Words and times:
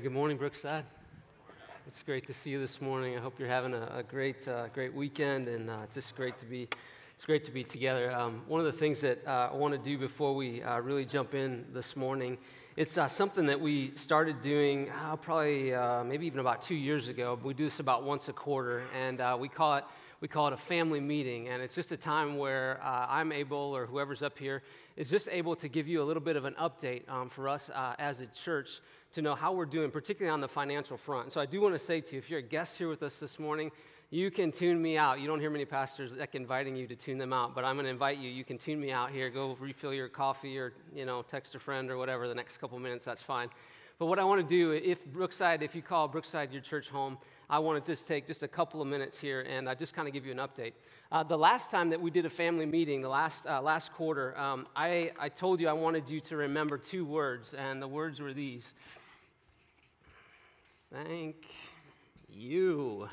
Good 0.00 0.10
morning, 0.10 0.38
Brookside. 0.38 0.86
It's 1.86 2.02
great 2.02 2.26
to 2.28 2.32
see 2.32 2.48
you 2.48 2.58
this 2.58 2.80
morning. 2.80 3.14
I 3.14 3.20
hope 3.20 3.38
you're 3.38 3.46
having 3.46 3.74
a, 3.74 3.96
a 3.96 4.02
great, 4.02 4.48
uh, 4.48 4.68
great 4.68 4.94
weekend, 4.94 5.48
and 5.48 5.68
uh, 5.68 5.80
just 5.92 6.16
great 6.16 6.38
to 6.38 6.46
be. 6.46 6.66
It's 7.12 7.24
great 7.24 7.44
to 7.44 7.50
be 7.50 7.62
together. 7.62 8.10
Um, 8.10 8.40
one 8.48 8.58
of 8.58 8.64
the 8.64 8.72
things 8.72 9.02
that 9.02 9.22
uh, 9.26 9.50
I 9.52 9.54
want 9.54 9.74
to 9.74 9.78
do 9.78 9.98
before 9.98 10.34
we 10.34 10.62
uh, 10.62 10.80
really 10.80 11.04
jump 11.04 11.34
in 11.34 11.66
this 11.74 11.94
morning, 11.94 12.38
it's 12.74 12.96
uh, 12.96 13.06
something 13.06 13.44
that 13.44 13.60
we 13.60 13.92
started 13.94 14.40
doing 14.40 14.88
uh, 14.88 15.16
probably 15.16 15.74
maybe 16.08 16.24
even 16.24 16.40
about 16.40 16.62
two 16.62 16.74
years 16.74 17.08
ago. 17.08 17.38
We 17.44 17.52
do 17.52 17.64
this 17.64 17.78
about 17.78 18.02
once 18.02 18.28
a 18.28 18.32
quarter, 18.32 18.84
and 18.94 19.20
we 19.38 19.50
call 19.50 19.76
it 19.76 19.84
we 20.22 20.28
call 20.28 20.46
it 20.46 20.52
a 20.52 20.56
family 20.56 21.00
meeting, 21.00 21.48
and 21.48 21.60
it's 21.60 21.74
just 21.74 21.90
a 21.90 21.96
time 21.96 22.38
where 22.38 22.80
uh, 22.80 23.06
I'm 23.08 23.32
able, 23.32 23.58
or 23.58 23.86
whoever's 23.86 24.22
up 24.22 24.38
here, 24.38 24.62
is 24.96 25.10
just 25.10 25.28
able 25.28 25.56
to 25.56 25.66
give 25.66 25.88
you 25.88 26.00
a 26.00 26.04
little 26.04 26.22
bit 26.22 26.36
of 26.36 26.44
an 26.44 26.54
update 26.60 27.08
um, 27.10 27.28
for 27.28 27.48
us 27.48 27.70
uh, 27.70 27.96
as 27.98 28.20
a 28.20 28.26
church 28.26 28.80
to 29.12 29.22
know 29.22 29.34
how 29.34 29.52
we're 29.52 29.66
doing, 29.66 29.90
particularly 29.90 30.32
on 30.32 30.40
the 30.40 30.48
financial 30.48 30.96
front. 30.96 31.32
So 31.32 31.40
I 31.40 31.46
do 31.46 31.60
want 31.60 31.74
to 31.74 31.78
say 31.78 32.00
to 32.00 32.12
you, 32.12 32.18
if 32.18 32.30
you're 32.30 32.38
a 32.40 32.42
guest 32.42 32.78
here 32.78 32.88
with 32.88 33.02
us 33.02 33.16
this 33.16 33.38
morning, 33.38 33.70
you 34.10 34.30
can 34.30 34.52
tune 34.52 34.80
me 34.80 34.98
out. 34.98 35.20
You 35.20 35.26
don't 35.26 35.40
hear 35.40 35.50
many 35.50 35.64
pastors 35.64 36.12
like 36.12 36.34
inviting 36.34 36.76
you 36.76 36.86
to 36.86 36.96
tune 36.96 37.16
them 37.16 37.32
out, 37.32 37.54
but 37.54 37.64
I'm 37.64 37.76
going 37.76 37.84
to 37.84 37.90
invite 37.90 38.18
you. 38.18 38.28
You 38.28 38.44
can 38.44 38.58
tune 38.58 38.78
me 38.78 38.90
out 38.90 39.10
here. 39.10 39.30
Go 39.30 39.56
refill 39.58 39.94
your 39.94 40.08
coffee, 40.08 40.58
or 40.58 40.74
you 40.94 41.06
know, 41.06 41.22
text 41.22 41.54
a 41.54 41.58
friend 41.58 41.90
or 41.90 41.96
whatever. 41.96 42.28
The 42.28 42.34
next 42.34 42.58
couple 42.58 42.78
minutes, 42.78 43.06
that's 43.06 43.22
fine. 43.22 43.48
But 43.98 44.06
what 44.06 44.18
I 44.18 44.24
want 44.24 44.46
to 44.46 44.46
do, 44.46 44.72
if 44.72 45.04
Brookside, 45.06 45.62
if 45.62 45.74
you 45.74 45.80
call 45.80 46.08
Brookside 46.08 46.52
your 46.52 46.60
church 46.60 46.88
home, 46.88 47.18
I 47.48 47.58
want 47.58 47.82
to 47.82 47.92
just 47.92 48.06
take 48.06 48.26
just 48.26 48.42
a 48.42 48.48
couple 48.48 48.82
of 48.82 48.88
minutes 48.88 49.18
here 49.18 49.42
and 49.42 49.68
uh, 49.68 49.74
just 49.74 49.94
kind 49.94 50.08
of 50.08 50.14
give 50.14 50.26
you 50.26 50.32
an 50.32 50.38
update. 50.38 50.72
Uh, 51.10 51.22
the 51.22 51.36
last 51.36 51.70
time 51.70 51.90
that 51.90 52.00
we 52.00 52.10
did 52.10 52.26
a 52.26 52.30
family 52.30 52.66
meeting, 52.66 53.02
the 53.02 53.08
last, 53.08 53.46
uh, 53.46 53.60
last 53.60 53.92
quarter, 53.92 54.36
um, 54.38 54.66
I, 54.74 55.12
I 55.18 55.28
told 55.28 55.60
you 55.60 55.68
I 55.68 55.72
wanted 55.74 56.08
you 56.08 56.20
to 56.20 56.36
remember 56.36 56.78
two 56.78 57.04
words, 57.04 57.54
and 57.54 57.80
the 57.80 57.88
words 57.88 58.20
were 58.20 58.32
these 58.32 58.72
Thank 60.92 61.46
you. 62.28 63.08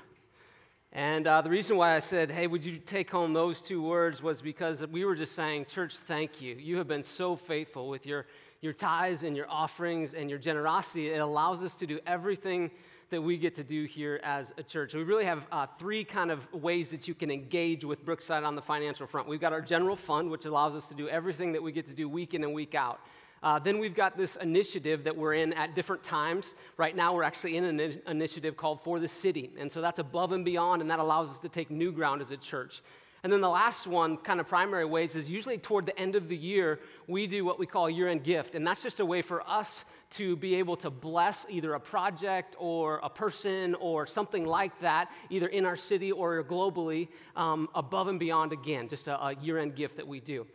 And 0.91 1.25
uh, 1.25 1.41
the 1.41 1.49
reason 1.49 1.77
why 1.77 1.95
I 1.95 1.99
said, 1.99 2.29
hey, 2.29 2.45
would 2.45 2.65
you 2.65 2.77
take 2.77 3.09
home 3.09 3.31
those 3.31 3.61
two 3.61 3.81
words 3.81 4.21
was 4.21 4.41
because 4.41 4.85
we 4.87 5.05
were 5.05 5.15
just 5.15 5.33
saying, 5.33 5.63
church, 5.63 5.95
thank 5.95 6.41
you. 6.41 6.55
You 6.55 6.75
have 6.75 6.89
been 6.89 7.03
so 7.03 7.37
faithful 7.37 7.87
with 7.87 8.05
your, 8.05 8.25
your 8.59 8.73
tithes 8.73 9.23
and 9.23 9.33
your 9.33 9.49
offerings 9.49 10.13
and 10.13 10.29
your 10.29 10.39
generosity. 10.39 11.09
It 11.09 11.19
allows 11.19 11.63
us 11.63 11.75
to 11.75 11.87
do 11.87 12.01
everything 12.05 12.69
that 13.11 13.21
we 13.21 13.37
get 13.37 13.55
to 13.55 13.63
do 13.63 13.85
here 13.85 14.19
as 14.23 14.53
a 14.57 14.63
church. 14.63 14.93
We 14.93 15.03
really 15.03 15.23
have 15.23 15.47
uh, 15.49 15.65
three 15.77 16.03
kind 16.03 16.31
of 16.31 16.51
ways 16.53 16.91
that 16.91 17.07
you 17.07 17.15
can 17.15 17.31
engage 17.31 17.85
with 17.85 18.03
Brookside 18.03 18.43
on 18.43 18.55
the 18.55 18.61
financial 18.61 19.07
front. 19.07 19.29
We've 19.29 19.39
got 19.39 19.53
our 19.53 19.61
general 19.61 19.95
fund, 19.95 20.29
which 20.29 20.43
allows 20.43 20.75
us 20.75 20.87
to 20.87 20.95
do 20.95 21.07
everything 21.07 21.53
that 21.53 21.63
we 21.63 21.71
get 21.71 21.85
to 21.85 21.93
do 21.93 22.09
week 22.09 22.33
in 22.33 22.43
and 22.43 22.53
week 22.53 22.75
out. 22.75 22.99
Uh, 23.41 23.59
then 23.59 23.79
we've 23.79 23.95
got 23.95 24.17
this 24.17 24.35
initiative 24.37 25.03
that 25.05 25.15
we're 25.15 25.33
in 25.33 25.53
at 25.53 25.75
different 25.75 26.03
times. 26.03 26.53
Right 26.77 26.95
now, 26.95 27.13
we're 27.13 27.23
actually 27.23 27.57
in 27.57 27.63
an 27.63 28.01
initiative 28.07 28.57
called 28.57 28.83
For 28.83 28.99
the 28.99 29.07
City. 29.07 29.51
And 29.57 29.71
so 29.71 29.81
that's 29.81 29.99
above 29.99 30.31
and 30.31 30.43
beyond, 30.43 30.81
and 30.81 30.91
that 30.91 30.99
allows 30.99 31.29
us 31.29 31.39
to 31.39 31.49
take 31.49 31.71
new 31.71 31.91
ground 31.91 32.21
as 32.21 32.31
a 32.31 32.37
church. 32.37 32.81
And 33.21 33.33
then 33.33 33.41
the 33.41 33.49
last 33.49 33.85
one, 33.85 34.15
kind 34.17 34.39
of 34.39 34.47
primary 34.47 34.85
ways, 34.85 35.15
is 35.15 35.29
usually 35.29 35.57
toward 35.57 35.85
the 35.85 35.97
end 35.99 36.15
of 36.15 36.29
the 36.29 36.37
year, 36.37 36.79
we 37.07 37.27
do 37.27 37.43
what 37.43 37.59
we 37.59 37.65
call 37.65 37.89
year 37.89 38.07
end 38.07 38.23
gift. 38.23 38.55
And 38.55 38.65
that's 38.65 38.81
just 38.81 39.01
a 39.01 39.05
way 39.05 39.21
for 39.21 39.47
us 39.47 39.83
to 40.11 40.37
be 40.37 40.55
able 40.55 40.77
to 40.77 40.89
bless 40.89 41.45
either 41.49 41.73
a 41.73 41.79
project 41.79 42.55
or 42.57 42.99
a 43.03 43.09
person 43.09 43.75
or 43.75 44.07
something 44.07 44.45
like 44.45 44.79
that, 44.79 45.11
either 45.29 45.47
in 45.47 45.65
our 45.65 45.75
city 45.75 46.11
or 46.13 46.41
globally, 46.43 47.09
um, 47.35 47.67
above 47.75 48.07
and 48.07 48.19
beyond 48.19 48.53
again, 48.53 48.87
just 48.87 49.07
a, 49.07 49.21
a 49.21 49.35
year 49.35 49.59
end 49.59 49.75
gift 49.75 49.97
that 49.97 50.07
we 50.07 50.21
do. 50.21 50.47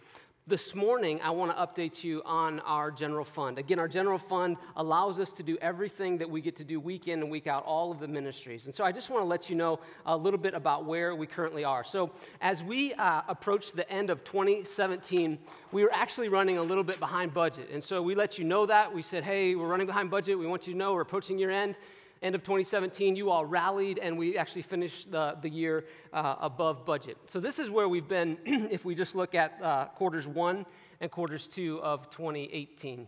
This 0.47 0.75
morning, 0.75 1.23
I 1.23 1.31
want 1.31 1.57
to 1.57 1.57
update 1.57 2.05
you 2.05 2.21
on 2.27 2.61
our 2.61 2.91
general 2.91 3.25
fund. 3.25 3.59
Again, 3.59 3.79
our 3.79 3.89
general 3.89 4.19
fund 4.19 4.59
allows 4.77 5.19
us 5.19 5.33
to 5.33 5.43
do 5.43 5.57
everything 5.63 6.19
that 6.19 6.29
we 6.29 6.43
get 6.43 6.57
to 6.57 6.65
do 6.65 6.79
week 6.79 7.09
in 7.09 7.23
and 7.23 7.31
week 7.31 7.47
out, 7.47 7.65
all 7.65 7.91
of 7.91 7.99
the 7.99 8.09
ministries. 8.09 8.67
And 8.67 8.75
so 8.75 8.85
I 8.85 8.93
just 8.93 9.09
want 9.09 9.23
to 9.23 9.27
let 9.27 9.49
you 9.49 9.57
know 9.57 9.81
a 10.05 10.15
little 10.15 10.39
bit 10.39 10.53
about 10.53 10.85
where 10.85 11.15
we 11.15 11.27
currently 11.27 11.65
are. 11.65 11.83
So, 11.83 12.11
as 12.43 12.63
we 12.63 12.93
uh, 12.93 13.23
approach 13.27 13.73
the 13.73 13.91
end 13.91 14.11
of 14.11 14.23
2017, 14.23 15.39
we 15.73 15.83
were 15.83 15.93
actually 15.95 16.29
running 16.29 16.59
a 16.59 16.63
little 16.63 16.85
bit 16.85 17.01
behind 17.01 17.33
budget. 17.33 17.71
And 17.73 17.83
so 17.83 18.03
we 18.03 18.15
let 18.15 18.37
you 18.37 18.45
know 18.45 18.67
that. 18.67 18.95
We 18.95 19.01
said, 19.01 19.25
hey, 19.25 19.55
we're 19.55 19.67
running 19.67 19.87
behind 19.87 20.11
budget. 20.11 20.39
We 20.39 20.47
want 20.47 20.67
you 20.67 20.75
to 20.75 20.79
know 20.79 20.93
we're 20.93 21.01
approaching 21.01 21.39
year 21.39 21.53
end 21.53 21.75
end 22.25 22.35
of 22.35 22.43
2017, 22.43 23.15
you 23.15 23.31
all 23.31 23.45
rallied 23.45 23.99
and 23.99 24.17
we 24.17 24.39
actually 24.39 24.63
finished 24.63 25.11
the, 25.11 25.37
the 25.43 25.49
year 25.49 25.85
uh, 26.13 26.37
above 26.41 26.87
budget. 26.87 27.19
So, 27.27 27.39
this 27.39 27.59
is 27.59 27.71
where 27.71 27.89
we've 27.89 28.09
been 28.09 28.39
if 28.47 28.85
we 28.85 28.95
just 28.95 29.15
look 29.15 29.35
at 29.35 29.63
uh, 29.63 29.87
quarters 29.95 30.27
one 30.27 30.65
and 31.01 31.11
quarters 31.11 31.47
two 31.47 31.81
of 31.83 32.09
2018. 32.11 33.07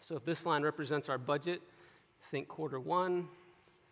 So, 0.00 0.14
if 0.14 0.24
this 0.24 0.46
line 0.46 0.62
represents 0.62 1.08
our 1.08 1.18
budget, 1.18 1.60
think 2.30 2.46
quarter 2.46 2.78
one, 2.78 3.26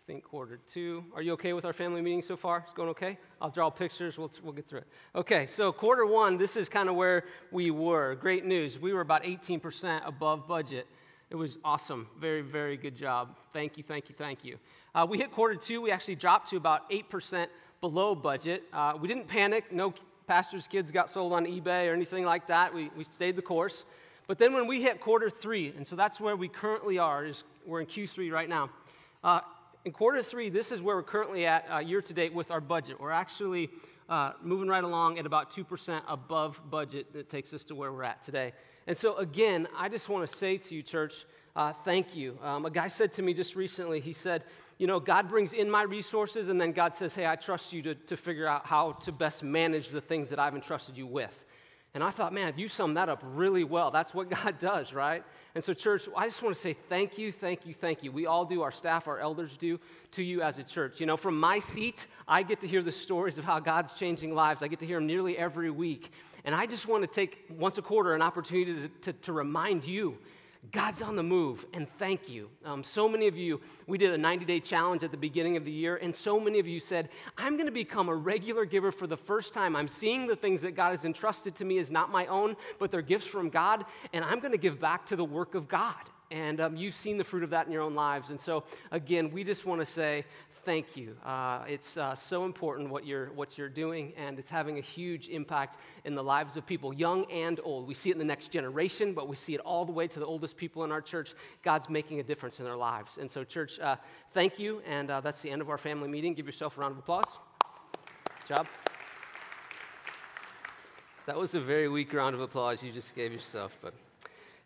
think 0.07 0.23
quarter 0.23 0.61
two. 0.73 1.05
Are 1.15 1.21
you 1.21 1.33
okay 1.33 1.53
with 1.53 1.65
our 1.65 1.73
family 1.73 2.01
meeting 2.01 2.23
so 2.23 2.37
far? 2.37 2.65
It's 2.65 2.73
going 2.73 2.89
okay? 2.91 3.19
I'll 3.43 3.51
draw 3.51 3.71
pictures. 3.71 4.17
We'll, 4.17 4.31
we'll 4.43 4.53
get 4.53 4.67
through 4.67 4.81
it. 4.81 4.87
Okay, 5.17 5.49
so 5.49 5.73
quarter 5.73 6.07
one, 6.07 6.39
this 6.39 6.57
is 6.57 6.69
kind 6.69 6.89
of 6.89 6.95
where 6.95 7.25
we 7.51 7.73
were. 7.73 8.15
Great 8.15 8.45
news. 8.45 8.79
We 8.79 8.93
were 8.93 9.01
about 9.01 9.25
18% 9.25 10.07
above 10.07 10.47
budget. 10.47 10.87
It 11.31 11.37
was 11.37 11.59
awesome. 11.63 12.09
Very, 12.19 12.41
very 12.41 12.79
good 12.79 12.97
job. 12.97 13.37
Thank 13.53 13.77
you, 13.77 13.85
thank 13.85 14.09
you, 14.09 14.15
thank 14.17 14.45
you. 14.45 14.57
Uh, 14.95 15.07
we 15.09 15.19
hit 15.19 15.31
quarter 15.31 15.57
two. 15.57 15.83
We 15.83 15.91
actually 15.91 16.15
dropped 16.15 16.51
to 16.51 16.57
about 16.57 16.91
8% 16.91 17.49
below 17.83 18.15
budget. 18.15 18.63
Uh, 18.73 18.95
we 18.99 19.09
didn't 19.09 19.29
panic. 19.29 19.71
No 19.71 19.93
pastor's 20.27 20.67
kids 20.67 20.91
got 20.91 21.11
sold 21.11 21.35
on 21.35 21.45
eBay 21.45 21.89
or 21.89 21.93
anything 21.93 22.25
like 22.25 22.47
that. 22.49 22.75
We, 22.75 22.91
we 22.97 23.05
stayed 23.05 23.37
the 23.37 23.43
course. 23.43 23.85
But 24.27 24.39
then 24.39 24.55
when 24.55 24.67
we 24.67 24.83
hit 24.83 25.01
quarter 25.01 25.29
three, 25.29 25.75
and 25.77 25.87
so 25.87 25.97
that's 25.97 26.19
where 26.19 26.37
we 26.37 26.49
currently 26.49 26.99
are, 26.99 27.27
is 27.27 27.45
we're 27.67 27.81
in 27.81 27.87
Q3 27.87 28.33
right 28.33 28.49
now. 28.49 28.71
Uh, 29.23 29.41
in 29.85 29.93
quarter 29.93 30.23
three, 30.23 30.49
this 30.49 30.73
is 30.73 30.81
where 30.81 30.97
we're 30.97 31.03
currently 31.03 31.45
at 31.45 31.67
uh, 31.71 31.81
year 31.81 32.01
to 32.01 32.13
date 32.15 32.33
with 32.33 32.51
our 32.51 32.61
budget. 32.61 32.99
We're 32.99 33.11
actually 33.11 33.71
uh, 34.09 34.33
moving 34.43 34.69
right 34.69 34.85
along 34.85 35.19
at 35.19 35.27
about 35.27 35.51
2% 35.55 36.03
above 36.09 36.61
budget 36.71 37.13
that 37.13 37.29
takes 37.29 37.53
us 37.53 37.65
to 37.65 37.75
where 37.75 37.93
we're 37.93 38.05
at 38.05 38.23
today. 38.23 38.53
And 38.89 38.97
so, 38.97 39.17
again, 39.19 39.69
I 39.77 39.91
just 39.91 40.09
want 40.09 40.29
to 40.29 40.35
say 40.35 40.57
to 40.57 40.75
you, 40.75 40.83
church, 40.83 41.27
uh, 41.55 41.75
thank 41.85 42.17
you. 42.17 42.39
Um, 42.43 42.65
a 42.65 42.71
guy 42.71 42.89
said 42.89 43.13
to 43.13 43.23
me 43.23 43.35
just 43.35 43.55
recently, 43.55 44.01
he 44.01 44.15
said, 44.15 44.45
You 44.79 44.87
know, 44.87 44.99
God 44.99 45.29
brings 45.29 45.53
in 45.53 45.71
my 45.71 45.83
resources, 45.83 46.49
and 46.49 46.59
then 46.59 46.73
God 46.73 46.95
says, 46.95 47.15
Hey, 47.15 47.27
I 47.27 47.37
trust 47.37 47.71
you 47.71 47.83
to, 47.83 47.95
to 47.95 48.17
figure 48.17 48.47
out 48.47 48.65
how 48.65 48.93
to 48.93 49.13
best 49.13 49.43
manage 49.43 49.91
the 49.91 50.01
things 50.01 50.31
that 50.31 50.39
I've 50.39 50.55
entrusted 50.55 50.97
you 50.97 51.07
with. 51.07 51.45
And 51.93 52.03
I 52.03 52.11
thought, 52.11 52.33
man, 52.33 52.55
you 52.57 52.69
summed 52.69 52.97
that 52.97 53.11
up 53.11 53.21
really 53.23 53.65
well. 53.65 53.91
That's 53.91 54.15
what 54.15 54.31
God 54.45 54.59
does, 54.59 54.95
right? 54.95 55.23
And 55.55 55.63
so, 55.63 55.75
church, 55.75 56.09
I 56.17 56.27
just 56.27 56.43
want 56.43 56.57
to 56.57 56.61
say 56.61 56.75
thank 56.89 57.19
you, 57.19 57.31
thank 57.31 57.67
you, 57.67 57.75
thank 57.75 58.03
you. 58.03 58.11
We 58.11 58.25
all 58.25 58.47
do, 58.47 58.63
our 58.63 58.73
staff, 58.73 59.07
our 59.07 59.19
elders 59.19 59.59
do, 59.59 59.79
to 60.13 60.23
you 60.23 60.41
as 60.41 60.59
a 60.59 60.63
church. 60.63 60.99
You 60.99 61.05
know, 61.05 61.19
from 61.19 61.39
my 61.39 61.59
seat, 61.59 62.07
I 62.27 62.43
get 62.43 62.63
to 62.63 62.67
hear 62.67 62.83
the 62.83 62.93
stories 62.93 63.37
of 63.37 63.45
how 63.45 63.61
God's 63.61 63.93
changing 63.93 64.35
lives. 64.35 64.63
I 64.63 64.69
get 64.69 64.79
to 64.81 64.87
hear 64.87 64.97
them 64.97 65.07
nearly 65.07 65.37
every 65.37 65.71
week. 65.71 66.11
And 66.49 66.55
I 66.55 66.65
just 66.65 66.89
want 66.89 67.03
to 67.03 67.07
take 67.07 67.45
once 67.51 67.77
a 67.77 67.83
quarter 67.83 68.15
an 68.15 68.23
opportunity 68.23 68.73
to, 68.73 68.89
to, 69.03 69.13
to 69.13 69.33
remind 69.35 69.85
you 69.85 70.17
God's 70.73 71.03
on 71.03 71.15
the 71.15 71.23
move, 71.23 71.67
and 71.75 71.87
thank 71.99 72.27
you. 72.27 72.49
Um, 72.65 72.83
so 72.83 73.07
many 73.07 73.27
of 73.27 73.37
you, 73.37 73.61
we 73.87 73.99
did 73.99 74.15
a 74.15 74.17
90 74.17 74.47
day 74.47 74.59
challenge 74.59 75.05
at 75.05 75.11
the 75.11 75.19
beginning 75.19 75.59
of 75.59 75.67
the 75.67 75.71
year, 75.71 75.97
and 75.97 76.17
so 76.17 76.41
many 76.41 76.59
of 76.59 76.67
you 76.67 76.81
said, 76.81 77.11
I'm 77.37 77.57
going 77.57 77.67
to 77.67 77.71
become 77.71 78.09
a 78.09 78.15
regular 78.15 78.65
giver 78.65 78.91
for 78.91 79.07
the 79.07 79.17
first 79.17 79.53
time. 79.53 79.77
I'm 79.77 79.89
seeing 79.89 80.27
the 80.27 80.37
things 80.37 80.63
that 80.63 80.75
God 80.75 80.93
has 80.93 81.05
entrusted 81.05 81.55
to 81.57 81.67
me 81.67 81.77
as 81.81 81.91
not 81.91 82.11
my 82.11 82.25
own, 82.29 82.57
but 82.79 82.91
they're 82.91 83.03
gifts 83.03 83.27
from 83.27 83.51
God, 83.51 83.85
and 84.15 84.25
I'm 84.25 84.41
going 84.41 84.53
to 84.53 84.59
give 84.59 84.81
back 84.81 85.05
to 85.09 85.17
the 85.17 85.27
work 85.27 85.55
of 85.55 85.69
God. 85.69 86.03
And 86.31 86.63
um, 86.63 86.77
you've 86.77 86.95
seen 86.95 87.19
the 87.19 87.25
fruit 87.25 87.43
of 87.43 87.51
that 87.51 87.67
in 87.67 87.73
your 87.73 87.83
own 87.83 87.95
lives. 87.95 88.31
And 88.31 88.41
so, 88.41 88.65
again, 88.91 89.31
we 89.31 89.45
just 89.45 89.67
want 89.67 89.81
to 89.83 89.87
say 89.87 90.25
thank 90.65 90.97
you. 90.97 91.17
Uh, 91.25 91.65
it's 91.69 91.97
uh, 91.97 92.15
so 92.15 92.45
important 92.45 92.91
what 92.91 93.07
you're, 93.07 93.33
what 93.33 93.59
you're 93.59 93.69
doing, 93.69 94.13
and 94.17 94.39
it's 94.39 94.51
having 94.51 94.79
a 94.79 94.81
huge 94.81 95.29
impact 95.29 95.79
in 96.05 96.15
the 96.15 96.23
lives 96.23 96.57
of 96.57 96.67
people, 96.67 96.93
young 96.93 97.25
and 97.31 97.61
old. 97.65 97.87
We 97.87 97.95
see 97.95 98.11
it 98.11 98.13
in 98.13 98.19
the 98.19 98.25
next 98.25 98.51
generation, 98.51 99.13
but 99.13 99.29
we 99.29 99.37
see 99.37 99.55
it 99.55 99.61
all 99.61 99.85
the 99.85 99.93
way 99.93 100.07
to 100.07 100.19
the 100.19 100.27
oldest 100.27 100.57
people 100.57 100.85
in 100.85 100.93
our 100.93 101.01
church. 101.01 101.35
God's 101.63 101.89
making 101.89 102.21
a 102.21 102.23
difference 102.23 102.59
in 102.59 102.65
their 102.65 102.77
lives. 102.77 103.19
And 103.19 103.31
so, 103.31 103.45
church, 103.45 103.79
uh, 103.81 103.97
thank 104.35 104.59
you. 104.59 104.83
And 104.87 105.11
uh, 105.11 105.21
that's 105.21 105.41
the 105.41 105.51
end 105.51 105.63
of 105.63 105.71
our 105.71 105.79
family 105.79 106.09
meeting. 106.09 106.35
Give 106.35 106.47
yourself 106.47 106.77
a 106.77 106.81
round 106.81 106.93
of 106.93 106.99
applause. 106.99 107.39
Good 108.47 108.57
job. 108.57 108.67
That 111.27 111.37
was 111.37 111.55
a 111.55 111.61
very 111.61 111.89
weak 111.89 112.13
round 112.15 112.35
of 112.35 112.41
applause 112.41 112.83
you 112.83 112.93
just 112.93 113.15
gave 113.15 113.33
yourself, 113.33 113.77
but. 113.83 113.95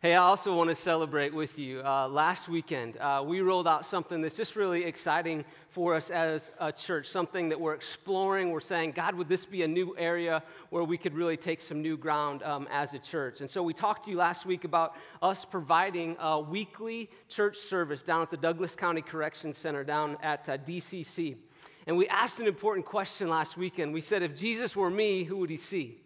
Hey, 0.02 0.16
I 0.16 0.22
also 0.25 0.52
want 0.56 0.69
to 0.69 0.75
celebrate 0.75 1.32
with 1.32 1.60
you. 1.60 1.81
Uh, 1.81 2.08
last 2.08 2.49
weekend, 2.49 2.96
uh, 2.96 3.22
we 3.25 3.40
rolled 3.40 3.69
out 3.69 3.87
something 3.87 4.20
that's 4.20 4.37
just 4.37 4.56
really 4.56 4.82
exciting 4.82 5.44
for 5.69 5.94
us 5.94 6.10
as 6.10 6.50
a 6.58 6.72
church, 6.72 7.06
something 7.06 7.49
that 7.50 7.60
we're 7.60 7.75
exploring. 7.75 8.50
We're 8.50 8.58
saying, 8.58 8.94
God, 8.96 9.14
would 9.14 9.28
this 9.28 9.46
be 9.46 9.62
a 9.62 9.69
new 9.69 9.94
area 9.96 10.43
where 10.70 10.82
we 10.82 10.99
could 10.99 11.14
really 11.14 11.37
take 11.37 11.62
some 11.62 11.82
new 11.82 11.96
ground 11.96 12.43
um, 12.43 12.66
as 12.72 12.94
a 12.94 12.99
church? 12.99 13.43
And 13.43 13.49
so 13.49 13.62
we 13.62 13.72
talked 13.72 14.06
to 14.06 14.10
you 14.10 14.16
last 14.16 14.44
week 14.44 14.64
about 14.64 14.96
us 15.22 15.44
providing 15.44 16.16
a 16.19 16.40
weekly 16.40 17.08
church 17.28 17.58
service 17.58 18.02
down 18.02 18.22
at 18.22 18.31
the 18.32 18.37
Douglas 18.37 18.75
County 18.75 19.02
Correction 19.02 19.54
Center 19.54 19.84
down 19.84 20.16
at 20.20 20.49
uh, 20.49 20.58
DCC. 20.58 21.37
And 21.87 21.96
we 21.96 22.08
asked 22.08 22.40
an 22.40 22.49
important 22.49 22.87
question 22.87 23.28
last 23.28 23.56
weekend. 23.56 23.94
We 23.94 24.00
said, 24.00 24.25
if 24.25 24.37
Jesus 24.37 24.75
were 24.75 24.90
me, 24.90 25.22
who 25.22 25.37
would 25.37 25.50
he 25.50 25.56
see? 25.56 26.01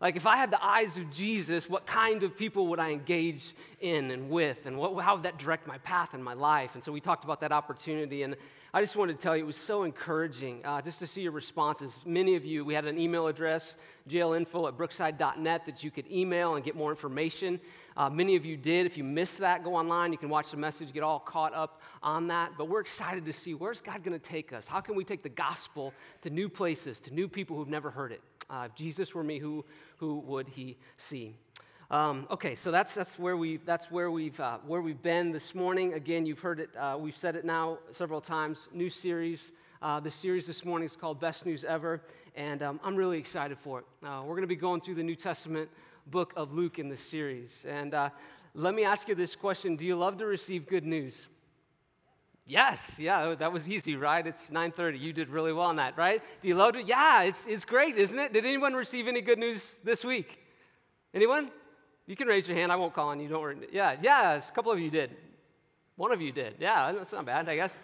Like, 0.00 0.14
if 0.14 0.26
I 0.26 0.36
had 0.36 0.52
the 0.52 0.64
eyes 0.64 0.96
of 0.96 1.10
Jesus, 1.10 1.68
what 1.68 1.84
kind 1.84 2.22
of 2.22 2.36
people 2.36 2.68
would 2.68 2.78
I 2.78 2.90
engage 2.90 3.52
in 3.80 4.12
and 4.12 4.30
with? 4.30 4.66
And 4.66 4.78
what, 4.78 5.02
how 5.02 5.16
would 5.16 5.24
that 5.24 5.38
direct 5.38 5.66
my 5.66 5.78
path 5.78 6.14
in 6.14 6.22
my 6.22 6.34
life? 6.34 6.70
And 6.74 6.84
so 6.84 6.92
we 6.92 7.00
talked 7.00 7.24
about 7.24 7.40
that 7.40 7.50
opportunity. 7.50 8.22
And 8.22 8.36
I 8.72 8.80
just 8.80 8.94
wanted 8.94 9.14
to 9.14 9.22
tell 9.22 9.36
you, 9.36 9.42
it 9.42 9.46
was 9.46 9.56
so 9.56 9.82
encouraging 9.82 10.64
uh, 10.64 10.80
just 10.82 11.00
to 11.00 11.06
see 11.08 11.22
your 11.22 11.32
responses. 11.32 11.98
Many 12.06 12.36
of 12.36 12.44
you, 12.44 12.64
we 12.64 12.74
had 12.74 12.84
an 12.84 12.96
email 12.96 13.26
address, 13.26 13.74
jlinfo 14.08 14.68
at 14.68 14.76
brookside.net, 14.76 15.66
that 15.66 15.82
you 15.82 15.90
could 15.90 16.08
email 16.08 16.54
and 16.54 16.64
get 16.64 16.76
more 16.76 16.90
information. 16.90 17.58
Uh, 17.96 18.08
many 18.08 18.36
of 18.36 18.44
you 18.44 18.56
did. 18.56 18.86
If 18.86 18.96
you 18.96 19.02
missed 19.02 19.38
that, 19.38 19.64
go 19.64 19.74
online. 19.74 20.12
You 20.12 20.18
can 20.18 20.28
watch 20.28 20.52
the 20.52 20.58
message, 20.58 20.92
get 20.92 21.02
all 21.02 21.18
caught 21.18 21.54
up 21.54 21.82
on 22.04 22.28
that. 22.28 22.52
But 22.56 22.68
we're 22.68 22.82
excited 22.82 23.26
to 23.26 23.32
see 23.32 23.54
where's 23.54 23.80
God 23.80 24.04
going 24.04 24.16
to 24.16 24.24
take 24.24 24.52
us? 24.52 24.68
How 24.68 24.80
can 24.80 24.94
we 24.94 25.02
take 25.02 25.24
the 25.24 25.28
gospel 25.28 25.92
to 26.22 26.30
new 26.30 26.48
places, 26.48 27.00
to 27.00 27.12
new 27.12 27.26
people 27.26 27.56
who've 27.56 27.66
never 27.66 27.90
heard 27.90 28.12
it? 28.12 28.20
Uh, 28.50 28.66
if 28.66 28.74
Jesus 28.74 29.14
were 29.14 29.22
me, 29.22 29.38
who, 29.38 29.64
who 29.98 30.20
would 30.20 30.48
he 30.48 30.76
see? 30.96 31.36
Um, 31.90 32.26
okay, 32.30 32.54
so 32.54 32.70
that's, 32.70 32.94
that's 32.94 33.18
where, 33.18 33.36
we, 33.36 33.58
that's 33.58 33.90
where, 33.90 34.10
we've, 34.10 34.38
uh, 34.40 34.58
where 34.66 34.82
we've 34.82 35.02
been 35.02 35.32
this 35.32 35.54
morning. 35.54 35.94
Again, 35.94 36.26
you've 36.26 36.40
heard 36.40 36.60
it, 36.60 36.70
uh, 36.76 36.96
we've 36.98 37.16
said 37.16 37.34
it 37.34 37.44
now 37.44 37.78
several 37.92 38.20
times. 38.20 38.68
New 38.72 38.90
series. 38.90 39.52
Uh, 39.80 40.00
the 40.00 40.10
series 40.10 40.46
this 40.46 40.64
morning 40.64 40.86
is 40.86 40.96
called 40.96 41.20
Best 41.20 41.46
News 41.46 41.64
Ever, 41.64 42.02
and 42.34 42.62
um, 42.62 42.80
I'm 42.82 42.96
really 42.96 43.18
excited 43.18 43.58
for 43.58 43.78
it. 43.78 43.84
Uh, 44.04 44.22
we're 44.22 44.34
going 44.34 44.42
to 44.42 44.48
be 44.48 44.56
going 44.56 44.80
through 44.80 44.96
the 44.96 45.02
New 45.02 45.14
Testament 45.14 45.70
book 46.06 46.32
of 46.36 46.52
Luke 46.52 46.78
in 46.78 46.88
this 46.88 47.00
series. 47.00 47.64
And 47.68 47.94
uh, 47.94 48.10
let 48.54 48.74
me 48.74 48.84
ask 48.84 49.08
you 49.08 49.14
this 49.14 49.36
question 49.36 49.76
Do 49.76 49.86
you 49.86 49.96
love 49.96 50.18
to 50.18 50.26
receive 50.26 50.66
good 50.66 50.84
news? 50.84 51.26
Yes, 52.48 52.94
yeah, 52.98 53.34
that 53.38 53.52
was 53.52 53.68
easy, 53.68 53.94
right? 53.94 54.26
It's 54.26 54.48
9:30. 54.48 54.98
You 54.98 55.12
did 55.12 55.28
really 55.28 55.52
well 55.52 55.66
on 55.66 55.76
that, 55.76 55.98
right? 55.98 56.22
Do 56.40 56.48
you 56.48 56.54
love 56.54 56.76
it? 56.76 56.88
Yeah, 56.88 57.24
it's, 57.24 57.46
it's 57.46 57.66
great, 57.66 57.98
isn't 57.98 58.18
it? 58.18 58.32
Did 58.32 58.46
anyone 58.46 58.72
receive 58.72 59.06
any 59.06 59.20
good 59.20 59.38
news 59.38 59.76
this 59.84 60.02
week? 60.02 60.38
Anyone? 61.12 61.50
You 62.06 62.16
can 62.16 62.26
raise 62.26 62.48
your 62.48 62.56
hand. 62.56 62.72
I 62.72 62.76
won't 62.76 62.94
call 62.94 63.08
on 63.08 63.20
you. 63.20 63.28
Don't 63.28 63.42
worry. 63.42 63.58
Yeah, 63.70 63.96
yeah, 64.00 64.36
a 64.36 64.52
couple 64.52 64.72
of 64.72 64.80
you 64.80 64.90
did. 64.90 65.14
One 65.96 66.10
of 66.10 66.22
you 66.22 66.32
did. 66.32 66.54
Yeah, 66.58 66.90
that's 66.92 67.12
not 67.12 67.26
bad, 67.26 67.50
I 67.50 67.56
guess. 67.56 67.78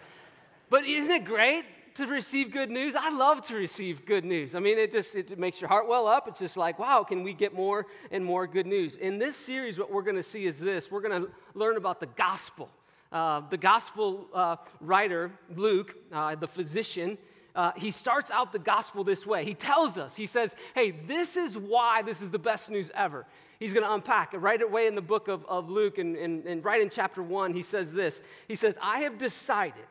But 0.71 0.85
isn't 0.85 1.11
it 1.11 1.25
great 1.25 1.65
to 1.93 2.07
receive 2.07 2.51
good 2.51 2.71
news? 2.71 2.95
I 2.95 3.11
love 3.11 3.43
to 3.43 3.55
receive 3.55 4.03
good 4.03 4.25
news. 4.25 4.55
I 4.55 4.59
mean, 4.59 4.79
it 4.79 4.91
just 4.91 5.15
it 5.15 5.37
makes 5.37 5.61
your 5.61 5.67
heart 5.67 5.87
well 5.87 6.07
up. 6.07 6.27
It's 6.27 6.39
just 6.39 6.57
like, 6.57 6.79
wow, 6.79 7.03
can 7.03 7.21
we 7.21 7.33
get 7.33 7.53
more 7.53 7.85
and 8.09 8.25
more 8.25 8.47
good 8.47 8.65
news? 8.65 8.95
In 8.95 9.19
this 9.19 9.37
series, 9.37 9.77
what 9.77 9.91
we're 9.91 10.01
going 10.01 10.15
to 10.15 10.23
see 10.23 10.47
is 10.47 10.57
this: 10.57 10.89
we're 10.89 11.01
going 11.01 11.21
to 11.21 11.29
learn 11.53 11.77
about 11.77 11.99
the 11.99 12.07
gospel. 12.07 12.71
Uh, 13.15 13.41
the 13.49 13.55
gospel 13.55 14.27
uh, 14.33 14.57
writer, 14.81 15.31
Luke, 15.55 15.95
uh, 16.11 16.35
the 16.35 16.49
physician, 16.49 17.17
uh, 17.55 17.71
he 17.77 17.89
starts 17.89 18.29
out 18.29 18.51
the 18.51 18.59
gospel 18.59 19.05
this 19.05 19.25
way. 19.25 19.45
He 19.45 19.53
tells 19.53 19.97
us, 19.97 20.17
he 20.17 20.25
says, 20.25 20.53
hey, 20.73 20.91
this 20.91 21.37
is 21.37 21.57
why 21.57 22.01
this 22.01 22.21
is 22.21 22.29
the 22.29 22.39
best 22.39 22.69
news 22.69 22.91
ever. 22.93 23.25
He's 23.57 23.71
going 23.71 23.85
to 23.85 23.93
unpack 23.93 24.33
it 24.33 24.39
right 24.39 24.61
away 24.61 24.87
in 24.87 24.95
the 24.95 25.01
book 25.01 25.29
of, 25.29 25.45
of 25.45 25.69
Luke, 25.69 25.97
and, 25.97 26.17
and, 26.17 26.45
and 26.45 26.65
right 26.65 26.81
in 26.81 26.89
chapter 26.89 27.23
one, 27.23 27.53
he 27.53 27.61
says 27.61 27.93
this. 27.93 28.19
He 28.49 28.57
says, 28.57 28.75
I 28.81 28.99
have 28.99 29.17
decided 29.17 29.87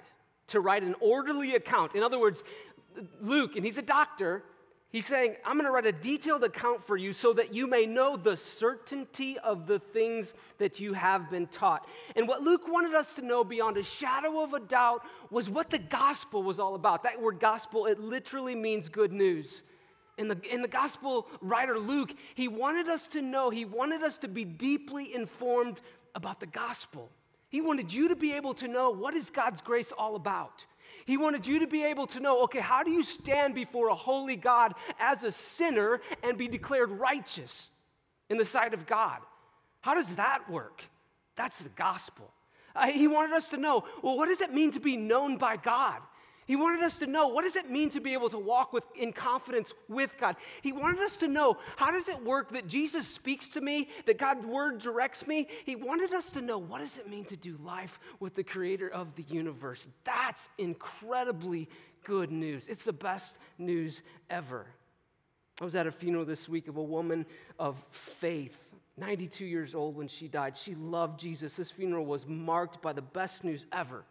to 0.48 0.60
write 0.60 0.82
an 0.82 0.94
orderly 1.00 1.54
account. 1.54 1.94
In 1.94 2.02
other 2.02 2.18
words, 2.18 2.42
Luke, 3.22 3.56
and 3.56 3.64
he's 3.64 3.78
a 3.78 3.82
doctor, 4.00 4.42
He's 4.94 5.06
saying, 5.06 5.34
I'm 5.44 5.54
going 5.54 5.64
to 5.64 5.72
write 5.72 5.86
a 5.86 5.90
detailed 5.90 6.44
account 6.44 6.84
for 6.84 6.96
you 6.96 7.12
so 7.12 7.32
that 7.32 7.52
you 7.52 7.66
may 7.66 7.84
know 7.84 8.16
the 8.16 8.36
certainty 8.36 9.36
of 9.40 9.66
the 9.66 9.80
things 9.80 10.34
that 10.58 10.78
you 10.78 10.92
have 10.92 11.28
been 11.28 11.48
taught. 11.48 11.84
And 12.14 12.28
what 12.28 12.42
Luke 12.42 12.68
wanted 12.68 12.94
us 12.94 13.12
to 13.14 13.22
know 13.22 13.42
beyond 13.42 13.76
a 13.76 13.82
shadow 13.82 14.44
of 14.44 14.54
a 14.54 14.60
doubt 14.60 15.02
was 15.32 15.50
what 15.50 15.68
the 15.68 15.80
gospel 15.80 16.44
was 16.44 16.60
all 16.60 16.76
about. 16.76 17.02
That 17.02 17.20
word 17.20 17.40
gospel, 17.40 17.86
it 17.86 17.98
literally 17.98 18.54
means 18.54 18.88
good 18.88 19.12
news. 19.12 19.64
In 20.16 20.28
the, 20.28 20.38
in 20.48 20.62
the 20.62 20.68
gospel 20.68 21.26
writer 21.40 21.76
Luke, 21.76 22.14
he 22.36 22.46
wanted 22.46 22.86
us 22.86 23.08
to 23.08 23.20
know, 23.20 23.50
he 23.50 23.64
wanted 23.64 24.04
us 24.04 24.18
to 24.18 24.28
be 24.28 24.44
deeply 24.44 25.12
informed 25.12 25.80
about 26.14 26.38
the 26.38 26.46
gospel. 26.46 27.10
He 27.48 27.60
wanted 27.60 27.92
you 27.92 28.10
to 28.10 28.14
be 28.14 28.34
able 28.34 28.54
to 28.54 28.68
know 28.68 28.90
what 28.90 29.14
is 29.14 29.28
God's 29.30 29.60
grace 29.60 29.90
all 29.90 30.14
about. 30.14 30.64
He 31.06 31.16
wanted 31.16 31.46
you 31.46 31.60
to 31.60 31.66
be 31.66 31.84
able 31.84 32.06
to 32.08 32.20
know 32.20 32.44
okay, 32.44 32.60
how 32.60 32.82
do 32.82 32.90
you 32.90 33.02
stand 33.02 33.54
before 33.54 33.88
a 33.88 33.94
holy 33.94 34.36
God 34.36 34.74
as 34.98 35.22
a 35.24 35.32
sinner 35.32 36.00
and 36.22 36.38
be 36.38 36.48
declared 36.48 36.90
righteous 36.90 37.68
in 38.30 38.38
the 38.38 38.44
sight 38.44 38.74
of 38.74 38.86
God? 38.86 39.20
How 39.80 39.94
does 39.94 40.16
that 40.16 40.48
work? 40.50 40.82
That's 41.36 41.58
the 41.58 41.68
gospel. 41.70 42.30
Uh, 42.74 42.86
he 42.86 43.06
wanted 43.06 43.34
us 43.34 43.50
to 43.50 43.56
know 43.56 43.84
well, 44.02 44.16
what 44.16 44.28
does 44.28 44.40
it 44.40 44.52
mean 44.52 44.72
to 44.72 44.80
be 44.80 44.96
known 44.96 45.36
by 45.36 45.56
God? 45.56 46.00
He 46.46 46.56
wanted 46.56 46.82
us 46.82 46.98
to 46.98 47.06
know 47.06 47.28
what 47.28 47.44
does 47.44 47.56
it 47.56 47.70
mean 47.70 47.90
to 47.90 48.00
be 48.00 48.12
able 48.12 48.28
to 48.30 48.38
walk 48.38 48.72
with, 48.72 48.84
in 48.94 49.12
confidence 49.12 49.72
with 49.88 50.16
God. 50.18 50.36
He 50.62 50.72
wanted 50.72 51.00
us 51.00 51.16
to 51.18 51.28
know 51.28 51.58
how 51.76 51.90
does 51.90 52.08
it 52.08 52.22
work 52.22 52.52
that 52.52 52.66
Jesus 52.66 53.06
speaks 53.06 53.48
to 53.50 53.60
me, 53.60 53.88
that 54.06 54.18
God's 54.18 54.44
word 54.44 54.78
directs 54.78 55.26
me. 55.26 55.48
He 55.64 55.76
wanted 55.76 56.12
us 56.12 56.30
to 56.30 56.40
know 56.40 56.58
what 56.58 56.80
does 56.80 56.98
it 56.98 57.08
mean 57.08 57.24
to 57.26 57.36
do 57.36 57.58
life 57.64 57.98
with 58.20 58.34
the 58.34 58.44
creator 58.44 58.88
of 58.88 59.14
the 59.16 59.24
universe. 59.24 59.86
That's 60.04 60.48
incredibly 60.58 61.68
good 62.04 62.30
news. 62.30 62.68
It's 62.68 62.84
the 62.84 62.92
best 62.92 63.36
news 63.58 64.02
ever. 64.28 64.66
I 65.60 65.64
was 65.64 65.74
at 65.74 65.86
a 65.86 65.92
funeral 65.92 66.24
this 66.24 66.48
week 66.48 66.68
of 66.68 66.76
a 66.76 66.82
woman 66.82 67.26
of 67.58 67.82
faith 67.90 68.58
92 68.96 69.44
years 69.44 69.74
old 69.74 69.96
when 69.96 70.08
she 70.08 70.28
died. 70.28 70.56
She 70.56 70.74
loved 70.74 71.18
Jesus. 71.18 71.56
This 71.56 71.70
funeral 71.70 72.06
was 72.06 72.26
marked 72.26 72.80
by 72.80 72.92
the 72.92 73.02
best 73.02 73.42
news 73.42 73.66
ever. 73.72 74.04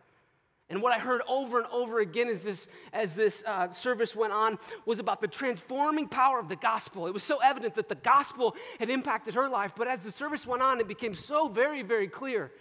And 0.70 0.82
what 0.82 0.94
I 0.94 1.00
heard 1.00 1.22
over 1.28 1.60
and 1.60 1.68
over 1.68 2.00
again 2.00 2.30
as 2.30 2.44
this, 2.44 2.68
as 2.94 3.16
this 3.16 3.44
uh, 3.46 3.70
service 3.72 4.16
went 4.16 4.34
on 4.34 4.58
was 4.86 5.00
about 5.00 5.22
the 5.22 5.28
transforming 5.28 6.08
power 6.08 6.40
of 6.40 6.48
the 6.48 6.56
gospel. 6.56 7.06
It 7.06 7.14
was 7.14 7.24
so 7.24 7.40
evident 7.40 7.76
that 7.76 7.90
the 7.90 7.96
gospel 7.96 8.56
had 8.80 8.90
impacted 8.90 9.36
her 9.36 9.50
life, 9.50 9.74
but 9.76 9.88
as 9.88 10.00
the 10.00 10.12
service 10.12 10.48
went 10.48 10.62
on, 10.62 10.80
it 10.80 10.88
became 10.88 11.14
so 11.14 11.48
very, 11.48 11.84
very 11.84 12.08
clear 12.08 12.52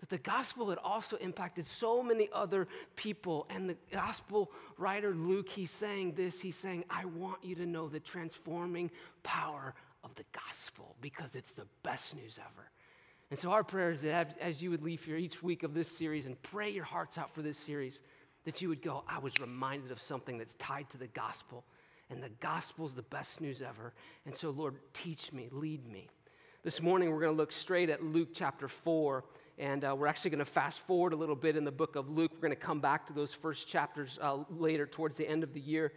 that 0.00 0.10
the 0.10 0.18
gospel 0.18 0.68
had 0.68 0.78
also 0.78 1.16
impacted 1.16 1.64
so 1.64 2.02
many 2.02 2.28
other 2.32 2.68
people. 2.96 3.46
And 3.48 3.70
the 3.70 3.76
gospel 3.90 4.50
writer 4.76 5.14
Luke, 5.14 5.48
he's 5.48 5.70
saying 5.70 6.12
this 6.14 6.40
he's 6.40 6.56
saying, 6.56 6.84
I 6.90 7.06
want 7.06 7.42
you 7.42 7.54
to 7.54 7.64
know 7.64 7.88
the 7.88 8.00
transforming 8.00 8.90
power 9.22 9.74
of 10.02 10.14
the 10.16 10.24
gospel 10.32 10.96
because 11.00 11.34
it's 11.34 11.54
the 11.54 11.66
best 11.82 12.14
news 12.14 12.38
ever. 12.38 12.68
And 13.30 13.38
so, 13.38 13.50
our 13.50 13.64
prayer 13.64 13.90
is 13.90 14.02
that 14.02 14.36
as 14.40 14.62
you 14.62 14.70
would 14.70 14.82
leave 14.82 15.02
here 15.02 15.16
each 15.16 15.42
week 15.42 15.62
of 15.62 15.74
this 15.74 15.88
series 15.88 16.26
and 16.26 16.40
pray 16.42 16.70
your 16.70 16.84
hearts 16.84 17.18
out 17.18 17.34
for 17.34 17.42
this 17.42 17.58
series, 17.58 18.00
that 18.44 18.60
you 18.60 18.68
would 18.68 18.82
go, 18.82 19.02
I 19.08 19.18
was 19.18 19.38
reminded 19.40 19.90
of 19.90 20.00
something 20.00 20.38
that's 20.38 20.54
tied 20.54 20.90
to 20.90 20.98
the 20.98 21.06
gospel. 21.06 21.64
And 22.10 22.22
the 22.22 22.30
gospel 22.40 22.86
is 22.86 22.92
the 22.92 23.02
best 23.02 23.40
news 23.40 23.62
ever. 23.62 23.94
And 24.26 24.36
so, 24.36 24.50
Lord, 24.50 24.76
teach 24.92 25.32
me, 25.32 25.48
lead 25.50 25.90
me. 25.90 26.08
This 26.62 26.82
morning, 26.82 27.10
we're 27.10 27.20
going 27.20 27.32
to 27.32 27.36
look 27.36 27.52
straight 27.52 27.88
at 27.88 28.04
Luke 28.04 28.28
chapter 28.34 28.68
4. 28.68 29.24
And 29.58 29.84
uh, 29.84 29.94
we're 29.96 30.06
actually 30.06 30.30
going 30.30 30.40
to 30.40 30.44
fast 30.44 30.80
forward 30.80 31.12
a 31.12 31.16
little 31.16 31.36
bit 31.36 31.56
in 31.56 31.64
the 31.64 31.72
book 31.72 31.96
of 31.96 32.10
Luke. 32.10 32.32
We're 32.34 32.40
going 32.40 32.50
to 32.50 32.56
come 32.56 32.80
back 32.80 33.06
to 33.06 33.12
those 33.12 33.32
first 33.32 33.68
chapters 33.68 34.18
uh, 34.20 34.38
later, 34.50 34.86
towards 34.86 35.16
the 35.16 35.28
end 35.28 35.42
of 35.42 35.54
the 35.54 35.60
year. 35.60 35.92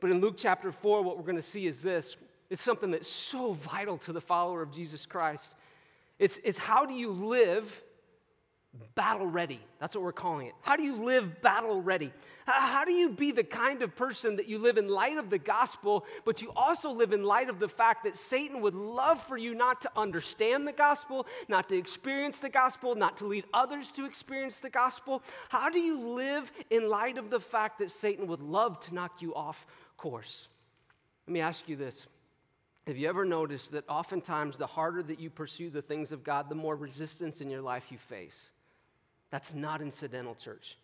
But 0.00 0.10
in 0.10 0.20
Luke 0.20 0.34
chapter 0.36 0.72
4, 0.72 1.02
what 1.02 1.16
we're 1.16 1.24
going 1.24 1.36
to 1.36 1.42
see 1.42 1.66
is 1.66 1.82
this 1.82 2.16
it's 2.50 2.62
something 2.62 2.90
that's 2.90 3.10
so 3.10 3.54
vital 3.54 3.98
to 3.98 4.12
the 4.12 4.20
follower 4.20 4.62
of 4.62 4.72
Jesus 4.72 5.06
Christ. 5.06 5.54
It's, 6.18 6.38
it's 6.44 6.58
how 6.58 6.86
do 6.86 6.94
you 6.94 7.10
live 7.10 7.82
battle 8.94 9.26
ready? 9.26 9.60
That's 9.80 9.94
what 9.94 10.04
we're 10.04 10.12
calling 10.12 10.48
it. 10.48 10.54
How 10.62 10.76
do 10.76 10.82
you 10.82 11.04
live 11.04 11.40
battle 11.42 11.80
ready? 11.80 12.12
How 12.46 12.84
do 12.84 12.92
you 12.92 13.10
be 13.10 13.32
the 13.32 13.44
kind 13.44 13.82
of 13.82 13.96
person 13.96 14.36
that 14.36 14.48
you 14.48 14.58
live 14.58 14.78
in 14.78 14.88
light 14.88 15.18
of 15.18 15.30
the 15.30 15.38
gospel, 15.38 16.04
but 16.24 16.40
you 16.40 16.52
also 16.54 16.90
live 16.92 17.12
in 17.12 17.24
light 17.24 17.48
of 17.48 17.58
the 17.58 17.68
fact 17.68 18.04
that 18.04 18.16
Satan 18.16 18.60
would 18.60 18.74
love 18.74 19.20
for 19.26 19.36
you 19.36 19.54
not 19.54 19.80
to 19.82 19.90
understand 19.96 20.66
the 20.66 20.72
gospel, 20.72 21.26
not 21.48 21.68
to 21.70 21.76
experience 21.76 22.38
the 22.38 22.48
gospel, 22.48 22.94
not 22.94 23.16
to 23.18 23.26
lead 23.26 23.44
others 23.52 23.90
to 23.92 24.04
experience 24.04 24.60
the 24.60 24.70
gospel? 24.70 25.22
How 25.48 25.70
do 25.70 25.80
you 25.80 26.14
live 26.14 26.52
in 26.70 26.88
light 26.88 27.18
of 27.18 27.30
the 27.30 27.40
fact 27.40 27.78
that 27.80 27.90
Satan 27.90 28.26
would 28.28 28.40
love 28.40 28.78
to 28.86 28.94
knock 28.94 29.20
you 29.20 29.34
off 29.34 29.66
course? 29.96 30.48
Let 31.26 31.32
me 31.32 31.40
ask 31.40 31.68
you 31.68 31.76
this 31.76 32.06
have 32.86 32.96
you 32.96 33.08
ever 33.08 33.24
noticed 33.24 33.72
that 33.72 33.88
oftentimes 33.88 34.58
the 34.58 34.66
harder 34.66 35.02
that 35.02 35.18
you 35.18 35.28
pursue 35.28 35.70
the 35.70 35.82
things 35.82 36.12
of 36.12 36.22
God, 36.22 36.48
the 36.48 36.54
more 36.54 36.76
resistance 36.76 37.40
in 37.40 37.50
your 37.50 37.62
life 37.62 37.84
you 37.90 37.98
face? 37.98 38.50
That's 39.30 39.52
not 39.52 39.82
incidental, 39.82 40.36
church. 40.36 40.78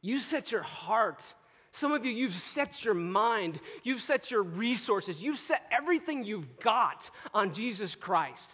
You 0.00 0.18
set 0.18 0.50
your 0.50 0.62
heart. 0.62 1.22
Some 1.70 1.92
of 1.92 2.04
you, 2.04 2.10
you've 2.10 2.34
set 2.34 2.84
your 2.84 2.94
mind, 2.94 3.60
you've 3.84 4.00
set 4.00 4.30
your 4.30 4.42
resources, 4.42 5.22
you've 5.22 5.38
set 5.38 5.62
everything 5.70 6.24
you've 6.24 6.58
got 6.58 7.10
on 7.32 7.52
Jesus 7.52 7.94
Christ. 7.94 8.50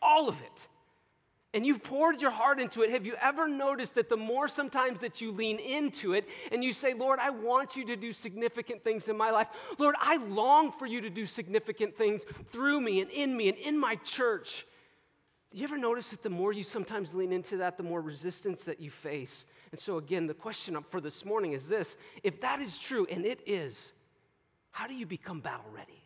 All 0.00 0.28
of 0.28 0.36
it 0.40 0.68
and 1.54 1.64
you've 1.64 1.82
poured 1.82 2.20
your 2.20 2.30
heart 2.30 2.60
into 2.60 2.82
it, 2.82 2.90
have 2.90 3.06
you 3.06 3.14
ever 3.20 3.48
noticed 3.48 3.94
that 3.94 4.10
the 4.10 4.16
more 4.16 4.48
sometimes 4.48 5.00
that 5.00 5.20
you 5.20 5.32
lean 5.32 5.58
into 5.58 6.12
it 6.12 6.28
and 6.52 6.62
you 6.62 6.72
say, 6.72 6.92
Lord, 6.92 7.18
I 7.18 7.30
want 7.30 7.74
you 7.74 7.86
to 7.86 7.96
do 7.96 8.12
significant 8.12 8.84
things 8.84 9.08
in 9.08 9.16
my 9.16 9.30
life. 9.30 9.48
Lord, 9.78 9.94
I 9.98 10.16
long 10.16 10.72
for 10.72 10.86
you 10.86 11.00
to 11.00 11.10
do 11.10 11.24
significant 11.24 11.96
things 11.96 12.22
through 12.50 12.80
me 12.80 13.00
and 13.00 13.10
in 13.10 13.34
me 13.34 13.48
and 13.48 13.56
in 13.56 13.78
my 13.78 13.96
church. 13.96 14.66
Do 15.50 15.58
you 15.58 15.64
ever 15.64 15.78
notice 15.78 16.10
that 16.10 16.22
the 16.22 16.28
more 16.28 16.52
you 16.52 16.62
sometimes 16.62 17.14
lean 17.14 17.32
into 17.32 17.56
that, 17.56 17.78
the 17.78 17.82
more 17.82 18.02
resistance 18.02 18.64
that 18.64 18.80
you 18.80 18.90
face? 18.90 19.46
And 19.72 19.80
so, 19.80 19.96
again, 19.96 20.26
the 20.26 20.34
question 20.34 20.76
for 20.90 21.00
this 21.00 21.24
morning 21.24 21.52
is 21.52 21.68
this 21.68 21.96
if 22.22 22.42
that 22.42 22.60
is 22.60 22.76
true, 22.76 23.06
and 23.10 23.24
it 23.24 23.40
is, 23.46 23.92
how 24.70 24.86
do 24.86 24.94
you 24.94 25.06
become 25.06 25.40
battle 25.40 25.70
ready? 25.74 26.04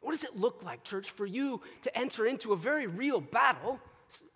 What 0.00 0.12
does 0.12 0.22
it 0.22 0.36
look 0.36 0.62
like, 0.62 0.84
church, 0.84 1.10
for 1.10 1.26
you 1.26 1.60
to 1.82 1.98
enter 1.98 2.24
into 2.26 2.52
a 2.52 2.56
very 2.56 2.86
real 2.86 3.20
battle, 3.20 3.80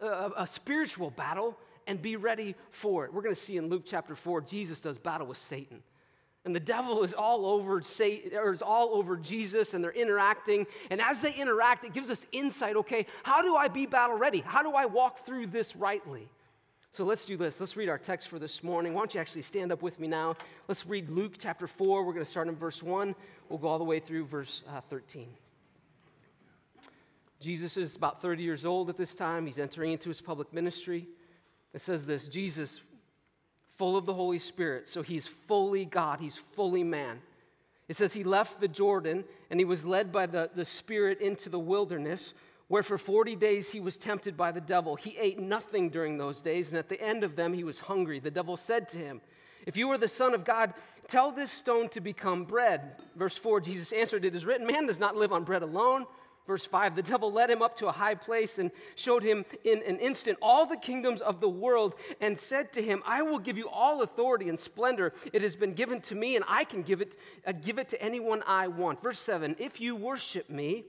a, 0.00 0.31
a 0.38 0.47
spiritual 0.47 1.11
battle, 1.11 1.57
and 1.87 2.00
be 2.00 2.17
ready 2.17 2.55
for 2.71 3.05
it? 3.05 3.12
We're 3.12 3.23
going 3.23 3.35
to 3.35 3.41
see 3.41 3.57
in 3.57 3.69
Luke 3.69 3.83
chapter 3.85 4.14
4, 4.14 4.43
Jesus 4.43 4.81
does 4.81 4.99
battle 4.99 5.26
with 5.26 5.38
Satan. 5.38 5.83
And 6.45 6.55
the 6.55 6.61
devil 6.61 7.05
is 7.05 7.12
all 7.12 7.47
over 7.47 7.81
Satan, 7.83 8.37
or 8.37 8.52
is 8.52 8.62
all 8.62 8.95
over 8.95 9.17
Jesus, 9.17 9.75
and 9.75 9.85
they're 9.85 9.93
interacting. 9.93 10.67
And 10.91 11.00
as 11.00 11.21
they 11.23 11.33
interact, 11.35 11.85
it 11.85 11.93
gives 11.93 12.11
us 12.11 12.26
insight. 12.33 12.76
Okay, 12.76 13.07
how 13.23 13.43
do 13.43 13.55
I 13.55 13.69
be 13.69 13.87
battle 13.87 14.17
ready? 14.17 14.41
How 14.41 14.62
do 14.62 14.73
I 14.73 14.87
walk 14.87 15.25
through 15.25 15.49
this 15.49 15.76
rightly? 15.76 16.29
So 16.91 17.05
let's 17.05 17.25
do 17.25 17.37
this. 17.37 17.59
Let's 17.59 17.76
read 17.76 17.88
our 17.88 17.97
text 17.97 18.29
for 18.29 18.38
this 18.38 18.62
morning. 18.62 18.93
Why 18.93 19.00
don't 19.00 19.14
you 19.14 19.21
actually 19.21 19.43
stand 19.43 19.73
up 19.73 19.83
with 19.83 19.99
me 19.99 20.09
now? 20.09 20.37
Let's 20.69 20.85
read 20.85 21.09
Luke 21.09 21.35
chapter 21.38 21.67
4. 21.67 22.05
We're 22.05 22.12
going 22.12 22.25
to 22.25 22.31
start 22.31 22.49
in 22.49 22.57
verse 22.57 22.83
1. 22.83 23.14
We'll 23.49 23.59
go 23.59 23.69
all 23.69 23.79
the 23.79 23.85
way 23.85 23.99
through 23.99 24.26
verse 24.26 24.62
uh, 24.69 24.83
13. 24.91 25.29
Jesus 27.42 27.76
is 27.76 27.96
about 27.96 28.22
30 28.22 28.42
years 28.42 28.64
old 28.64 28.88
at 28.88 28.96
this 28.96 29.14
time. 29.14 29.46
He's 29.46 29.58
entering 29.58 29.92
into 29.92 30.08
his 30.08 30.20
public 30.20 30.52
ministry. 30.52 31.08
It 31.75 31.80
says 31.80 32.06
this 32.06 32.28
Jesus 32.28 32.80
full 33.76 33.96
of 33.96 34.06
the 34.06 34.14
Holy 34.14 34.38
Spirit. 34.38 34.88
So 34.88 35.02
he's 35.02 35.26
fully 35.26 35.84
God, 35.84 36.20
he's 36.20 36.37
fully 36.37 36.84
man. 36.84 37.20
It 37.88 37.96
says 37.96 38.12
he 38.12 38.25
left 38.25 38.61
the 38.61 38.68
Jordan 38.68 39.25
and 39.50 39.58
he 39.58 39.64
was 39.64 39.84
led 39.84 40.12
by 40.12 40.26
the, 40.26 40.50
the 40.54 40.64
Spirit 40.64 41.20
into 41.20 41.49
the 41.49 41.58
wilderness, 41.58 42.32
where 42.68 42.82
for 42.82 42.96
40 42.96 43.37
days 43.37 43.72
he 43.72 43.80
was 43.80 43.96
tempted 43.96 44.37
by 44.37 44.52
the 44.52 44.61
devil. 44.61 44.96
He 44.96 45.16
ate 45.18 45.38
nothing 45.38 45.90
during 45.90 46.16
those 46.16 46.40
days, 46.40 46.70
and 46.70 46.78
at 46.78 46.88
the 46.88 47.00
end 47.02 47.25
of 47.25 47.37
them 47.37 47.52
he 47.52 47.64
was 47.64 47.80
hungry. 47.80 48.20
The 48.20 48.30
devil 48.30 48.56
said 48.56 48.88
to 48.90 48.99
him, 48.99 49.20
If 49.66 49.76
you 49.76 49.90
are 49.90 49.99
the 49.99 50.08
Son 50.08 50.32
of 50.32 50.44
God, 50.44 50.72
tell 51.08 51.32
this 51.32 51.50
stone 51.50 51.88
to 51.90 52.00
become 52.00 52.44
bread. 52.44 52.96
Verse 53.16 53.37
4 53.37 53.61
Jesus 53.61 53.92
answered, 53.92 54.25
It 54.25 54.34
is 54.34 54.46
written, 54.46 54.66
Man 54.66 54.87
does 54.87 55.00
not 55.00 55.16
live 55.16 55.32
on 55.32 55.44
bread 55.44 55.62
alone 55.62 56.06
Verse 56.46 56.66
5 56.66 56.96
The 56.96 57.02
devil 57.02 57.32
led 57.32 57.50
him 57.50 57.62
up 57.62 57.76
to 57.76 57.88
a 57.88 57.92
high 57.92 58.14
place 58.14 58.58
and 58.58 58.70
showed 58.94 59.22
him 59.22 59.44
in 59.64 59.82
an 59.87 59.99
instant 59.99 60.38
all 60.42 60.66
the 60.66 60.76
kingdoms 60.76 61.20
of 61.20 61.40
the 61.40 61.49
world 61.49 61.94
and 62.20 62.38
said 62.38 62.72
to 62.72 62.82
him, 62.82 63.02
I 63.06 63.22
will 63.22 63.38
give 63.38 63.56
you 63.56 63.68
all 63.68 64.02
authority 64.02 64.49
and 64.49 64.58
splendor. 64.58 65.12
It 65.32 65.42
has 65.42 65.56
been 65.56 65.75
given 65.75 66.00
to 66.02 66.14
me, 66.14 66.37
and 66.37 66.44
I 66.49 66.64
can 66.64 66.82
give 66.82 67.00
it, 67.00 67.16
uh, 67.46 67.52
give 67.52 67.78
it 67.78 67.88
to 67.90 68.02
anyone 68.02 68.42
I 68.46 68.68
want. 68.68 69.02
Verse 69.02 69.20
7 69.20 69.56
If 69.58 69.80
you 69.80 69.94
worship 69.96 70.50
me, 70.50 70.84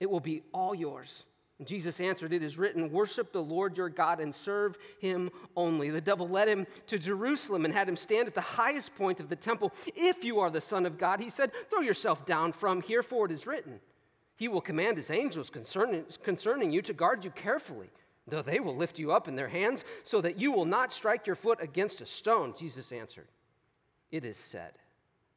it 0.00 0.10
will 0.10 0.20
be 0.20 0.42
all 0.52 0.74
yours. 0.74 1.24
And 1.60 1.68
Jesus 1.68 2.00
answered, 2.00 2.32
It 2.32 2.42
is 2.42 2.58
written, 2.58 2.90
Worship 2.90 3.32
the 3.32 3.42
Lord 3.42 3.76
your 3.76 3.88
God 3.88 4.18
and 4.18 4.34
serve 4.34 4.76
him 4.98 5.30
only. 5.56 5.88
The 5.88 6.00
devil 6.00 6.28
led 6.28 6.48
him 6.48 6.66
to 6.88 6.98
Jerusalem 6.98 7.64
and 7.64 7.72
had 7.72 7.88
him 7.88 7.96
stand 7.96 8.26
at 8.26 8.34
the 8.34 8.40
highest 8.40 8.94
point 8.96 9.20
of 9.20 9.28
the 9.28 9.36
temple. 9.36 9.72
If 9.94 10.24
you 10.24 10.40
are 10.40 10.50
the 10.50 10.60
Son 10.60 10.84
of 10.84 10.98
God, 10.98 11.20
he 11.20 11.30
said, 11.30 11.52
Throw 11.70 11.80
yourself 11.80 12.26
down 12.26 12.52
from 12.52 12.82
here, 12.82 13.04
for 13.04 13.26
it 13.26 13.32
is 13.32 13.46
written. 13.46 13.78
He 14.36 14.48
will 14.48 14.60
command 14.60 14.96
his 14.96 15.10
angels 15.10 15.50
concerning, 15.50 16.04
concerning 16.22 16.70
you 16.72 16.82
to 16.82 16.92
guard 16.92 17.24
you 17.24 17.30
carefully, 17.30 17.90
though 18.26 18.42
they 18.42 18.60
will 18.60 18.76
lift 18.76 18.98
you 18.98 19.12
up 19.12 19.28
in 19.28 19.36
their 19.36 19.48
hands 19.48 19.84
so 20.02 20.20
that 20.20 20.40
you 20.40 20.50
will 20.50 20.64
not 20.64 20.92
strike 20.92 21.26
your 21.26 21.36
foot 21.36 21.62
against 21.62 22.00
a 22.00 22.06
stone. 22.06 22.54
Jesus 22.58 22.90
answered, 22.90 23.28
It 24.10 24.24
is 24.24 24.36
said, 24.36 24.72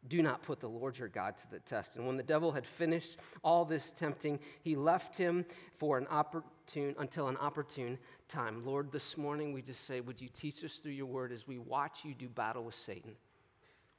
Do 0.08 0.24
not 0.24 0.42
put 0.42 0.60
the 0.60 0.70
Lord 0.70 0.98
your 0.98 1.10
God 1.10 1.38
to 1.38 1.50
the 1.52 1.60
test. 1.60 1.96
And 1.96 2.08
when 2.08 2.18
the 2.18 2.24
devil 2.24 2.52
had 2.52 2.66
finished 2.66 3.18
all 3.44 3.66
this 3.66 3.92
tempting, 3.92 4.40
he 4.64 4.76
left 4.76 5.16
him 5.16 5.46
for 5.78 6.00
an 6.00 6.08
opportune 6.10 6.96
until 6.98 7.28
an 7.28 7.38
opportune 7.38 8.00
time. 8.28 8.66
Lord, 8.66 8.92
this 8.92 9.16
morning 9.16 9.54
we 9.54 9.62
just 9.62 9.86
say, 9.86 10.02
Would 10.02 10.22
you 10.22 10.30
teach 10.30 10.64
us 10.64 10.78
through 10.78 10.94
your 10.94 11.06
word 11.06 11.32
as 11.32 11.48
we 11.48 11.60
watch 11.60 12.04
you 12.04 12.16
do 12.16 12.30
battle 12.30 12.64
with 12.64 12.76
Satan? 12.76 13.12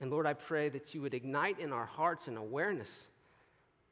And 0.01 0.11
Lord, 0.11 0.27
I 0.27 0.35
pray 0.35 0.69
that 0.71 0.93
you 0.93 1.03
would 1.03 1.15
ignite 1.15 1.61
in 1.61 1.73
our 1.73 1.87
hearts 1.87 2.27
an 2.27 2.37
awareness 2.37 3.03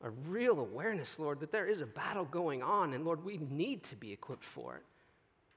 a 0.02 0.10
real 0.10 0.58
awareness, 0.60 1.18
Lord, 1.18 1.40
that 1.40 1.52
there 1.52 1.66
is 1.66 1.80
a 1.80 1.86
battle 1.86 2.24
going 2.24 2.62
on, 2.62 2.92
and 2.92 3.04
Lord, 3.04 3.24
we 3.24 3.38
need 3.38 3.82
to 3.84 3.96
be 3.96 4.12
equipped 4.12 4.44
for 4.44 4.76
it. 4.76 4.82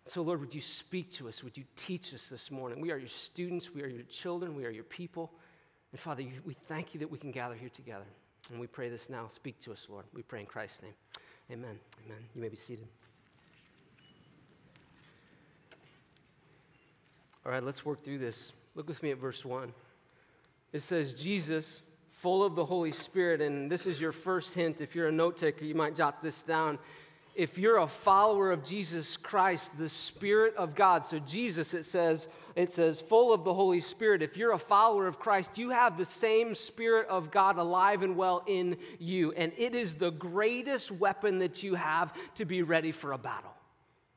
So, 0.05 0.21
Lord, 0.21 0.39
would 0.39 0.55
you 0.55 0.61
speak 0.61 1.11
to 1.13 1.27
us? 1.27 1.43
Would 1.43 1.57
you 1.57 1.65
teach 1.75 2.13
us 2.13 2.29
this 2.29 2.49
morning? 2.49 2.81
We 2.81 2.91
are 2.91 2.97
your 2.97 3.09
students, 3.09 3.73
we 3.73 3.83
are 3.83 3.87
your 3.87 4.03
children, 4.03 4.55
we 4.55 4.65
are 4.65 4.71
your 4.71 4.85
people. 4.85 5.31
And 5.91 5.99
Father, 5.99 6.23
we 6.45 6.55
thank 6.67 6.93
you 6.93 6.99
that 7.01 7.11
we 7.11 7.17
can 7.17 7.31
gather 7.31 7.55
here 7.55 7.69
together. 7.69 8.05
And 8.51 8.59
we 8.59 8.67
pray 8.67 8.89
this 8.89 9.09
now. 9.09 9.27
Speak 9.27 9.59
to 9.61 9.71
us, 9.71 9.85
Lord. 9.89 10.05
We 10.13 10.23
pray 10.23 10.39
in 10.39 10.45
Christ's 10.45 10.81
name. 10.81 10.93
Amen. 11.51 11.77
Amen. 12.05 12.17
You 12.33 12.41
may 12.41 12.49
be 12.49 12.55
seated. 12.55 12.87
All 17.45 17.51
right, 17.51 17.63
let's 17.63 17.83
work 17.85 18.03
through 18.03 18.19
this. 18.19 18.53
Look 18.75 18.87
with 18.87 19.01
me 19.03 19.11
at 19.11 19.17
verse 19.17 19.43
1. 19.43 19.73
It 20.71 20.81
says, 20.81 21.13
Jesus 21.13 21.81
full 22.21 22.43
of 22.43 22.55
the 22.55 22.65
Holy 22.65 22.91
Spirit. 22.91 23.41
And 23.41 23.71
this 23.71 23.85
is 23.85 23.99
your 23.99 24.11
first 24.11 24.53
hint. 24.53 24.81
If 24.81 24.95
you're 24.95 25.07
a 25.07 25.11
note 25.11 25.37
taker, 25.37 25.65
you 25.65 25.75
might 25.75 25.95
jot 25.95 26.21
this 26.21 26.43
down. 26.43 26.79
If 27.35 27.57
you're 27.57 27.77
a 27.77 27.87
follower 27.87 28.51
of 28.51 28.65
Jesus 28.65 29.15
Christ, 29.15 29.77
the 29.77 29.87
Spirit 29.87 30.55
of 30.57 30.75
God, 30.75 31.05
so 31.05 31.19
Jesus, 31.19 31.73
it 31.73 31.85
says, 31.85 32.27
it 32.55 32.73
says, 32.73 32.99
full 32.99 33.31
of 33.31 33.45
the 33.45 33.53
Holy 33.53 33.79
Spirit. 33.79 34.21
If 34.21 34.35
you're 34.35 34.51
a 34.51 34.59
follower 34.59 35.07
of 35.07 35.19
Christ, 35.19 35.57
you 35.57 35.69
have 35.69 35.97
the 35.97 36.03
same 36.03 36.55
Spirit 36.55 37.07
of 37.07 37.31
God 37.31 37.57
alive 37.57 38.01
and 38.01 38.17
well 38.17 38.43
in 38.45 38.75
you. 38.97 39.31
And 39.33 39.53
it 39.55 39.73
is 39.73 39.95
the 39.95 40.11
greatest 40.11 40.91
weapon 40.91 41.39
that 41.39 41.63
you 41.63 41.75
have 41.75 42.13
to 42.35 42.43
be 42.43 42.63
ready 42.63 42.91
for 42.91 43.13
a 43.13 43.17
battle. 43.17 43.51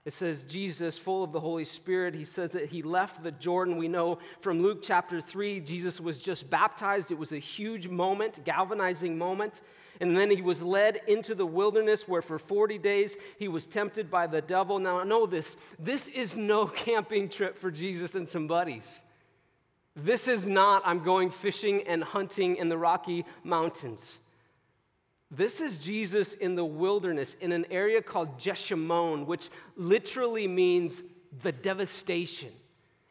It 0.05 0.13
says 0.13 0.45
Jesus, 0.45 0.99
full 0.99 1.23
of 1.23 1.31
the 1.31 1.39
Holy 1.39 1.65
Spirit, 1.65 2.15
he 2.15 2.25
says 2.25 2.53
that 2.53 2.71
he 2.71 2.83
left 2.83 3.23
the 3.23 3.31
Jordan. 3.31 3.77
We 3.77 3.87
know 3.87 4.19
from 4.41 4.61
Luke 4.61 4.81
chapter 4.83 5.21
3, 5.21 5.61
Jesus 5.61 6.01
was 6.01 6.19
just 6.19 6.51
baptized. 6.51 7.13
It 7.13 7.19
was 7.19 7.31
a 7.31 7.39
huge 7.39 7.87
moment, 7.87 8.45
galvanizing 8.45 9.17
moment. 9.17 9.61
And 10.01 10.17
then 10.17 10.31
he 10.31 10.43
was 10.43 10.61
led 10.61 11.01
into 11.07 11.37
the 11.37 11.47
wilderness 11.47 12.09
where 12.09 12.23
for 12.23 12.41
40 12.41 12.79
days 12.79 13.17
he 13.39 13.47
was 13.47 13.67
tempted 13.67 14.11
by 14.11 14.27
the 14.27 14.41
devil. 14.41 14.81
Now, 14.81 14.99
I 14.99 15.05
know 15.05 15.27
this 15.27 15.57
this 15.79 16.09
is 16.09 16.37
no 16.37 16.67
camping 16.87 17.29
trip 17.29 17.57
for 17.57 17.71
Jesus 17.71 18.17
and 18.17 18.29
some 18.29 18.49
buddies. 18.49 19.01
This 19.95 20.27
is 20.27 20.49
not, 20.49 20.83
I'm 20.87 21.05
going 21.05 21.31
fishing 21.31 21.87
and 21.87 22.03
hunting 22.03 22.57
in 22.57 22.69
the 22.69 22.79
Rocky 22.79 23.25
Mountains. 23.45 24.19
This 25.35 25.63
is 25.63 25.79
Jesus 25.79 26.35
in 26.35 26.57
the 26.57 26.65
wilderness 26.65 27.37
in 27.41 27.53
an 27.53 27.65
area 27.71 28.03
called 28.03 28.39
Jeshimon, 28.39 29.25
which 29.25 29.49
literally 29.77 30.47
means 30.47 31.01
the 31.43 31.53
devastation. 31.53 32.51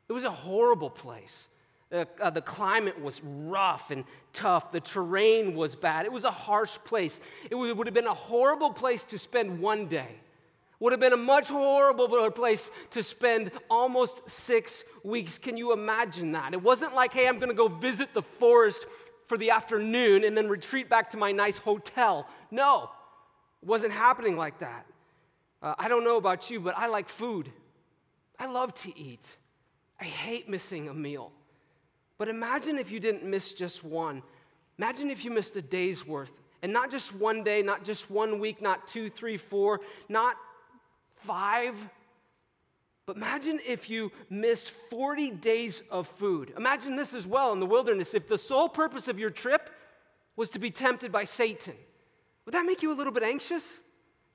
It 0.07 0.13
was 0.13 0.23
a 0.23 0.29
horrible 0.29 0.91
place. 0.91 1.47
Uh, 1.91 2.05
uh, 2.21 2.29
the 2.29 2.41
climate 2.41 3.01
was 3.01 3.19
rough 3.23 3.89
and 3.89 4.05
tough. 4.33 4.71
The 4.71 4.79
terrain 4.79 5.55
was 5.55 5.75
bad. 5.75 6.05
It 6.05 6.11
was 6.11 6.23
a 6.23 6.31
harsh 6.31 6.77
place. 6.85 7.19
It 7.49 7.55
would, 7.55 7.75
would 7.75 7.87
have 7.87 7.93
been 7.95 8.05
a 8.05 8.13
horrible 8.13 8.71
place 8.71 9.03
to 9.05 9.17
spend 9.17 9.59
one 9.59 9.87
day. 9.87 10.19
Would 10.79 10.93
have 10.93 10.99
been 10.99 11.13
a 11.13 11.17
much 11.17 11.47
horrible 11.47 12.29
place 12.31 12.69
to 12.91 13.03
spend 13.03 13.51
almost 13.69 14.29
six 14.29 14.83
weeks. 15.03 15.37
Can 15.37 15.57
you 15.57 15.73
imagine 15.73 16.31
that? 16.33 16.53
It 16.53 16.61
wasn't 16.61 16.93
like, 16.93 17.13
hey, 17.13 17.27
I'm 17.27 17.39
going 17.39 17.49
to 17.49 17.55
go 17.55 17.67
visit 17.67 18.13
the 18.13 18.21
forest 18.21 18.85
for 19.31 19.37
the 19.37 19.51
afternoon 19.51 20.25
and 20.25 20.35
then 20.35 20.49
retreat 20.49 20.89
back 20.89 21.11
to 21.11 21.15
my 21.15 21.31
nice 21.31 21.57
hotel. 21.57 22.27
No, 22.51 22.89
it 23.61 23.65
wasn't 23.65 23.93
happening 23.93 24.35
like 24.35 24.59
that. 24.59 24.85
Uh, 25.63 25.73
I 25.79 25.87
don't 25.87 26.03
know 26.03 26.17
about 26.17 26.49
you, 26.49 26.59
but 26.59 26.77
I 26.77 26.87
like 26.87 27.07
food. 27.07 27.49
I 28.37 28.47
love 28.47 28.73
to 28.81 28.99
eat. 28.99 29.37
I 30.01 30.03
hate 30.03 30.49
missing 30.49 30.89
a 30.89 30.93
meal. 30.93 31.31
But 32.17 32.27
imagine 32.27 32.77
if 32.77 32.91
you 32.91 32.99
didn't 32.99 33.23
miss 33.23 33.53
just 33.53 33.85
one. 33.85 34.21
Imagine 34.77 35.09
if 35.09 35.23
you 35.23 35.31
missed 35.31 35.55
a 35.55 35.61
day's 35.61 36.05
worth. 36.05 36.33
And 36.61 36.73
not 36.73 36.91
just 36.91 37.15
one 37.15 37.41
day, 37.41 37.61
not 37.61 37.85
just 37.85 38.11
one 38.11 38.37
week, 38.37 38.61
not 38.61 38.85
two, 38.85 39.09
three, 39.09 39.37
four, 39.37 39.79
not 40.09 40.35
five, 41.15 41.75
but 43.05 43.15
imagine 43.15 43.59
if 43.65 43.89
you 43.89 44.11
missed 44.29 44.71
40 44.89 45.31
days 45.31 45.81
of 45.89 46.07
food. 46.07 46.53
Imagine 46.55 46.95
this 46.95 47.13
as 47.13 47.27
well 47.27 47.51
in 47.51 47.59
the 47.59 47.65
wilderness. 47.65 48.13
If 48.13 48.27
the 48.27 48.37
sole 48.37 48.69
purpose 48.69 49.07
of 49.07 49.19
your 49.19 49.29
trip 49.29 49.69
was 50.35 50.49
to 50.51 50.59
be 50.59 50.71
tempted 50.71 51.11
by 51.11 51.23
Satan, 51.23 51.73
would 52.45 52.53
that 52.53 52.65
make 52.65 52.81
you 52.81 52.91
a 52.91 52.95
little 52.95 53.13
bit 53.13 53.23
anxious? 53.23 53.79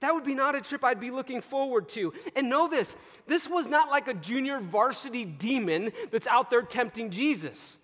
That 0.01 0.15
would 0.15 0.25
be 0.25 0.35
not 0.35 0.55
a 0.55 0.61
trip 0.61 0.85
I'd 0.85 1.01
be 1.01 1.11
looking 1.11 1.41
forward 1.41 1.89
to. 1.91 2.13
And 2.35 2.51
know 2.51 2.69
this 2.69 2.97
this 3.27 3.49
was 3.49 3.67
not 3.67 3.89
like 3.89 4.09
a 4.09 4.15
junior 4.15 4.61
varsity 4.61 5.25
demon 5.25 5.93
that's 6.11 6.27
out 6.27 6.51
there 6.51 6.63
tempting 6.63 7.11
Jesus. 7.11 7.79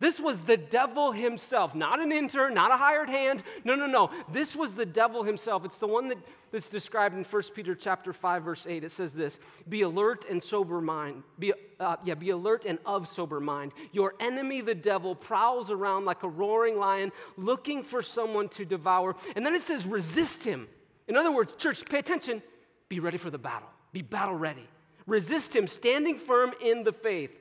This 0.00 0.20
was 0.20 0.38
the 0.40 0.56
devil 0.56 1.10
himself, 1.10 1.74
not 1.74 2.00
an 2.00 2.12
intern, 2.12 2.54
not 2.54 2.70
a 2.70 2.76
hired 2.76 3.08
hand. 3.08 3.42
No, 3.64 3.74
no, 3.74 3.86
no. 3.86 4.10
This 4.32 4.54
was 4.54 4.74
the 4.74 4.86
devil 4.86 5.24
himself. 5.24 5.64
It's 5.64 5.78
the 5.78 5.88
one 5.88 6.08
that, 6.08 6.18
that's 6.52 6.68
described 6.68 7.16
in 7.16 7.24
1 7.24 7.42
Peter 7.54 7.74
chapter 7.74 8.12
5, 8.12 8.44
verse 8.44 8.66
8. 8.68 8.84
It 8.84 8.92
says 8.92 9.12
this: 9.12 9.40
Be 9.68 9.82
alert 9.82 10.24
and 10.30 10.40
sober 10.40 10.80
mind. 10.80 11.24
Be, 11.38 11.52
uh, 11.80 11.96
yeah, 12.04 12.14
be 12.14 12.30
alert 12.30 12.64
and 12.64 12.78
of 12.86 13.08
sober 13.08 13.40
mind. 13.40 13.72
Your 13.90 14.14
enemy, 14.20 14.60
the 14.60 14.74
devil, 14.74 15.16
prowls 15.16 15.68
around 15.68 16.04
like 16.04 16.22
a 16.22 16.28
roaring 16.28 16.78
lion, 16.78 17.10
looking 17.36 17.82
for 17.82 18.00
someone 18.00 18.48
to 18.50 18.64
devour. 18.64 19.16
And 19.34 19.44
then 19.44 19.54
it 19.54 19.62
says, 19.62 19.84
resist 19.84 20.44
him. 20.44 20.68
In 21.08 21.16
other 21.16 21.32
words, 21.32 21.52
church, 21.58 21.84
pay 21.88 21.98
attention. 21.98 22.42
Be 22.88 23.00
ready 23.00 23.18
for 23.18 23.30
the 23.30 23.38
battle. 23.38 23.68
Be 23.92 24.02
battle 24.02 24.34
ready. 24.34 24.68
Resist 25.06 25.56
him, 25.56 25.66
standing 25.66 26.18
firm 26.18 26.52
in 26.62 26.84
the 26.84 26.92
faith 26.92 27.32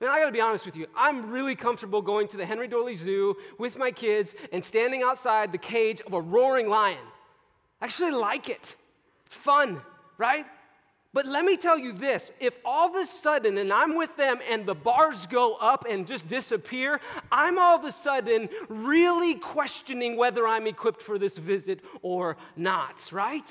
And 0.00 0.08
I 0.08 0.18
gotta 0.18 0.32
be 0.32 0.40
honest 0.40 0.64
with 0.64 0.76
you, 0.76 0.86
I'm 0.96 1.30
really 1.30 1.54
comfortable 1.54 2.00
going 2.00 2.26
to 2.28 2.36
the 2.36 2.46
Henry 2.46 2.68
Doorly 2.68 2.96
Zoo 2.96 3.36
with 3.58 3.76
my 3.76 3.90
kids 3.90 4.34
and 4.50 4.64
standing 4.64 5.02
outside 5.02 5.52
the 5.52 5.58
cage 5.58 6.00
of 6.00 6.14
a 6.14 6.20
roaring 6.20 6.68
lion. 6.68 6.98
I 7.80 7.84
actually 7.84 8.12
like 8.12 8.48
it. 8.48 8.76
It's 9.26 9.34
fun, 9.34 9.82
right? 10.16 10.46
But 11.12 11.26
let 11.26 11.44
me 11.44 11.56
tell 11.56 11.78
you 11.78 11.92
this 11.92 12.30
if 12.40 12.54
all 12.64 12.88
of 12.88 12.94
a 12.94 13.06
sudden, 13.06 13.58
and 13.58 13.72
I'm 13.72 13.96
with 13.96 14.16
them, 14.16 14.38
and 14.48 14.64
the 14.64 14.74
bars 14.74 15.26
go 15.26 15.56
up 15.56 15.84
and 15.88 16.06
just 16.06 16.26
disappear, 16.28 17.00
I'm 17.30 17.58
all 17.58 17.76
of 17.76 17.84
a 17.84 17.92
sudden 17.92 18.48
really 18.68 19.34
questioning 19.34 20.16
whether 20.16 20.46
I'm 20.46 20.66
equipped 20.66 21.02
for 21.02 21.18
this 21.18 21.36
visit 21.36 21.80
or 22.00 22.36
not, 22.56 23.12
right? 23.12 23.46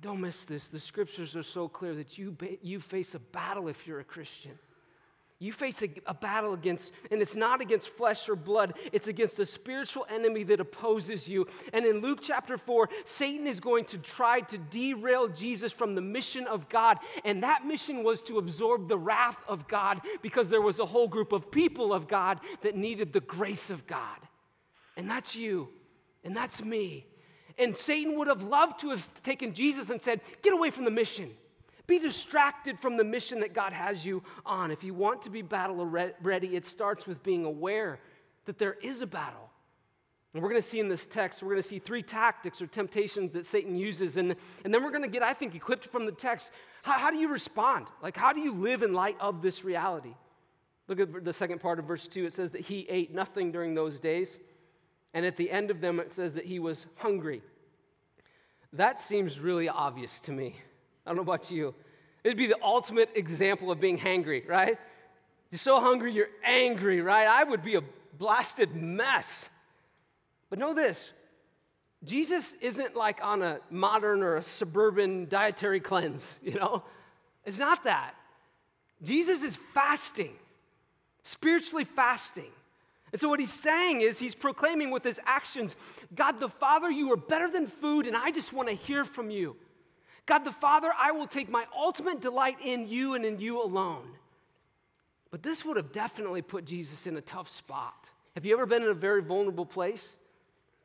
Don't 0.00 0.20
miss 0.20 0.44
this. 0.44 0.68
The 0.68 0.80
scriptures 0.80 1.36
are 1.36 1.42
so 1.42 1.68
clear 1.68 1.94
that 1.96 2.16
you, 2.18 2.36
you 2.62 2.80
face 2.80 3.14
a 3.14 3.18
battle 3.18 3.68
if 3.68 3.86
you're 3.86 4.00
a 4.00 4.04
Christian. 4.04 4.58
You 5.40 5.52
face 5.52 5.82
a, 5.82 5.88
a, 6.06 6.14
battle 6.14 6.52
against, 6.52 6.90
and 7.12 7.22
it's 7.22 7.36
not 7.36 7.60
against 7.60 7.90
flesh 7.90 8.28
or 8.28 8.34
blood, 8.34 8.76
it's 8.92 9.06
against 9.06 9.38
a 9.38 9.46
spiritual 9.46 10.04
enemy 10.10 10.42
that 10.42 10.58
opposes 10.58 11.28
you. 11.28 11.46
And 11.72 11.86
in 11.86 12.00
Luke 12.00 12.18
chapter 12.20 12.58
4, 12.58 12.88
Satan 13.04 13.46
is 13.46 13.60
going 13.60 13.84
to 13.86 13.98
try 13.98 14.40
to 14.40 14.58
derail 14.58 15.28
Jesus 15.28 15.72
from 15.72 15.94
the 15.94 16.00
mission 16.00 16.48
of 16.48 16.68
God. 16.68 16.98
And 17.24 17.44
that 17.44 17.64
mission 17.64 18.02
was 18.02 18.20
to 18.22 18.38
absorb 18.38 18.88
the 18.88 18.98
wrath 18.98 19.38
of 19.46 19.68
God 19.68 20.00
because 20.22 20.50
there 20.50 20.60
was 20.60 20.80
a 20.80 20.86
whole 20.86 21.06
group 21.06 21.30
of 21.30 21.52
people 21.52 21.92
of 21.92 22.08
God 22.08 22.40
that 22.62 22.74
needed 22.74 23.12
the 23.12 23.20
grace 23.20 23.70
of 23.70 23.86
God. 23.86 24.18
And 24.96 25.08
that's 25.08 25.36
you, 25.36 25.68
and 26.24 26.36
that's 26.36 26.64
me. 26.64 27.06
And 27.56 27.76
Satan 27.76 28.18
would 28.18 28.26
have 28.26 28.42
loved 28.42 28.80
to 28.80 28.90
have 28.90 29.22
taken 29.22 29.54
Jesus 29.54 29.88
and 29.88 30.02
said, 30.02 30.20
Get 30.42 30.52
away 30.52 30.70
from 30.70 30.84
the 30.84 30.90
mission. 30.90 31.30
Be 31.88 31.98
distracted 31.98 32.78
from 32.78 32.98
the 32.98 33.02
mission 33.02 33.40
that 33.40 33.54
God 33.54 33.72
has 33.72 34.04
you 34.04 34.22
on. 34.44 34.70
If 34.70 34.84
you 34.84 34.92
want 34.92 35.22
to 35.22 35.30
be 35.30 35.40
battle 35.40 35.84
ready, 35.86 36.54
it 36.54 36.66
starts 36.66 37.06
with 37.06 37.22
being 37.22 37.46
aware 37.46 37.98
that 38.44 38.58
there 38.58 38.74
is 38.82 39.00
a 39.00 39.06
battle. 39.06 39.50
And 40.34 40.42
we're 40.42 40.50
going 40.50 40.60
to 40.60 40.68
see 40.68 40.80
in 40.80 40.88
this 40.88 41.06
text, 41.06 41.42
we're 41.42 41.52
going 41.52 41.62
to 41.62 41.68
see 41.68 41.78
three 41.78 42.02
tactics 42.02 42.60
or 42.60 42.66
temptations 42.66 43.32
that 43.32 43.46
Satan 43.46 43.74
uses. 43.74 44.18
And, 44.18 44.36
and 44.64 44.74
then 44.74 44.84
we're 44.84 44.90
going 44.90 45.02
to 45.02 45.08
get, 45.08 45.22
I 45.22 45.32
think, 45.32 45.54
equipped 45.54 45.86
from 45.86 46.04
the 46.04 46.12
text. 46.12 46.50
How, 46.82 46.98
how 46.98 47.10
do 47.10 47.16
you 47.16 47.28
respond? 47.28 47.86
Like, 48.02 48.18
how 48.18 48.34
do 48.34 48.40
you 48.40 48.52
live 48.52 48.82
in 48.82 48.92
light 48.92 49.16
of 49.18 49.40
this 49.40 49.64
reality? 49.64 50.14
Look 50.88 51.00
at 51.00 51.24
the 51.24 51.32
second 51.32 51.60
part 51.60 51.78
of 51.78 51.86
verse 51.86 52.06
2. 52.06 52.26
It 52.26 52.34
says 52.34 52.50
that 52.50 52.60
he 52.60 52.86
ate 52.90 53.14
nothing 53.14 53.50
during 53.50 53.74
those 53.74 53.98
days. 53.98 54.36
And 55.14 55.24
at 55.24 55.38
the 55.38 55.50
end 55.50 55.70
of 55.70 55.80
them, 55.80 56.00
it 56.00 56.12
says 56.12 56.34
that 56.34 56.44
he 56.44 56.58
was 56.58 56.84
hungry. 56.96 57.40
That 58.74 59.00
seems 59.00 59.40
really 59.40 59.70
obvious 59.70 60.20
to 60.20 60.32
me. 60.32 60.56
I 61.08 61.12
don't 61.12 61.16
know 61.16 61.22
about 61.32 61.50
you. 61.50 61.74
It'd 62.22 62.36
be 62.36 62.48
the 62.48 62.62
ultimate 62.62 63.08
example 63.14 63.70
of 63.70 63.80
being 63.80 63.98
hangry, 63.98 64.46
right? 64.46 64.76
You're 65.50 65.58
so 65.58 65.80
hungry, 65.80 66.12
you're 66.12 66.28
angry, 66.44 67.00
right? 67.00 67.26
I 67.26 67.44
would 67.44 67.64
be 67.64 67.76
a 67.76 67.80
blasted 68.18 68.74
mess. 68.74 69.48
But 70.50 70.58
know 70.58 70.74
this 70.74 71.12
Jesus 72.04 72.54
isn't 72.60 72.94
like 72.94 73.24
on 73.24 73.42
a 73.42 73.60
modern 73.70 74.22
or 74.22 74.36
a 74.36 74.42
suburban 74.42 75.30
dietary 75.30 75.80
cleanse, 75.80 76.38
you 76.42 76.54
know? 76.54 76.82
It's 77.46 77.58
not 77.58 77.84
that. 77.84 78.14
Jesus 79.02 79.42
is 79.42 79.58
fasting, 79.72 80.34
spiritually 81.22 81.84
fasting. 81.84 82.50
And 83.12 83.18
so, 83.18 83.30
what 83.30 83.40
he's 83.40 83.50
saying 83.50 84.02
is, 84.02 84.18
he's 84.18 84.34
proclaiming 84.34 84.90
with 84.90 85.04
his 85.04 85.18
actions 85.24 85.74
God 86.14 86.40
the 86.40 86.50
Father, 86.50 86.90
you 86.90 87.10
are 87.12 87.16
better 87.16 87.50
than 87.50 87.66
food, 87.66 88.06
and 88.06 88.14
I 88.14 88.30
just 88.30 88.52
want 88.52 88.68
to 88.68 88.74
hear 88.74 89.06
from 89.06 89.30
you. 89.30 89.56
God 90.28 90.44
the 90.44 90.52
Father, 90.52 90.90
I 90.96 91.12
will 91.12 91.26
take 91.26 91.48
my 91.48 91.64
ultimate 91.74 92.20
delight 92.20 92.58
in 92.62 92.86
you 92.86 93.14
and 93.14 93.24
in 93.24 93.40
you 93.40 93.62
alone. 93.62 94.04
But 95.30 95.42
this 95.42 95.64
would 95.64 95.78
have 95.78 95.90
definitely 95.90 96.42
put 96.42 96.66
Jesus 96.66 97.06
in 97.06 97.16
a 97.16 97.22
tough 97.22 97.48
spot. 97.48 98.10
Have 98.34 98.44
you 98.44 98.52
ever 98.52 98.66
been 98.66 98.82
in 98.82 98.90
a 98.90 98.94
very 98.94 99.22
vulnerable 99.22 99.64
place? 99.64 100.16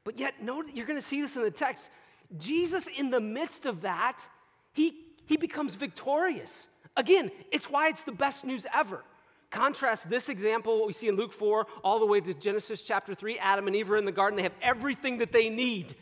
But 0.06 0.18
yet, 0.18 0.41
note, 0.41 0.68
you're 0.74 0.86
going 0.86 1.00
to 1.00 1.06
see 1.06 1.22
this 1.22 1.36
in 1.36 1.44
the 1.44 1.52
text. 1.52 1.89
Jesus, 2.38 2.88
in 2.88 3.12
the 3.12 3.20
midst 3.20 3.65
of 3.65 3.82
that, 3.82 4.26
he, 4.72 4.94
he 5.26 5.36
becomes 5.36 5.76
victorious. 5.76 6.68
Again, 6.96 7.30
it's 7.52 7.70
why 7.70 7.89
it's 7.89 8.04
the 8.04 8.13
best 8.13 8.46
news 8.46 8.65
ever. 8.74 9.04
Contrast 9.52 10.10
this 10.10 10.30
example, 10.30 10.80
what 10.80 10.88
we 10.88 10.94
see 10.94 11.10
in 11.10 11.18
Luke 11.18 11.34
4, 11.34 11.68
all 11.84 12.00
the 12.00 12.06
way 12.06 12.22
to 12.22 12.34
Genesis 12.34 12.82
chapter 12.82 13.13
3. 13.13 13.39
Adam 13.39 13.68
and 13.68 13.76
Eve 13.76 13.91
are 13.91 13.98
in 13.98 14.06
the 14.06 14.12
garden. 14.13 14.38
They 14.38 14.44
have 14.44 14.54
everything 14.62 15.18
that 15.18 15.34
they 15.34 15.50
need. 15.50 15.98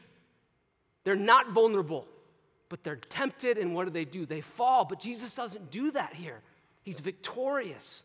They're 1.06 1.16
not 1.16 1.54
vulnerable 1.54 2.08
but 2.72 2.86
they're 2.86 2.96
tempted, 2.96 3.58
and 3.58 3.76
what 3.76 3.84
do 3.84 3.92
they 3.92 4.06
do? 4.06 4.26
They 4.26 4.40
fall. 4.40 4.86
But 4.86 5.02
Jesus 5.02 5.36
doesn't 5.36 5.72
do 5.72 5.92
that 5.92 6.14
here. 6.14 6.40
He's 6.84 7.02
victorious. 7.02 8.02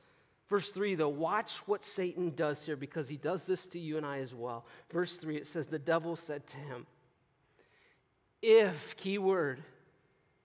Verse 0.48 0.72
3, 0.72 0.96
though, 0.96 1.08
watch 1.08 1.58
what 1.66 1.84
Satan 1.84 2.32
does 2.34 2.66
here 2.66 2.74
because 2.74 3.08
he 3.08 3.16
does 3.16 3.46
this 3.46 3.68
to 3.68 3.78
you 3.78 3.96
and 3.96 4.04
I 4.04 4.18
as 4.18 4.34
well. 4.34 4.66
Verse 4.90 5.18
3, 5.18 5.36
it 5.36 5.46
says, 5.46 5.68
The 5.68 5.78
devil 5.78 6.16
said 6.16 6.48
to 6.48 6.56
him, 6.56 6.84
If, 8.42 8.96
key 8.96 9.18
word, 9.18 9.62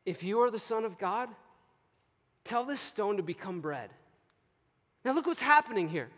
if 0.06 0.22
you 0.24 0.40
are 0.42 0.52
the 0.52 0.60
Son 0.60 0.86
of 0.86 1.00
God, 1.00 1.28
tell 2.44 2.64
this 2.64 2.80
stone 2.80 3.18
to 3.18 3.24
become 3.24 3.60
bread. 3.60 3.90
Now, 5.04 5.14
look 5.14 5.26
what's 5.26 5.42
happening 5.42 5.90
here. 5.90 6.10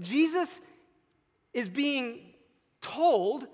Jesus 0.00 0.60
is 1.52 1.68
being 1.68 2.22
told 2.80 3.46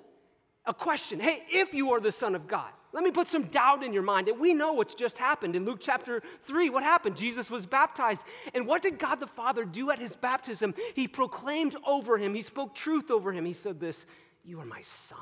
a 0.69 0.75
question 0.75 1.19
Hey, 1.19 1.43
if 1.49 1.75
you 1.75 1.93
are 1.93 2.01
the 2.01 2.13
Son 2.13 2.37
of 2.37 2.47
God, 2.47 2.71
let 2.93 3.03
me 3.03 3.11
put 3.11 3.27
some 3.29 3.45
doubt 3.45 3.83
in 3.83 3.93
your 3.93 4.03
mind. 4.03 4.29
And 4.29 4.39
we 4.39 4.55
know 4.55 4.73
what's 4.73 4.95
just 4.95 5.19
happened. 5.19 5.57
In 5.57 5.65
Luke 5.65 5.79
chapter 5.81 6.23
3, 6.45 6.71
what 6.71 6.83
happened? 6.83 7.17
Jesus 7.17 7.51
was 7.51 7.67
baptized. 7.67 8.23
And 8.55 8.67
what 8.67 8.83
did 8.83 8.99
God 8.99 9.17
the 9.17 9.27
Father 9.27 9.65
do 9.65 9.91
at 9.91 9.99
his 9.99 10.15
baptism? 10.15 10.75
He 10.95 11.09
proclaimed 11.09 11.77
over 11.87 12.17
him, 12.17 12.35
he 12.35 12.43
spoke 12.43 12.75
truth 12.75 13.11
over 13.11 13.33
him. 13.33 13.45
He 13.45 13.55
said, 13.55 13.81
This, 13.81 14.07
you 14.45 14.61
are 14.61 14.65
my 14.65 14.83
son. 14.83 15.19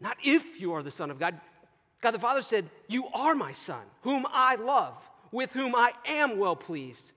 Not 0.00 0.16
if 0.22 0.60
you 0.60 0.72
are 0.72 0.82
the 0.82 0.90
Son 0.90 1.10
of 1.10 1.18
God. 1.18 1.40
God 2.00 2.12
the 2.12 2.18
Father 2.18 2.42
said, 2.42 2.68
You 2.88 3.06
are 3.14 3.34
my 3.34 3.52
son, 3.52 3.82
whom 4.02 4.26
I 4.30 4.56
love, 4.56 5.02
with 5.32 5.50
whom 5.52 5.74
I 5.74 5.92
am 6.06 6.38
well 6.38 6.56
pleased. 6.56 7.12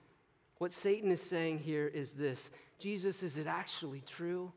What 0.58 0.72
Satan 0.72 1.10
is 1.12 1.22
saying 1.22 1.60
here 1.60 1.86
is 1.86 2.12
this 2.12 2.50
Jesus, 2.78 3.22
is 3.22 3.36
it 3.36 3.46
actually 3.46 4.02
true? 4.06 4.52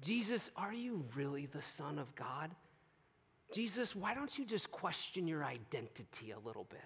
Jesus, 0.00 0.50
are 0.56 0.74
you 0.74 1.04
really 1.14 1.46
the 1.46 1.62
Son 1.62 1.98
of 1.98 2.14
God? 2.14 2.50
Jesus, 3.52 3.94
why 3.94 4.14
don't 4.14 4.36
you 4.38 4.44
just 4.44 4.70
question 4.70 5.26
your 5.26 5.44
identity 5.44 6.32
a 6.32 6.46
little 6.46 6.64
bit? 6.64 6.84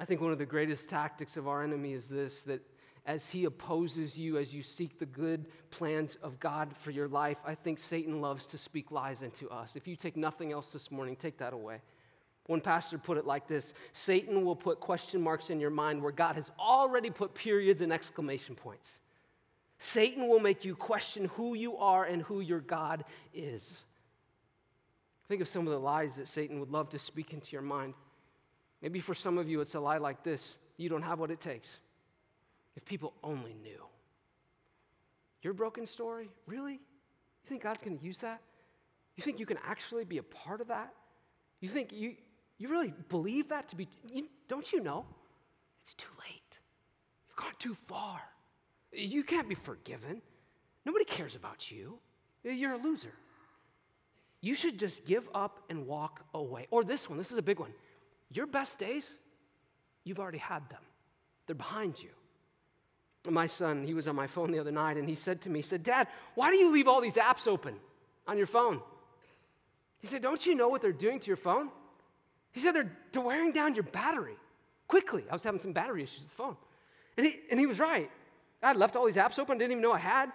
I 0.00 0.04
think 0.04 0.20
one 0.20 0.32
of 0.32 0.38
the 0.38 0.46
greatest 0.46 0.88
tactics 0.88 1.36
of 1.36 1.48
our 1.48 1.62
enemy 1.62 1.92
is 1.92 2.08
this 2.08 2.42
that 2.42 2.60
as 3.06 3.30
he 3.30 3.44
opposes 3.44 4.18
you, 4.18 4.36
as 4.36 4.52
you 4.52 4.62
seek 4.62 4.98
the 4.98 5.06
good 5.06 5.46
plans 5.70 6.16
of 6.22 6.40
God 6.40 6.74
for 6.76 6.90
your 6.90 7.06
life, 7.06 7.38
I 7.46 7.54
think 7.54 7.78
Satan 7.78 8.20
loves 8.20 8.46
to 8.46 8.58
speak 8.58 8.90
lies 8.90 9.22
into 9.22 9.48
us. 9.48 9.76
If 9.76 9.86
you 9.86 9.94
take 9.94 10.16
nothing 10.16 10.52
else 10.52 10.72
this 10.72 10.90
morning, 10.90 11.14
take 11.14 11.38
that 11.38 11.52
away. 11.52 11.80
One 12.46 12.60
pastor 12.60 12.98
put 12.98 13.16
it 13.16 13.26
like 13.26 13.46
this 13.46 13.74
Satan 13.92 14.44
will 14.44 14.56
put 14.56 14.80
question 14.80 15.22
marks 15.22 15.50
in 15.50 15.60
your 15.60 15.70
mind 15.70 16.02
where 16.02 16.12
God 16.12 16.36
has 16.36 16.50
already 16.58 17.10
put 17.10 17.34
periods 17.34 17.80
and 17.80 17.92
exclamation 17.92 18.54
points. 18.54 18.98
Satan 19.78 20.28
will 20.28 20.40
make 20.40 20.64
you 20.64 20.74
question 20.74 21.26
who 21.36 21.54
you 21.54 21.76
are 21.76 22.04
and 22.04 22.22
who 22.22 22.40
your 22.40 22.60
God 22.60 23.04
is. 23.34 23.72
Think 25.28 25.42
of 25.42 25.48
some 25.48 25.66
of 25.66 25.72
the 25.72 25.80
lies 25.80 26.16
that 26.16 26.28
Satan 26.28 26.60
would 26.60 26.70
love 26.70 26.88
to 26.90 26.98
speak 26.98 27.32
into 27.32 27.52
your 27.52 27.62
mind. 27.62 27.94
Maybe 28.80 29.00
for 29.00 29.14
some 29.14 29.38
of 29.38 29.48
you, 29.48 29.60
it's 29.60 29.74
a 29.74 29.80
lie 29.80 29.98
like 29.98 30.22
this 30.22 30.54
you 30.76 30.88
don't 30.88 31.02
have 31.02 31.18
what 31.18 31.30
it 31.30 31.40
takes. 31.40 31.78
If 32.76 32.84
people 32.84 33.14
only 33.24 33.54
knew. 33.62 33.82
Your 35.42 35.54
broken 35.54 35.86
story? 35.86 36.28
Really? 36.46 36.74
You 36.74 37.48
think 37.48 37.62
God's 37.62 37.82
going 37.82 37.98
to 37.98 38.04
use 38.04 38.18
that? 38.18 38.40
You 39.16 39.22
think 39.22 39.40
you 39.40 39.46
can 39.46 39.58
actually 39.66 40.04
be 40.04 40.18
a 40.18 40.22
part 40.22 40.60
of 40.60 40.68
that? 40.68 40.92
You 41.60 41.68
think 41.68 41.92
you, 41.92 42.14
you 42.58 42.68
really 42.68 42.92
believe 43.08 43.48
that 43.48 43.68
to 43.68 43.76
be, 43.76 43.88
you, 44.12 44.26
don't 44.48 44.70
you 44.72 44.80
know? 44.80 45.06
It's 45.82 45.94
too 45.94 46.10
late. 46.18 46.58
You've 47.28 47.36
gone 47.36 47.54
too 47.58 47.76
far. 47.86 48.20
You 48.92 49.24
can't 49.24 49.48
be 49.48 49.54
forgiven. 49.54 50.22
Nobody 50.84 51.04
cares 51.04 51.34
about 51.34 51.70
you. 51.70 51.98
You're 52.44 52.74
a 52.74 52.78
loser 52.78 53.12
you 54.46 54.54
should 54.54 54.78
just 54.78 55.04
give 55.04 55.28
up 55.34 55.58
and 55.70 55.88
walk 55.88 56.24
away. 56.32 56.68
Or 56.70 56.84
this 56.84 57.08
one, 57.08 57.18
this 57.18 57.32
is 57.32 57.38
a 57.38 57.42
big 57.42 57.58
one. 57.58 57.72
Your 58.30 58.46
best 58.46 58.78
days, 58.78 59.14
you've 60.04 60.20
already 60.20 60.38
had 60.38 60.68
them, 60.68 60.82
they're 61.46 61.56
behind 61.56 62.00
you. 62.00 62.10
My 63.28 63.48
son, 63.48 63.82
he 63.82 63.92
was 63.92 64.06
on 64.06 64.14
my 64.14 64.28
phone 64.28 64.52
the 64.52 64.60
other 64.60 64.70
night 64.70 64.96
and 64.96 65.08
he 65.08 65.16
said 65.16 65.40
to 65.42 65.50
me, 65.50 65.58
he 65.58 65.62
said, 65.64 65.82
Dad, 65.82 66.06
why 66.36 66.52
do 66.52 66.56
you 66.56 66.70
leave 66.72 66.86
all 66.86 67.00
these 67.00 67.16
apps 67.16 67.48
open 67.48 67.74
on 68.28 68.38
your 68.38 68.46
phone? 68.46 68.80
He 69.98 70.06
said, 70.06 70.22
Don't 70.22 70.46
you 70.46 70.54
know 70.54 70.68
what 70.68 70.80
they're 70.80 70.92
doing 70.92 71.18
to 71.18 71.26
your 71.26 71.36
phone? 71.36 71.70
He 72.52 72.60
said, 72.60 72.76
They're, 72.76 72.92
they're 73.10 73.22
wearing 73.22 73.50
down 73.50 73.74
your 73.74 73.82
battery 73.82 74.36
quickly. 74.86 75.24
I 75.28 75.32
was 75.32 75.42
having 75.42 75.58
some 75.58 75.72
battery 75.72 76.04
issues 76.04 76.20
with 76.20 76.28
the 76.28 76.36
phone. 76.36 76.56
And 77.16 77.26
he, 77.26 77.40
and 77.50 77.58
he 77.58 77.66
was 77.66 77.80
right. 77.80 78.08
I 78.62 78.72
left 78.72 78.96
all 78.96 79.06
these 79.06 79.16
apps 79.16 79.38
open, 79.38 79.58
didn't 79.58 79.72
even 79.72 79.82
know 79.82 79.92
I 79.92 79.98
had. 79.98 80.32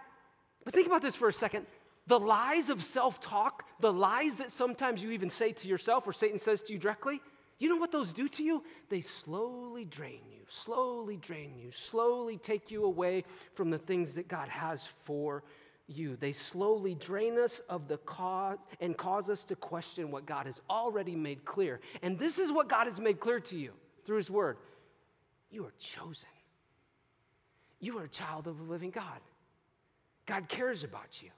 But 0.64 0.74
think 0.74 0.88
about 0.88 1.02
this 1.02 1.16
for 1.16 1.28
a 1.28 1.34
second. 1.34 1.66
The 2.08 2.20
lies 2.20 2.70
of 2.70 2.84
self 2.84 3.20
talk, 3.20 3.66
the 3.80 3.94
lies 3.94 4.36
that 4.36 4.52
sometimes 4.52 5.02
you 5.02 5.12
even 5.12 5.30
say 5.30 5.52
to 5.54 5.68
yourself 5.68 6.08
or 6.08 6.14
Satan 6.14 6.40
says 6.40 6.62
to 6.64 6.74
you 6.74 6.80
directly, 6.80 7.22
You 7.60 7.70
know 7.70 7.78
what 7.78 7.92
those 7.92 8.14
do 8.14 8.28
to 8.30 8.44
you? 8.44 8.64
They 8.90 9.02
slowly 9.02 9.86
drain 9.86 10.22
you, 10.30 10.42
slowly 10.48 11.18
drain 11.18 11.58
you, 11.58 11.72
slowly 11.72 12.38
take 12.38 12.72
you 12.72 12.86
away 12.86 13.24
from 13.56 13.70
the 13.70 13.78
things 13.78 14.16
that 14.16 14.28
God 14.28 14.50
has 14.50 14.88
for 15.06 15.44
you. 15.88 16.16
They 16.16 16.34
slowly 16.34 16.96
drain 16.96 17.38
us 17.38 17.62
of 17.70 17.88
the 17.88 17.98
cause 17.98 18.60
and 18.80 18.98
cause 18.98 19.30
us 19.30 19.44
to 19.46 19.56
question 19.56 20.12
what 20.12 20.26
God 20.26 20.46
has 20.46 20.62
already 20.70 21.16
made 21.16 21.46
clear. 21.46 21.80
And 22.02 22.18
this 22.18 22.40
is 22.40 22.52
what 22.52 22.68
God 22.68 22.88
has 22.88 23.00
made 23.00 23.20
clear 23.20 23.40
to 23.42 23.56
you 23.56 23.72
through 24.06 24.18
His 24.18 24.32
Word 24.32 24.58
you 25.52 25.66
are 25.66 25.74
chosen, 25.80 26.30
you 27.82 27.98
are 27.98 28.06
a 28.06 28.10
child 28.10 28.48
of 28.48 28.58
the 28.58 28.64
living 28.64 28.92
God. 28.92 29.20
God 30.26 30.48
cares 30.48 30.84
about 30.84 31.22
you. 31.22 31.30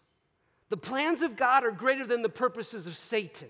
The 0.69 0.77
plans 0.77 1.21
of 1.21 1.36
God 1.36 1.63
are 1.63 1.71
greater 1.71 2.06
than 2.06 2.21
the 2.21 2.29
purposes 2.29 2.86
of 2.86 2.97
Satan. 2.97 3.47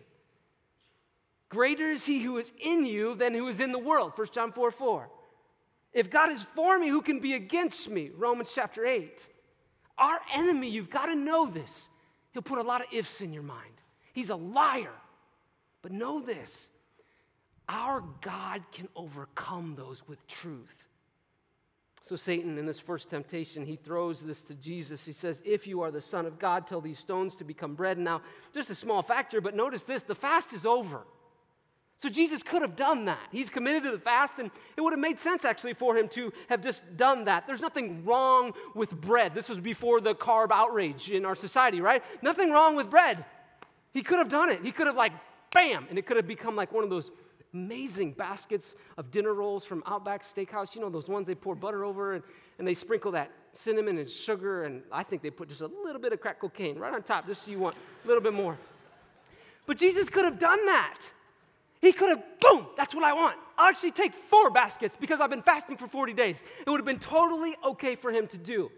Greater 1.49 1.88
is 1.88 2.06
he 2.06 2.19
who 2.21 2.38
is 2.38 2.53
in 2.62 2.86
you 2.86 3.15
than 3.15 3.34
who 3.34 3.47
is 3.47 3.60
in 3.60 3.71
the 3.71 3.79
world. 3.79 4.13
1 4.15 4.27
John 4.32 4.51
4 4.51 4.71
4. 4.71 5.10
If 5.91 6.10
God 6.10 6.32
is 6.32 6.45
for 6.56 6.79
me, 6.79 6.89
who 6.89 7.01
can 7.01 7.19
be 7.19 7.34
against 7.34 7.89
me? 7.89 8.10
Romans 8.15 8.51
chapter 8.53 8.86
8. 8.86 9.27
Our 9.97 10.19
enemy, 10.34 10.69
you've 10.69 10.89
got 10.89 11.06
to 11.08 11.15
know 11.15 11.45
this. 11.45 11.88
He'll 12.32 12.41
put 12.41 12.58
a 12.58 12.63
lot 12.63 12.82
of 12.82 12.88
ifs 12.91 13.21
in 13.21 13.32
your 13.32 13.43
mind. 13.43 13.73
He's 14.13 14.32
a 14.32 14.36
liar. 14.36 14.93
But 15.82 15.91
know 15.91 16.21
this 16.21 16.69
our 17.69 18.03
God 18.21 18.63
can 18.71 18.88
overcome 18.95 19.75
those 19.77 20.01
with 20.08 20.25
truth. 20.27 20.88
So, 22.06 22.18
Satan, 22.18 22.58
in 22.58 22.66
this 22.66 22.80
first 22.80 23.10
temptation, 23.10 23.66
he 23.66 23.78
throws 23.78 24.22
this 24.22 24.42
to 24.44 24.56
Jesus. 24.56 25.06
He 25.06 25.13
says, 25.13 25.42
If 25.46 25.66
you 25.66 25.82
are 25.82 25.89
the 25.89 26.02
Son 26.02 26.26
of 26.26 26.38
God, 26.38 26.68
tell 26.68 26.82
these 26.82 27.00
stones 27.00 27.34
to 27.38 27.46
become 27.46 27.76
bread. 27.76 27.98
Now, 27.98 28.22
just 28.54 28.70
a 28.70 28.76
small 28.76 29.02
factor, 29.02 29.39
but 29.39 29.56
notice 29.56 29.86
this 29.86 30.04
the 30.04 30.13
fast 30.13 30.52
is 30.52 30.66
over. 30.66 31.04
So 31.98 32.10
Jesus 32.10 32.44
could 32.44 32.62
have 32.62 32.76
done 32.76 33.06
that. 33.06 33.30
He's 33.32 33.50
committed 33.50 33.84
to 33.84 33.92
the 33.92 34.00
fast, 34.00 34.34
and 34.38 34.52
it 34.76 34.82
would 34.82 34.92
have 34.92 35.00
made 35.00 35.18
sense 35.18 35.46
actually 35.46 35.76
for 35.76 35.96
him 35.96 36.10
to 36.10 36.34
have 36.50 36.62
just 36.62 36.98
done 36.98 37.24
that. 37.26 37.48
There's 37.48 37.62
nothing 37.62 38.04
wrong 38.04 38.52
with 38.76 38.92
bread. 38.92 39.34
This 39.34 39.48
was 39.48 39.62
before 39.62 40.02
the 40.02 40.13
carb 40.13 40.52
outrage 40.52 41.10
in 41.10 41.24
our 41.24 41.36
society, 41.36 41.80
right? 41.80 42.04
Nothing 42.22 42.52
wrong 42.52 42.76
with 42.76 42.89
bread. 42.89 43.24
He 43.94 44.04
could 44.04 44.18
have 44.18 44.28
done 44.28 44.50
it. 44.50 44.60
He 44.62 44.74
could 44.74 44.88
have, 44.88 44.98
like, 44.98 45.13
bam, 45.54 45.86
and 45.89 45.98
it 45.98 46.06
could 46.06 46.18
have 46.18 46.28
become 46.28 46.56
like 46.56 46.74
one 46.74 46.84
of 46.84 46.89
those 46.89 47.12
amazing 47.54 48.13
baskets 48.13 48.76
of 48.98 49.12
dinner 49.12 49.34
rolls 49.34 49.63
from 49.63 49.84
Outback 49.86 50.24
Steakhouse. 50.24 50.76
You 50.76 50.82
know, 50.82 50.89
those 50.89 51.08
ones 51.08 51.28
they 51.28 51.36
pour 51.36 51.56
butter 51.56 51.86
over 51.86 52.13
and, 52.13 52.24
and 52.60 52.68
they 52.68 52.74
sprinkle 52.74 53.12
that 53.12 53.32
cinnamon 53.54 53.98
and 54.00 54.10
sugar, 54.10 54.63
and 54.63 54.82
I 54.92 55.04
think 55.04 55.22
they 55.22 55.30
put 55.30 55.50
just 55.50 55.62
a 55.62 55.68
little 55.84 56.02
bit 56.02 56.13
of 56.13 56.20
crack 56.20 56.39
cocaine 56.39 56.78
right 56.78 56.94
on 56.94 57.04
top, 57.04 57.28
just 57.28 57.44
so 57.44 57.52
you 57.52 57.60
want 57.60 57.76
a 58.04 58.08
little 58.08 58.24
bit 58.24 58.34
more. 58.34 58.58
But 59.66 59.78
Jesus 59.78 60.10
could 60.10 60.26
have 60.26 60.39
done 60.39 60.66
that. 60.66 61.00
He 61.82 61.92
could 61.92 62.10
have, 62.10 62.24
boom, 62.39 62.68
that's 62.78 62.96
what 62.96 63.04
I 63.04 63.13
want. 63.13 63.38
I'll 63.58 63.70
actually 63.70 63.92
take 63.92 64.13
four 64.13 64.50
baskets 64.50 64.96
because 65.00 65.20
I've 65.20 65.30
been 65.30 65.42
fasting 65.42 65.78
for 65.78 65.88
40 65.88 66.13
days. 66.13 66.42
It 66.66 66.70
would 66.70 66.80
have 66.80 66.86
been 66.86 67.00
totally 67.00 67.56
okay 67.63 67.96
for 67.96 68.12
him 68.12 68.26
to 68.28 68.38
do. 68.38 68.72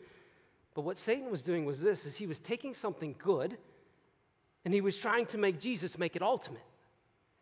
But 0.74 0.82
what 0.82 0.98
Satan 0.98 1.32
was 1.32 1.42
doing 1.42 1.66
was 1.66 1.80
this 1.80 2.06
is 2.06 2.16
he 2.16 2.28
was 2.28 2.40
taking 2.40 2.74
something 2.74 3.16
good 3.18 3.58
and 4.66 4.74
he 4.74 4.82
was 4.82 4.98
trying 4.98 5.28
to 5.28 5.38
make 5.38 5.60
Jesus 5.60 5.98
make 5.98 6.16
it 6.16 6.22
ultimate. 6.22 6.64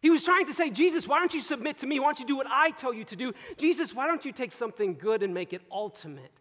He 0.03 0.09
was 0.09 0.21
trying 0.21 0.45
to 0.47 0.53
say, 0.53 0.69
Jesus, 0.69 1.07
why 1.07 1.17
don't 1.17 1.33
you 1.33 1.39
submit 1.39 1.77
to 1.77 1.87
me? 1.87 1.97
Why 1.97 2.07
don't 2.07 2.19
you 2.19 2.25
do 2.25 2.35
what 2.35 2.45
I 2.49 2.71
tell 2.71 2.93
you 2.93 3.05
to 3.05 3.15
do? 3.15 3.31
Jesus, 3.55 3.95
why 3.95 4.05
don't 4.05 4.25
you 4.25 4.33
take 4.33 4.51
something 4.51 4.95
good 4.95 5.23
and 5.23 5.33
make 5.33 5.53
it 5.53 5.61
ultimate? 5.71 6.33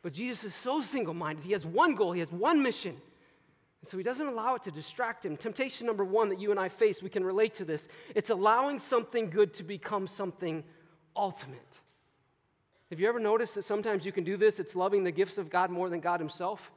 But 0.00 0.14
Jesus 0.14 0.42
is 0.42 0.54
so 0.54 0.80
single 0.80 1.12
minded. 1.12 1.44
He 1.44 1.52
has 1.52 1.66
one 1.66 1.94
goal, 1.94 2.12
he 2.12 2.20
has 2.20 2.32
one 2.32 2.62
mission. 2.62 2.96
And 3.82 3.90
so 3.90 3.98
he 3.98 4.02
doesn't 4.02 4.26
allow 4.26 4.54
it 4.54 4.62
to 4.62 4.70
distract 4.70 5.26
him. 5.26 5.36
Temptation 5.36 5.86
number 5.86 6.02
one 6.02 6.30
that 6.30 6.40
you 6.40 6.50
and 6.50 6.58
I 6.58 6.70
face, 6.70 7.02
we 7.02 7.10
can 7.10 7.22
relate 7.22 7.54
to 7.56 7.66
this. 7.66 7.88
It's 8.14 8.30
allowing 8.30 8.78
something 8.78 9.28
good 9.28 9.52
to 9.54 9.64
become 9.64 10.06
something 10.06 10.64
ultimate. 11.14 11.78
Have 12.88 13.00
you 13.00 13.08
ever 13.08 13.20
noticed 13.20 13.54
that 13.56 13.64
sometimes 13.64 14.06
you 14.06 14.12
can 14.12 14.24
do 14.24 14.38
this? 14.38 14.58
It's 14.58 14.74
loving 14.74 15.04
the 15.04 15.12
gifts 15.12 15.36
of 15.36 15.50
God 15.50 15.70
more 15.70 15.90
than 15.90 16.00
God 16.00 16.20
himself. 16.20 16.72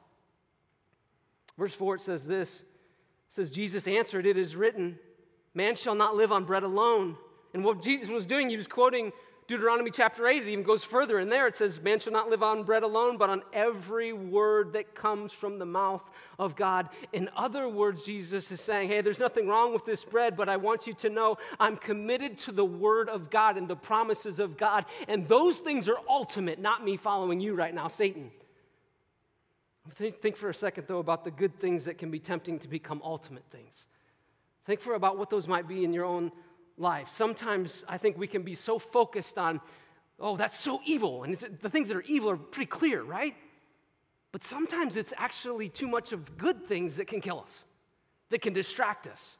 Verse 1.56 1.72
4 1.72 1.94
it 1.94 2.02
says 2.02 2.26
this. 2.26 2.60
It 2.60 2.66
says, 3.30 3.50
Jesus 3.50 3.88
answered, 3.88 4.26
It 4.26 4.36
is 4.36 4.54
written, 4.54 4.98
Man 5.54 5.76
shall 5.76 5.94
not 5.94 6.16
live 6.16 6.32
on 6.32 6.44
bread 6.44 6.62
alone. 6.62 7.16
And 7.52 7.64
what 7.64 7.80
Jesus 7.80 8.08
was 8.08 8.26
doing, 8.26 8.50
he 8.50 8.56
was 8.56 8.66
quoting 8.66 9.12
Deuteronomy 9.46 9.90
chapter 9.90 10.26
8, 10.26 10.42
it 10.42 10.48
even 10.48 10.64
goes 10.64 10.84
further. 10.84 11.18
In 11.18 11.28
there, 11.28 11.46
it 11.46 11.54
says, 11.54 11.80
Man 11.82 12.00
shall 12.00 12.14
not 12.14 12.30
live 12.30 12.42
on 12.42 12.62
bread 12.62 12.82
alone, 12.82 13.18
but 13.18 13.28
on 13.28 13.42
every 13.52 14.12
word 14.12 14.72
that 14.72 14.94
comes 14.94 15.32
from 15.32 15.58
the 15.58 15.66
mouth 15.66 16.02
of 16.38 16.56
God. 16.56 16.88
In 17.12 17.28
other 17.36 17.68
words, 17.68 18.02
Jesus 18.02 18.50
is 18.50 18.62
saying, 18.62 18.88
Hey, 18.88 19.02
there's 19.02 19.18
nothing 19.18 19.46
wrong 19.46 19.74
with 19.74 19.84
this 19.84 20.02
bread, 20.02 20.34
but 20.34 20.48
I 20.48 20.56
want 20.56 20.86
you 20.86 20.94
to 20.94 21.10
know 21.10 21.36
I'm 21.60 21.76
committed 21.76 22.38
to 22.38 22.52
the 22.52 22.64
word 22.64 23.10
of 23.10 23.28
God 23.28 23.58
and 23.58 23.68
the 23.68 23.76
promises 23.76 24.38
of 24.38 24.56
God. 24.56 24.86
And 25.08 25.28
those 25.28 25.58
things 25.58 25.90
are 25.90 25.98
ultimate, 26.08 26.58
not 26.58 26.82
me 26.82 26.96
following 26.96 27.38
you 27.38 27.54
right 27.54 27.74
now, 27.74 27.88
Satan. 27.88 28.30
Think, 29.96 30.22
think 30.22 30.36
for 30.36 30.48
a 30.48 30.54
second, 30.54 30.86
though, 30.88 31.00
about 31.00 31.24
the 31.24 31.30
good 31.30 31.60
things 31.60 31.84
that 31.84 31.98
can 31.98 32.10
be 32.10 32.18
tempting 32.18 32.60
to 32.60 32.68
become 32.68 33.02
ultimate 33.04 33.44
things. 33.50 33.84
Think 34.64 34.80
for 34.80 34.94
about 34.94 35.18
what 35.18 35.30
those 35.30 35.46
might 35.46 35.68
be 35.68 35.84
in 35.84 35.92
your 35.92 36.04
own 36.04 36.32
life. 36.78 37.10
Sometimes 37.14 37.84
I 37.88 37.98
think 37.98 38.16
we 38.16 38.26
can 38.26 38.42
be 38.42 38.54
so 38.54 38.78
focused 38.78 39.38
on, 39.38 39.60
oh, 40.18 40.36
that's 40.36 40.58
so 40.58 40.80
evil. 40.84 41.22
And 41.22 41.36
the 41.60 41.70
things 41.70 41.88
that 41.88 41.96
are 41.96 42.02
evil 42.02 42.30
are 42.30 42.36
pretty 42.36 42.68
clear, 42.68 43.02
right? 43.02 43.34
But 44.32 44.42
sometimes 44.42 44.96
it's 44.96 45.12
actually 45.16 45.68
too 45.68 45.86
much 45.86 46.12
of 46.12 46.36
good 46.36 46.66
things 46.66 46.96
that 46.96 47.06
can 47.06 47.20
kill 47.20 47.40
us, 47.40 47.64
that 48.30 48.40
can 48.40 48.52
distract 48.52 49.06
us. 49.06 49.36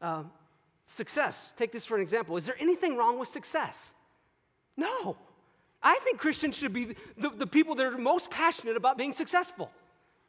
Um, 0.00 0.30
success, 0.86 1.52
take 1.56 1.72
this 1.72 1.84
for 1.84 1.96
an 1.96 2.02
example. 2.02 2.36
Is 2.36 2.46
there 2.46 2.56
anything 2.60 2.96
wrong 2.96 3.18
with 3.18 3.28
success? 3.28 3.90
No. 4.76 5.16
I 5.82 5.98
think 6.04 6.18
Christians 6.18 6.56
should 6.56 6.72
be 6.72 6.96
the, 7.16 7.30
the 7.30 7.46
people 7.46 7.74
that 7.76 7.86
are 7.86 7.98
most 7.98 8.30
passionate 8.30 8.76
about 8.76 8.98
being 8.98 9.12
successful. 9.12 9.70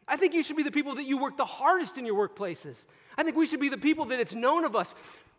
I 0.08 0.16
think 0.16 0.34
you 0.34 0.42
should 0.42 0.56
be 0.56 0.64
the 0.64 0.72
people 0.72 0.96
that 0.96 1.06
you 1.06 1.18
work 1.18 1.38
the 1.38 1.46
hardest 1.46 1.98
in 1.98 2.06
your 2.06 2.28
workplaces. 2.28 2.86
I 3.18 3.24
think 3.24 3.36
we 3.36 3.46
should 3.46 3.60
be 3.60 3.70
the 3.70 3.78
people 3.78 4.06
that 4.06 4.20
it's 4.20 4.34
known 4.34 4.64
of 4.64 4.76
us. 4.76 4.96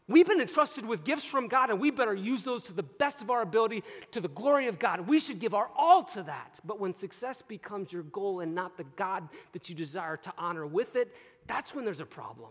We've 0.08 0.26
been 0.26 0.40
entrusted 0.40 0.86
with 0.86 1.04
gifts 1.04 1.24
from 1.24 1.48
God, 1.48 1.68
and 1.68 1.78
we 1.78 1.90
better 1.90 2.14
use 2.14 2.42
those 2.42 2.62
to 2.64 2.72
the 2.72 2.82
best 2.82 3.20
of 3.20 3.30
our 3.30 3.42
ability 3.42 3.84
to 4.12 4.20
the 4.20 4.28
glory 4.28 4.66
of 4.66 4.78
God. 4.78 5.06
We 5.06 5.20
should 5.20 5.38
give 5.38 5.52
our 5.52 5.68
all 5.76 6.02
to 6.04 6.22
that. 6.22 6.58
But 6.64 6.80
when 6.80 6.94
success 6.94 7.42
becomes 7.42 7.92
your 7.92 8.04
goal 8.04 8.40
and 8.40 8.54
not 8.54 8.78
the 8.78 8.84
God 8.96 9.28
that 9.52 9.68
you 9.68 9.74
desire 9.74 10.16
to 10.18 10.32
honor 10.38 10.66
with 10.66 10.96
it, 10.96 11.14
that's 11.46 11.74
when 11.74 11.84
there's 11.84 12.00
a 12.00 12.06
problem. 12.06 12.50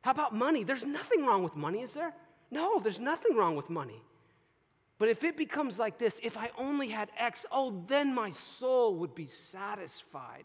How 0.00 0.10
about 0.10 0.34
money? 0.34 0.64
There's 0.64 0.86
nothing 0.86 1.26
wrong 1.26 1.42
with 1.42 1.54
money, 1.54 1.82
is 1.82 1.94
there? 1.94 2.14
No, 2.50 2.78
there's 2.78 3.00
nothing 3.00 3.36
wrong 3.36 3.56
with 3.56 3.68
money. 3.68 4.02
But 4.98 5.08
if 5.08 5.22
it 5.24 5.36
becomes 5.36 5.78
like 5.78 5.98
this, 5.98 6.18
if 6.22 6.36
I 6.36 6.50
only 6.56 6.88
had 6.88 7.10
X, 7.18 7.44
oh, 7.52 7.84
then 7.88 8.14
my 8.14 8.30
soul 8.30 8.94
would 8.96 9.14
be 9.14 9.26
satisfied. 9.26 10.44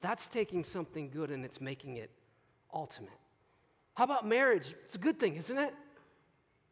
That's 0.00 0.28
taking 0.28 0.64
something 0.64 1.10
good 1.10 1.30
and 1.30 1.44
it's 1.44 1.60
making 1.60 1.96
it 1.96 2.10
ultimate. 2.72 3.10
How 3.94 4.04
about 4.04 4.26
marriage? 4.26 4.74
It's 4.84 4.94
a 4.94 4.98
good 4.98 5.20
thing, 5.20 5.36
isn't 5.36 5.58
it? 5.58 5.74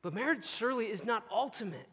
But 0.03 0.15
marriage 0.15 0.47
surely 0.47 0.87
is 0.87 1.05
not 1.05 1.25
ultimate. 1.31 1.87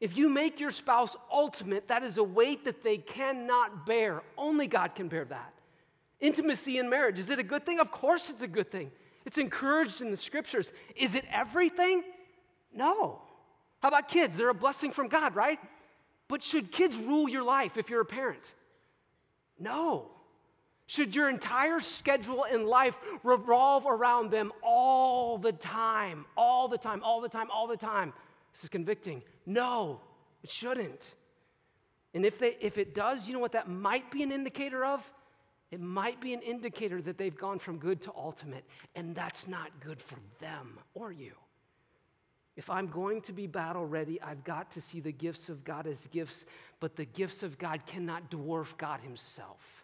If 0.00 0.16
you 0.16 0.28
make 0.28 0.60
your 0.60 0.72
spouse 0.72 1.16
ultimate, 1.32 1.88
that 1.88 2.02
is 2.02 2.18
a 2.18 2.22
weight 2.22 2.64
that 2.64 2.82
they 2.82 2.98
cannot 2.98 3.86
bear. 3.86 4.22
Only 4.36 4.66
God 4.66 4.94
can 4.94 5.08
bear 5.08 5.24
that. 5.24 5.54
Intimacy 6.20 6.78
in 6.78 6.90
marriage, 6.90 7.18
is 7.18 7.30
it 7.30 7.38
a 7.38 7.42
good 7.42 7.64
thing? 7.64 7.80
Of 7.80 7.90
course 7.90 8.28
it's 8.28 8.42
a 8.42 8.48
good 8.48 8.70
thing. 8.70 8.90
It's 9.24 9.38
encouraged 9.38 10.00
in 10.00 10.10
the 10.10 10.16
scriptures. 10.16 10.72
Is 10.94 11.14
it 11.14 11.24
everything? 11.30 12.02
No. 12.74 13.22
How 13.80 13.88
about 13.88 14.08
kids? 14.08 14.36
They're 14.36 14.50
a 14.50 14.54
blessing 14.54 14.92
from 14.92 15.08
God, 15.08 15.34
right? 15.34 15.58
But 16.28 16.42
should 16.42 16.72
kids 16.72 16.96
rule 16.96 17.28
your 17.28 17.42
life 17.42 17.76
if 17.76 17.88
you're 17.88 18.00
a 18.00 18.06
parent? 18.06 18.52
No. 19.58 20.10
Should 20.86 21.14
your 21.16 21.28
entire 21.28 21.80
schedule 21.80 22.44
in 22.44 22.66
life 22.66 22.96
revolve 23.24 23.86
around 23.86 24.30
them 24.30 24.52
all 24.62 25.36
the 25.36 25.52
time? 25.52 26.24
All 26.36 26.68
the 26.68 26.78
time, 26.78 27.02
all 27.02 27.20
the 27.20 27.28
time, 27.28 27.50
all 27.50 27.66
the 27.66 27.76
time? 27.76 28.12
This 28.52 28.64
is 28.64 28.68
convicting. 28.68 29.22
No, 29.44 30.00
it 30.42 30.50
shouldn't. 30.50 31.14
And 32.14 32.24
if, 32.24 32.38
they, 32.38 32.56
if 32.60 32.78
it 32.78 32.94
does, 32.94 33.26
you 33.26 33.34
know 33.34 33.40
what 33.40 33.52
that 33.52 33.68
might 33.68 34.10
be 34.10 34.22
an 34.22 34.30
indicator 34.30 34.84
of? 34.84 35.02
It 35.72 35.80
might 35.80 36.20
be 36.20 36.32
an 36.32 36.40
indicator 36.40 37.02
that 37.02 37.18
they've 37.18 37.36
gone 37.36 37.58
from 37.58 37.78
good 37.78 38.00
to 38.02 38.12
ultimate, 38.16 38.64
and 38.94 39.14
that's 39.14 39.48
not 39.48 39.80
good 39.80 40.00
for 40.00 40.16
them 40.40 40.78
or 40.94 41.10
you. 41.10 41.32
If 42.56 42.70
I'm 42.70 42.86
going 42.86 43.20
to 43.22 43.32
be 43.32 43.46
battle 43.46 43.84
ready, 43.84 44.22
I've 44.22 44.44
got 44.44 44.70
to 44.72 44.80
see 44.80 45.00
the 45.00 45.12
gifts 45.12 45.48
of 45.48 45.64
God 45.64 45.86
as 45.86 46.06
gifts, 46.06 46.44
but 46.80 46.96
the 46.96 47.04
gifts 47.04 47.42
of 47.42 47.58
God 47.58 47.84
cannot 47.84 48.30
dwarf 48.30 48.78
God 48.78 49.00
Himself. 49.00 49.75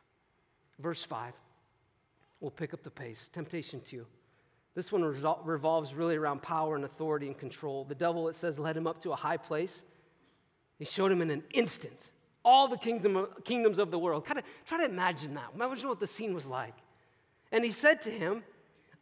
Verse 0.83 1.03
5. 1.03 1.33
We'll 2.41 2.51
pick 2.51 2.75
up 2.75 2.83
the 2.83 2.91
pace. 2.91 3.31
Temptation 3.33 3.81
2. 3.81 4.05
This 4.75 4.91
one 4.91 5.03
revolves 5.45 5.95
really 5.95 6.17
around 6.17 6.43
power 6.43 6.77
and 6.77 6.85
authority 6.85 7.27
and 7.29 7.39
control. 7.39 7.85
The 7.85 7.95
devil, 7.95 8.29
it 8.29 8.35
says, 8.35 8.59
led 8.59 8.77
him 8.77 8.87
up 8.87 9.03
to 9.03 9.13
a 9.13 9.17
high 9.17 9.37
place. 9.37 9.83
He 10.79 10.85
showed 10.85 11.13
him 11.13 11.23
in 11.23 11.31
an 11.31 11.45
instant 11.53 12.11
all 12.45 12.67
the 12.69 12.77
kingdom, 12.77 13.29
kingdoms 13.45 13.79
of 13.79 13.91
the 13.91 13.99
world. 13.99 14.25
Kind 14.25 14.39
of 14.39 14.45
try 14.67 14.79
to 14.79 14.85
imagine 14.85 15.35
that. 15.35 15.51
Imagine 15.55 15.89
what 15.89 16.01
the 16.01 16.07
scene 16.07 16.35
was 16.35 16.47
like. 16.47 16.75
And 17.53 17.65
he 17.65 17.71
said 17.71 18.03
to 18.03 18.11
him, 18.11 18.43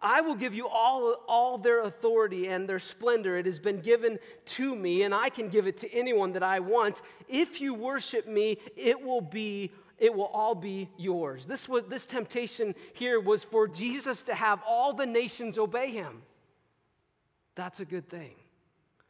I 0.03 0.23
will 0.23 0.35
give 0.35 0.55
you 0.55 0.67
all, 0.67 1.15
all 1.29 1.59
their 1.59 1.83
authority 1.83 2.49
and 2.49 2.69
their 2.69 2.79
splendor. 2.79 3.37
It 3.37 3.47
has 3.47 3.59
been 3.59 3.81
given 3.81 4.19
to 4.47 4.75
me, 4.75 5.03
and 5.03 5.15
I 5.15 5.29
can 5.29 5.49
give 5.49 5.67
it 5.67 5.79
to 5.79 5.93
anyone 5.93 6.33
that 6.33 6.43
I 6.43 6.61
want. 6.61 7.03
If 7.29 7.61
you 7.61 7.75
worship 7.75 8.27
me, 8.27 8.59
it 8.77 9.03
will 9.03 9.21
be 9.21 9.73
it 10.01 10.15
will 10.15 10.25
all 10.25 10.55
be 10.55 10.89
yours. 10.97 11.47
This, 11.47 11.69
was, 11.69 11.85
this 11.89 12.07
temptation 12.07 12.75
here 12.95 13.21
was 13.21 13.45
for 13.45 13.69
Jesus 13.69 14.23
to 14.25 14.35
have 14.35 14.61
all 14.67 14.95
the 14.95 15.07
nations 15.07 15.59
obey 15.59 15.91
him. 15.91 16.23
That's 17.55 17.81
a 17.81 17.85
good 17.85 18.09
thing. 18.09 18.33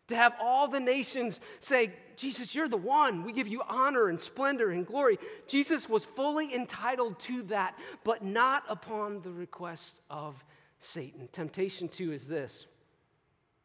To 0.09 0.17
have 0.17 0.35
all 0.43 0.67
the 0.67 0.81
nations 0.81 1.39
say, 1.61 1.93
Jesus, 2.17 2.53
you're 2.53 2.69
the 2.69 2.77
one. 2.77 3.23
We 3.23 3.33
give 3.33 3.47
you 3.47 3.63
honor 3.69 4.09
and 4.09 4.21
splendor 4.21 4.71
and 4.71 4.85
glory. 4.85 5.19
Jesus 5.47 5.89
was 5.89 6.05
fully 6.05 6.53
entitled 6.53 7.21
to 7.21 7.45
that, 7.45 7.79
but 8.03 8.25
not 8.25 8.65
upon 8.69 9.23
the 9.23 9.31
request 9.31 10.01
of 10.11 10.45
Satan. 10.81 11.29
Temptation 11.31 11.89
two 11.89 12.11
is 12.11 12.27
this 12.27 12.67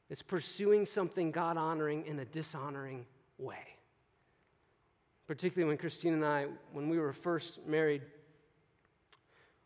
it's 0.10 0.22
pursuing 0.22 0.86
something 0.86 1.32
God 1.32 1.58
honoring 1.58 2.06
in 2.06 2.20
a 2.20 2.26
dishonoring 2.26 3.08
way. 3.40 3.75
Particularly 5.28 5.68
when 5.68 5.78
Christine 5.78 6.14
and 6.14 6.26
I, 6.26 6.46
when 6.72 6.88
we 6.90 7.00
were 7.00 7.14
first 7.14 7.60
married, 7.66 8.04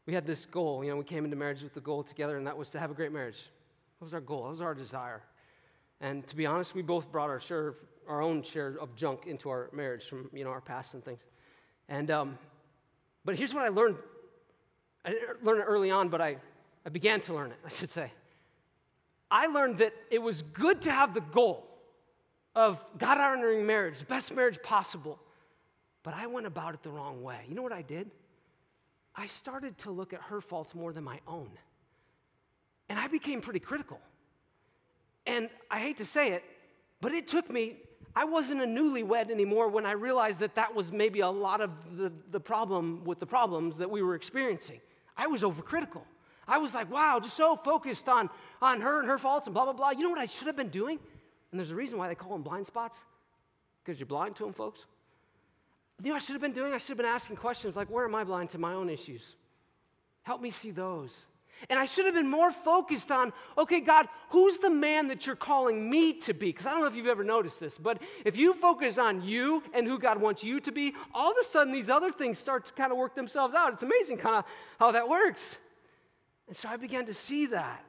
we 0.06 0.13
had 0.13 0.26
this 0.26 0.45
goal. 0.45 0.84
You 0.84 0.91
know, 0.91 0.98
we 0.98 1.04
came 1.04 1.26
into 1.26 1.36
marriage 1.36 1.62
with 1.62 1.74
the 1.74 1.82
goal 1.82 2.04
together, 2.04 2.38
and 2.38 2.48
that 2.48 2.58
was 2.58 2.69
to 2.72 2.80
have 2.80 2.91
a 2.91 2.93
great 2.93 3.12
marriage. 3.12 3.50
That 4.00 4.06
was 4.06 4.13
our 4.13 4.22
goal, 4.22 4.43
that 4.43 4.50
was 4.50 4.62
our 4.62 4.74
desire. 4.74 5.22
And 6.02 6.26
to 6.28 6.36
be 6.36 6.45
honest, 6.45 6.74
we 6.74 6.82
both 6.82 7.12
brought 7.12 7.30
our 7.30 7.39
share 7.39 7.67
of, 7.67 7.76
our 8.08 8.22
own 8.22 8.41
share 8.41 8.76
of 8.80 8.95
junk 8.95 9.28
into 9.28 9.50
our 9.50 9.69
marriage 9.74 10.06
from 10.06 10.30
you 10.34 10.43
know 10.43 10.50
our 10.50 10.62
past 10.62 10.93
and 10.93 11.04
things. 11.04 11.22
And 11.89 12.10
um, 12.10 12.39
but 13.26 13.36
here's 13.36 13.54
what 13.54 13.63
I 13.63 13.67
learned. 13.67 13.98
I 15.04 15.12
didn't 15.12 15.43
learn 15.43 15.60
it 15.60 15.65
early 15.65 15.91
on, 15.91 16.10
but 16.10 16.22
I 16.22 16.38
I 16.86 16.89
began 16.89 17.19
to 17.22 17.34
learn 17.34 17.52
it, 17.52 17.58
I 17.65 17.69
should 17.69 17.89
say. 17.89 18.12
I 19.30 19.48
learned 19.48 19.80
that 19.80 19.93
it 20.10 20.22
was 20.22 20.41
good 20.41 20.82
to 20.84 20.91
have 20.91 21.13
the 21.13 21.22
goal 21.22 21.67
of 22.56 22.84
God 22.98 23.19
honoring 23.19 23.65
marriage, 23.65 24.00
the 24.00 24.06
best 24.06 24.34
marriage 24.34 24.62
possible, 24.63 25.19
but 26.10 26.17
I 26.17 26.26
went 26.26 26.48
about 26.48 26.74
it 26.74 26.82
the 26.82 26.89
wrong 26.89 27.22
way. 27.22 27.38
You 27.48 27.54
know 27.54 27.62
what 27.62 27.72
I 27.72 27.84
did? 27.84 28.10
I 29.15 29.28
started 29.28 29.78
to 29.80 29.91
look 29.91 30.12
at 30.12 30.19
her 30.22 30.41
faults 30.41 30.74
more 30.74 30.91
than 30.91 31.04
my 31.04 31.19
own. 31.28 31.52
And 32.89 32.98
I 32.98 33.06
became 33.06 33.41
pretty 33.41 33.60
critical. 33.60 34.00
And 35.28 35.52
I 35.69 35.80
hate 35.80 35.98
to 35.98 36.06
say 36.06 36.32
it, 36.32 36.43
but 37.00 37.12
it 37.12 37.28
took 37.28 37.48
me, 37.52 37.76
I 38.15 38.26
wasn't 38.26 38.60
a 38.60 38.65
newlywed 38.65 39.30
anymore 39.30 39.67
when 39.67 39.86
I 39.86 39.91
realized 39.91 40.39
that 40.39 40.56
that 40.56 40.74
was 40.74 40.91
maybe 40.91 41.19
a 41.19 41.30
lot 41.30 41.62
of 41.62 41.69
the, 41.95 42.12
the 42.32 42.39
problem 42.39 43.04
with 43.06 43.19
the 43.19 43.28
problems 43.28 43.78
that 43.78 43.91
we 43.91 44.02
were 44.02 44.15
experiencing. 44.15 44.80
I 45.15 45.28
was 45.28 45.43
overcritical. 45.43 46.02
I 46.48 46.58
was 46.58 46.74
like, 46.74 46.91
wow, 46.91 47.19
just 47.22 47.38
so 47.38 47.56
focused 47.56 48.10
on, 48.10 48.32
on 48.63 48.82
her 48.82 49.00
and 49.00 49.08
her 49.08 49.19
faults 49.19 49.45
and 49.45 49.54
blah, 49.54 49.65
blah, 49.65 49.74
blah. 49.74 49.91
You 49.91 50.02
know 50.02 50.10
what 50.10 50.17
I 50.17 50.26
should 50.26 50.48
have 50.48 50.58
been 50.58 50.69
doing? 50.69 50.98
And 51.52 51.60
there's 51.60 51.69
a 51.69 51.76
reason 51.76 52.00
why 52.00 52.08
they 52.08 52.15
call 52.15 52.32
them 52.32 52.41
blind 52.41 52.65
spots 52.65 52.98
because 53.84 54.00
you're 54.00 54.08
blind 54.08 54.38
to 54.38 54.45
them, 54.45 54.54
folks. 54.54 54.88
You 56.02 56.12
know 56.12 56.16
I 56.16 56.20
should 56.20 56.34
have 56.34 56.42
been 56.42 56.54
doing? 56.54 56.74
I 56.74 56.78
should 56.78 56.90
have 56.90 56.98
been 56.98 57.06
asking 57.06 57.36
questions 57.36 57.76
like, 57.76 57.90
where 57.90 58.06
am 58.06 58.16
I 58.16 58.24
blind 58.24 58.50
to 58.52 58.58
my 58.58 58.74
own 58.74 58.90
issues? 58.90 59.36
Help 60.24 60.42
me 60.42 60.52
see 60.52 60.72
those. 60.72 61.26
And 61.70 61.78
I 61.78 61.84
should 61.84 62.06
have 62.06 62.14
been 62.14 62.30
more 62.30 62.52
focused 62.52 63.12
on, 63.12 63.34
okay, 63.58 63.82
God, 63.82 64.08
who's 64.30 64.58
the 64.60 64.70
man 64.70 65.10
that 65.10 65.26
you're 65.26 65.36
calling 65.36 65.90
me 65.90 66.14
to 66.20 66.34
be? 66.34 66.48
Because 66.48 66.66
I 66.66 66.72
don't 66.72 66.82
know 66.82 66.88
if 66.88 66.96
you've 66.96 67.08
ever 67.08 67.24
noticed 67.24 67.60
this, 67.60 67.78
but 67.78 68.02
if 68.24 68.38
you 68.38 68.54
focus 68.54 68.98
on 68.98 69.22
you 69.24 69.62
and 69.74 69.86
who 69.86 70.00
God 70.00 70.22
wants 70.22 70.42
you 70.42 70.62
to 70.62 70.72
be, 70.72 70.94
all 71.14 71.32
of 71.32 71.38
a 71.42 71.46
sudden 71.46 71.74
these 71.74 71.90
other 71.90 72.12
things 72.12 72.40
start 72.40 72.64
to 72.66 72.74
kind 72.74 72.94
of 72.94 72.98
work 72.98 73.14
themselves 73.14 73.54
out. 73.56 73.74
It's 73.74 73.84
amazing 73.84 74.18
kind 74.18 74.38
of 74.38 74.46
how 74.80 74.94
that 74.94 75.10
works. 75.10 75.58
And 76.48 76.56
so 76.56 76.70
I 76.70 76.78
began 76.78 77.06
to 77.08 77.14
see 77.14 77.48
that. 77.48 77.84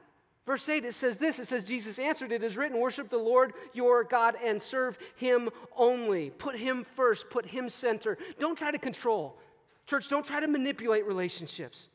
Verse 0.45 0.67
8, 0.67 0.85
it 0.85 0.93
says 0.93 1.17
this 1.17 1.39
it 1.39 1.45
says, 1.45 1.67
Jesus 1.67 1.99
answered, 1.99 2.31
It 2.31 2.43
is 2.43 2.57
written, 2.57 2.79
worship 2.79 3.09
the 3.09 3.17
Lord 3.17 3.53
your 3.73 4.03
God 4.03 4.35
and 4.43 4.61
serve 4.61 4.97
him 5.15 5.49
only. 5.77 6.31
Put 6.31 6.57
him 6.57 6.83
first, 6.83 7.29
put 7.29 7.45
him 7.45 7.69
center. 7.69 8.17
Don't 8.39 8.57
try 8.57 8.71
to 8.71 8.79
control. 8.79 9.37
Church, 9.85 10.07
don't 10.07 10.25
try 10.25 10.39
to 10.39 10.47
manipulate 10.47 11.05
relationships. 11.05 11.89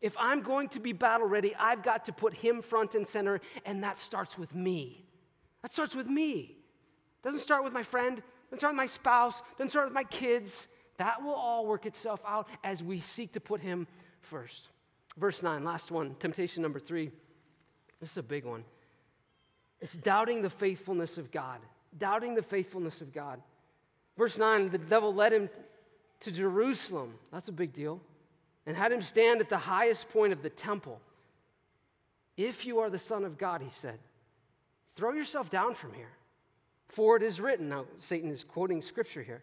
If 0.00 0.14
I'm 0.18 0.42
going 0.42 0.68
to 0.70 0.80
be 0.80 0.92
battle 0.92 1.28
ready, 1.28 1.54
I've 1.54 1.82
got 1.82 2.06
to 2.06 2.12
put 2.12 2.34
him 2.34 2.60
front 2.60 2.94
and 2.94 3.06
center, 3.06 3.40
and 3.64 3.84
that 3.84 3.98
starts 3.98 4.36
with 4.36 4.54
me. 4.54 5.04
That 5.62 5.72
starts 5.72 5.94
with 5.94 6.08
me. 6.08 6.56
Doesn't 7.22 7.40
start 7.40 7.62
with 7.62 7.72
my 7.72 7.84
friend, 7.84 8.20
doesn't 8.50 8.58
start 8.58 8.74
with 8.74 8.78
my 8.78 8.86
spouse, 8.86 9.42
doesn't 9.56 9.70
start 9.70 9.86
with 9.86 9.94
my 9.94 10.04
kids. 10.04 10.66
That 10.98 11.22
will 11.22 11.34
all 11.34 11.66
work 11.66 11.86
itself 11.86 12.20
out 12.26 12.48
as 12.64 12.82
we 12.82 12.98
seek 13.00 13.32
to 13.34 13.40
put 13.40 13.60
him 13.60 13.86
first. 14.20 14.68
Verse 15.16 15.42
9, 15.42 15.62
last 15.62 15.90
one, 15.90 16.16
temptation 16.18 16.62
number 16.62 16.80
three. 16.80 17.12
This 18.02 18.10
is 18.10 18.16
a 18.18 18.22
big 18.22 18.44
one. 18.44 18.64
It's 19.80 19.94
doubting 19.94 20.42
the 20.42 20.50
faithfulness 20.50 21.16
of 21.16 21.30
God. 21.30 21.60
Doubting 21.96 22.34
the 22.34 22.42
faithfulness 22.42 23.00
of 23.00 23.14
God. 23.14 23.40
Verse 24.18 24.36
9, 24.36 24.70
the 24.70 24.78
devil 24.78 25.14
led 25.14 25.32
him 25.32 25.48
to 26.20 26.30
Jerusalem. 26.30 27.14
That's 27.32 27.48
a 27.48 27.52
big 27.52 27.72
deal. 27.72 28.00
And 28.66 28.76
had 28.76 28.92
him 28.92 29.02
stand 29.02 29.40
at 29.40 29.48
the 29.48 29.56
highest 29.56 30.10
point 30.10 30.32
of 30.32 30.42
the 30.42 30.50
temple. 30.50 31.00
If 32.36 32.66
you 32.66 32.80
are 32.80 32.90
the 32.90 32.98
Son 32.98 33.24
of 33.24 33.38
God, 33.38 33.62
he 33.62 33.70
said, 33.70 33.98
throw 34.96 35.12
yourself 35.12 35.48
down 35.48 35.74
from 35.74 35.94
here. 35.94 36.10
For 36.88 37.16
it 37.16 37.22
is 37.22 37.40
written, 37.40 37.68
now 37.68 37.86
Satan 37.98 38.30
is 38.30 38.44
quoting 38.44 38.82
scripture 38.82 39.22
here, 39.22 39.42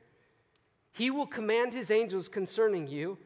he 0.91 1.10
will 1.10 1.26
command 1.26 1.74
his 1.74 1.89
angels 1.89 2.28
concerning 2.28 2.88
you 2.88 3.17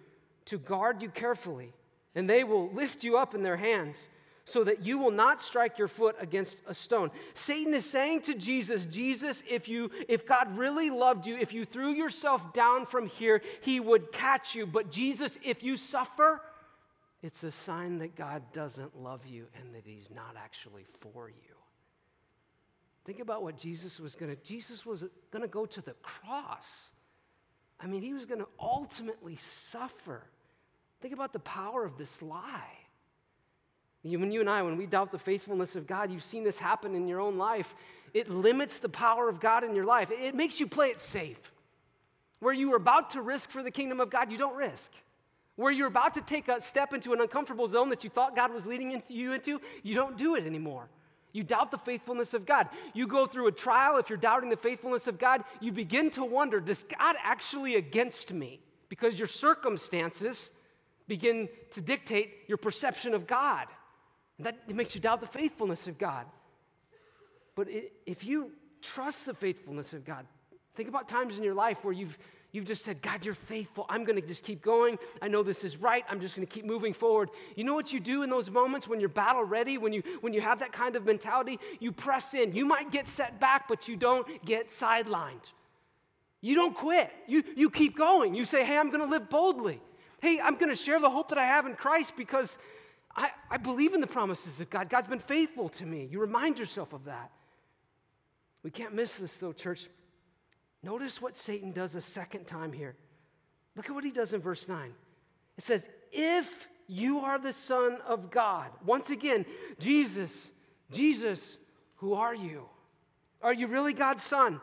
to 0.45 0.57
guard 0.57 1.01
you 1.01 1.09
carefully 1.09 1.73
and 2.15 2.29
they 2.29 2.43
will 2.43 2.69
lift 2.71 3.03
you 3.03 3.17
up 3.17 3.33
in 3.33 3.43
their 3.43 3.57
hands 3.57 4.07
so 4.45 4.63
that 4.63 4.85
you 4.85 4.97
will 4.97 5.11
not 5.11 5.41
strike 5.41 5.77
your 5.77 5.87
foot 5.87 6.15
against 6.19 6.61
a 6.67 6.73
stone. 6.73 7.11
Satan 7.33 7.73
is 7.73 7.85
saying 7.85 8.21
to 8.23 8.33
Jesus, 8.33 8.85
Jesus, 8.85 9.43
if 9.49 9.67
you 9.67 9.89
if 10.07 10.27
God 10.27 10.57
really 10.57 10.89
loved 10.89 11.25
you, 11.25 11.37
if 11.37 11.53
you 11.53 11.63
threw 11.65 11.91
yourself 11.91 12.53
down 12.53 12.85
from 12.85 13.07
here, 13.07 13.41
he 13.61 13.79
would 13.79 14.11
catch 14.11 14.53
you. 14.53 14.65
But 14.65 14.91
Jesus, 14.91 15.37
if 15.43 15.63
you 15.63 15.77
suffer, 15.77 16.41
it's 17.21 17.43
a 17.43 17.51
sign 17.51 17.99
that 17.99 18.15
God 18.15 18.43
doesn't 18.51 19.01
love 19.01 19.25
you 19.25 19.47
and 19.59 19.73
that 19.75 19.83
he's 19.85 20.09
not 20.13 20.35
actually 20.37 20.85
for 20.99 21.29
you. 21.29 21.55
Think 23.05 23.19
about 23.19 23.43
what 23.43 23.57
Jesus 23.57 23.99
was 23.99 24.15
going 24.15 24.35
to 24.35 24.41
Jesus 24.43 24.85
was 24.85 25.05
going 25.31 25.41
to 25.41 25.47
go 25.47 25.65
to 25.65 25.81
the 25.81 25.95
cross. 26.01 26.91
I 27.79 27.87
mean, 27.87 28.01
he 28.01 28.13
was 28.13 28.25
going 28.25 28.39
to 28.39 28.47
ultimately 28.59 29.35
suffer 29.37 30.23
Think 31.03 31.13
about 31.13 31.33
the 31.33 31.39
power 31.39 31.83
of 31.83 31.97
this 31.97 32.21
lie. 32.21 32.77
When 34.03 34.31
you 34.31 34.41
and 34.41 34.49
I, 34.49 34.61
when 34.61 34.77
we 34.77 34.85
doubt 34.85 35.11
the 35.11 35.17
faithfulness 35.17 35.75
of 35.75 35.87
God, 35.87 36.11
you've 36.11 36.23
seen 36.23 36.43
this 36.43 36.57
happen 36.57 36.93
in 36.93 37.07
your 37.07 37.21
own 37.21 37.37
life. 37.37 37.73
It 38.13 38.29
limits 38.29 38.79
the 38.79 38.89
power 38.89 39.29
of 39.29 39.39
God 39.39 39.63
in 39.63 39.73
your 39.73 39.85
life. 39.85 40.11
It 40.11 40.35
makes 40.35 40.59
you 40.59 40.67
play 40.67 40.89
it 40.89 40.99
safe. 40.99 41.39
Where 42.39 42.53
you 42.53 42.73
are 42.73 42.77
about 42.77 43.11
to 43.11 43.21
risk 43.21 43.49
for 43.49 43.63
the 43.63 43.71
kingdom 43.71 44.01
of 44.01 44.09
God, 44.09 44.31
you 44.31 44.37
don't 44.37 44.55
risk. 44.55 44.91
Where 45.55 45.71
you're 45.71 45.87
about 45.87 46.15
to 46.15 46.21
take 46.21 46.49
a 46.49 46.59
step 46.59 46.93
into 46.93 47.13
an 47.13 47.21
uncomfortable 47.21 47.67
zone 47.67 47.89
that 47.89 48.03
you 48.03 48.09
thought 48.09 48.35
God 48.35 48.53
was 48.53 48.65
leading 48.65 49.01
you 49.07 49.33
into, 49.33 49.61
you 49.83 49.95
don't 49.95 50.17
do 50.17 50.35
it 50.35 50.45
anymore. 50.45 50.89
You 51.31 51.43
doubt 51.43 51.71
the 51.71 51.77
faithfulness 51.77 52.33
of 52.33 52.45
God. 52.45 52.67
You 52.93 53.07
go 53.07 53.25
through 53.25 53.47
a 53.47 53.51
trial, 53.51 53.97
if 53.97 54.09
you're 54.09 54.17
doubting 54.17 54.49
the 54.49 54.57
faithfulness 54.57 55.07
of 55.07 55.17
God, 55.17 55.43
you 55.61 55.71
begin 55.71 56.11
to 56.11 56.25
wonder, 56.25 56.59
does 56.59 56.83
God 56.83 57.15
actually 57.23 57.75
against 57.75 58.33
me? 58.33 58.59
Because 58.89 59.17
your 59.17 59.27
circumstances 59.27 60.49
begin 61.07 61.49
to 61.71 61.81
dictate 61.81 62.31
your 62.47 62.57
perception 62.57 63.13
of 63.13 63.25
God. 63.25 63.67
And 64.37 64.47
that 64.47 64.73
makes 64.73 64.95
you 64.95 65.01
doubt 65.01 65.21
the 65.21 65.27
faithfulness 65.27 65.87
of 65.87 65.97
God. 65.97 66.25
But 67.55 67.67
if 68.05 68.23
you 68.23 68.51
trust 68.81 69.25
the 69.25 69.33
faithfulness 69.33 69.93
of 69.93 70.05
God, 70.05 70.25
think 70.75 70.89
about 70.89 71.07
times 71.07 71.37
in 71.37 71.43
your 71.43 71.53
life 71.53 71.83
where 71.83 71.93
you've, 71.93 72.17
you've 72.51 72.65
just 72.65 72.83
said, 72.83 73.01
God, 73.01 73.23
you're 73.23 73.35
faithful. 73.35 73.85
I'm 73.89 74.03
going 74.03 74.19
to 74.19 74.27
just 74.27 74.43
keep 74.43 74.61
going. 74.61 74.97
I 75.21 75.27
know 75.27 75.43
this 75.43 75.63
is 75.63 75.77
right. 75.77 76.03
I'm 76.09 76.19
just 76.19 76.35
going 76.35 76.47
to 76.47 76.51
keep 76.51 76.65
moving 76.65 76.93
forward. 76.93 77.29
You 77.55 77.63
know 77.63 77.75
what 77.75 77.93
you 77.93 77.99
do 77.99 78.23
in 78.23 78.29
those 78.29 78.49
moments 78.49 78.87
when 78.87 78.99
you're 78.99 79.09
battle 79.09 79.43
ready, 79.43 79.77
when 79.77 79.93
you, 79.93 80.01
when 80.21 80.33
you 80.33 80.41
have 80.41 80.59
that 80.59 80.71
kind 80.71 80.95
of 80.95 81.05
mentality? 81.05 81.59
You 81.79 81.91
press 81.91 82.33
in. 82.33 82.53
You 82.53 82.65
might 82.65 82.91
get 82.91 83.07
set 83.07 83.39
back, 83.39 83.67
but 83.67 83.87
you 83.87 83.95
don't 83.95 84.43
get 84.45 84.69
sidelined. 84.69 85.51
You 86.41 86.55
don't 86.55 86.75
quit. 86.75 87.11
You, 87.27 87.43
you 87.55 87.69
keep 87.69 87.95
going. 87.95 88.33
You 88.33 88.45
say, 88.45 88.65
hey, 88.65 88.77
I'm 88.77 88.89
going 88.89 89.03
to 89.03 89.09
live 89.09 89.29
boldly. 89.29 89.79
Hey, 90.21 90.39
I'm 90.43 90.55
going 90.55 90.69
to 90.69 90.75
share 90.75 90.99
the 90.99 91.09
hope 91.09 91.29
that 91.29 91.37
I 91.37 91.45
have 91.45 91.65
in 91.65 91.75
Christ 91.75 92.13
because 92.17 92.57
I, 93.15 93.29
I 93.49 93.57
believe 93.57 93.93
in 93.93 94.01
the 94.01 94.07
promises 94.07 94.59
of 94.59 94.69
God. 94.69 94.89
God's 94.89 95.07
been 95.07 95.19
faithful 95.19 95.69
to 95.69 95.85
me. 95.85 96.07
You 96.09 96.19
remind 96.19 96.59
yourself 96.59 96.93
of 96.93 97.05
that. 97.05 97.31
We 98.63 98.71
can't 98.71 98.93
miss 98.93 99.15
this, 99.15 99.37
though, 99.37 99.53
church. 99.53 99.87
Notice 100.81 101.21
what 101.21 101.37
Satan 101.37 101.71
does 101.71 101.95
a 101.95 102.01
second 102.01 102.47
time 102.47 102.73
here. 102.73 102.95
Look 103.75 103.87
at 103.87 103.95
what 103.95 104.03
he 104.03 104.11
does 104.11 104.33
in 104.33 104.41
verse 104.41 104.67
9. 104.67 104.93
It 105.57 105.63
says, 105.63 105.87
If 106.11 106.67
you 106.87 107.19
are 107.19 107.39
the 107.39 107.53
Son 107.53 107.97
of 108.05 108.31
God. 108.31 108.69
Once 108.85 109.09
again, 109.09 109.45
Jesus, 109.79 110.51
Jesus, 110.91 111.57
who 111.97 112.13
are 112.13 112.35
you? 112.35 112.65
Are 113.41 113.53
you 113.53 113.67
really 113.67 113.93
God's 113.93 114.23
Son? 114.23 114.59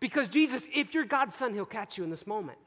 Because 0.00 0.28
Jesus, 0.28 0.66
if 0.74 0.94
you're 0.94 1.04
God's 1.04 1.34
Son, 1.34 1.54
he'll 1.54 1.64
catch 1.64 1.98
you 1.98 2.04
in 2.04 2.10
this 2.10 2.26
moment. 2.26 2.58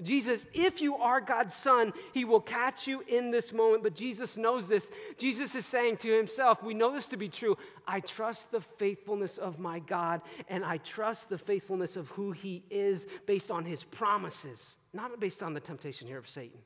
Jesus, 0.00 0.46
if 0.54 0.80
you 0.80 0.96
are 0.96 1.20
God's 1.20 1.54
son, 1.54 1.92
he 2.14 2.24
will 2.24 2.40
catch 2.40 2.86
you 2.86 3.02
in 3.08 3.32
this 3.32 3.52
moment. 3.52 3.82
But 3.82 3.96
Jesus 3.96 4.36
knows 4.36 4.68
this. 4.68 4.90
Jesus 5.16 5.56
is 5.56 5.66
saying 5.66 5.96
to 5.98 6.16
himself, 6.16 6.62
We 6.62 6.74
know 6.74 6.92
this 6.92 7.08
to 7.08 7.16
be 7.16 7.28
true. 7.28 7.58
I 7.86 7.98
trust 8.00 8.52
the 8.52 8.60
faithfulness 8.60 9.38
of 9.38 9.58
my 9.58 9.80
God, 9.80 10.22
and 10.48 10.64
I 10.64 10.76
trust 10.78 11.28
the 11.28 11.38
faithfulness 11.38 11.96
of 11.96 12.08
who 12.10 12.30
he 12.30 12.62
is 12.70 13.06
based 13.26 13.50
on 13.50 13.64
his 13.64 13.82
promises, 13.82 14.76
not 14.92 15.18
based 15.18 15.42
on 15.42 15.52
the 15.52 15.60
temptation 15.60 16.06
here 16.06 16.18
of 16.18 16.28
Satan. 16.28 16.60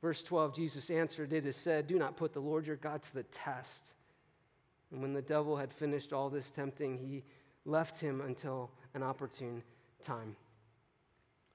Verse 0.00 0.22
12, 0.22 0.54
Jesus 0.54 0.88
answered, 0.88 1.32
It 1.32 1.46
is 1.46 1.56
said, 1.56 1.88
Do 1.88 1.98
not 1.98 2.16
put 2.16 2.32
the 2.32 2.40
Lord 2.40 2.64
your 2.64 2.76
God 2.76 3.02
to 3.02 3.14
the 3.14 3.24
test. 3.24 3.92
And 4.92 5.02
when 5.02 5.14
the 5.14 5.22
devil 5.22 5.56
had 5.56 5.72
finished 5.72 6.12
all 6.12 6.30
this 6.30 6.50
tempting, 6.52 6.96
he 6.96 7.24
left 7.64 7.98
him 8.00 8.20
until 8.20 8.70
an 8.94 9.02
opportune 9.02 9.64
time. 10.04 10.36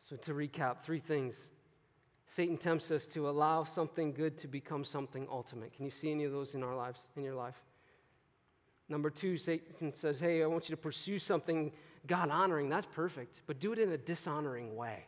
So, 0.10 0.16
to 0.18 0.34
recap, 0.34 0.84
three 0.84 1.00
things. 1.00 1.36
Satan 2.28 2.58
tempts 2.58 2.92
us 2.92 3.08
to 3.08 3.30
allow 3.30 3.64
something 3.64 4.14
good 4.14 4.38
to 4.40 4.48
become 4.48 4.84
something 4.86 5.28
ultimate. 5.30 5.74
Can 5.74 5.86
you 5.86 5.92
see 5.92 6.12
any 6.12 6.24
of 6.24 6.32
those 6.32 6.56
in 6.56 6.64
our 6.64 6.76
lives, 6.76 7.00
in 7.16 7.24
your 7.24 7.36
life? 7.36 7.62
Number 8.88 9.10
two, 9.10 9.38
Satan 9.38 9.94
says, 9.94 10.20
Hey, 10.20 10.44
I 10.44 10.48
want 10.48 10.70
you 10.70 10.76
to 10.76 10.82
pursue 10.82 11.20
something 11.20 11.72
God 12.08 12.30
honoring. 12.30 12.70
That's 12.70 12.86
perfect, 12.86 13.42
but 13.48 13.60
do 13.60 13.74
it 13.74 13.80
in 13.80 13.92
a 13.92 13.98
dishonoring 13.98 14.76
way. 14.76 15.06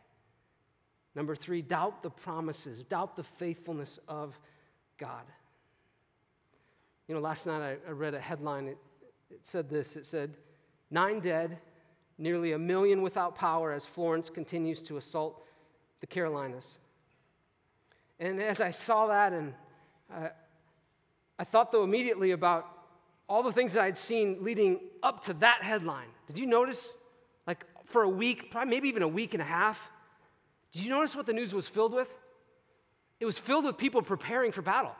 Number 1.14 1.34
three, 1.34 1.62
doubt 1.62 2.02
the 2.02 2.10
promises, 2.10 2.82
doubt 2.82 3.16
the 3.16 3.22
faithfulness 3.22 3.98
of 4.08 4.38
God. 4.98 5.24
You 7.08 7.14
know, 7.14 7.20
last 7.20 7.46
night 7.46 7.62
I, 7.62 7.88
I 7.88 7.92
read 7.92 8.14
a 8.14 8.20
headline. 8.20 8.68
It, 8.68 8.78
it 9.30 9.40
said 9.42 9.68
this 9.68 9.96
it 9.96 10.06
said, 10.06 10.36
Nine 10.90 11.20
dead, 11.20 11.58
nearly 12.18 12.52
a 12.52 12.58
million 12.58 13.02
without 13.02 13.34
power 13.34 13.72
as 13.72 13.84
Florence 13.84 14.30
continues 14.30 14.80
to 14.82 14.96
assault 14.96 15.42
the 16.00 16.06
Carolinas. 16.06 16.78
And 18.18 18.40
as 18.40 18.60
I 18.60 18.70
saw 18.70 19.08
that, 19.08 19.32
and 19.32 19.54
uh, 20.12 20.28
I 21.38 21.44
thought, 21.44 21.72
though, 21.72 21.82
immediately 21.82 22.30
about 22.30 22.68
all 23.28 23.42
the 23.42 23.52
things 23.52 23.72
that 23.72 23.82
I'd 23.82 23.98
seen 23.98 24.38
leading 24.42 24.80
up 25.02 25.24
to 25.24 25.34
that 25.34 25.62
headline. 25.62 26.08
Did 26.26 26.38
you 26.38 26.46
notice, 26.46 26.92
like, 27.46 27.64
for 27.86 28.02
a 28.02 28.08
week, 28.08 28.50
probably 28.50 28.70
maybe 28.70 28.88
even 28.88 29.02
a 29.02 29.08
week 29.08 29.34
and 29.34 29.42
a 29.42 29.46
half, 29.46 29.90
did 30.72 30.82
you 30.82 30.90
notice 30.90 31.14
what 31.16 31.26
the 31.26 31.32
news 31.32 31.52
was 31.54 31.68
filled 31.68 31.92
with? 31.92 32.12
It 33.20 33.26
was 33.26 33.38
filled 33.38 33.64
with 33.64 33.78
people 33.78 34.02
preparing 34.02 34.52
for 34.52 34.62
battle. 34.62 34.94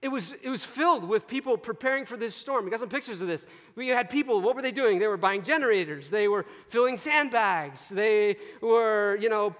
It 0.00 0.08
was, 0.08 0.32
it 0.42 0.48
was 0.48 0.64
filled 0.64 1.02
with 1.04 1.26
people 1.26 1.58
preparing 1.58 2.04
for 2.04 2.16
this 2.16 2.34
storm. 2.34 2.64
We 2.64 2.70
got 2.70 2.78
some 2.78 2.88
pictures 2.88 3.20
of 3.20 3.26
this. 3.26 3.46
We 3.74 3.88
had 3.88 4.08
people, 4.08 4.40
what 4.40 4.54
were 4.54 4.62
they 4.62 4.70
doing? 4.70 5.00
They 5.00 5.08
were 5.08 5.16
buying 5.16 5.42
generators, 5.42 6.08
they 6.08 6.28
were 6.28 6.46
filling 6.68 6.96
sandbags, 6.96 7.88
they 7.88 8.36
were, 8.60 9.18
you 9.20 9.28
know, 9.28 9.56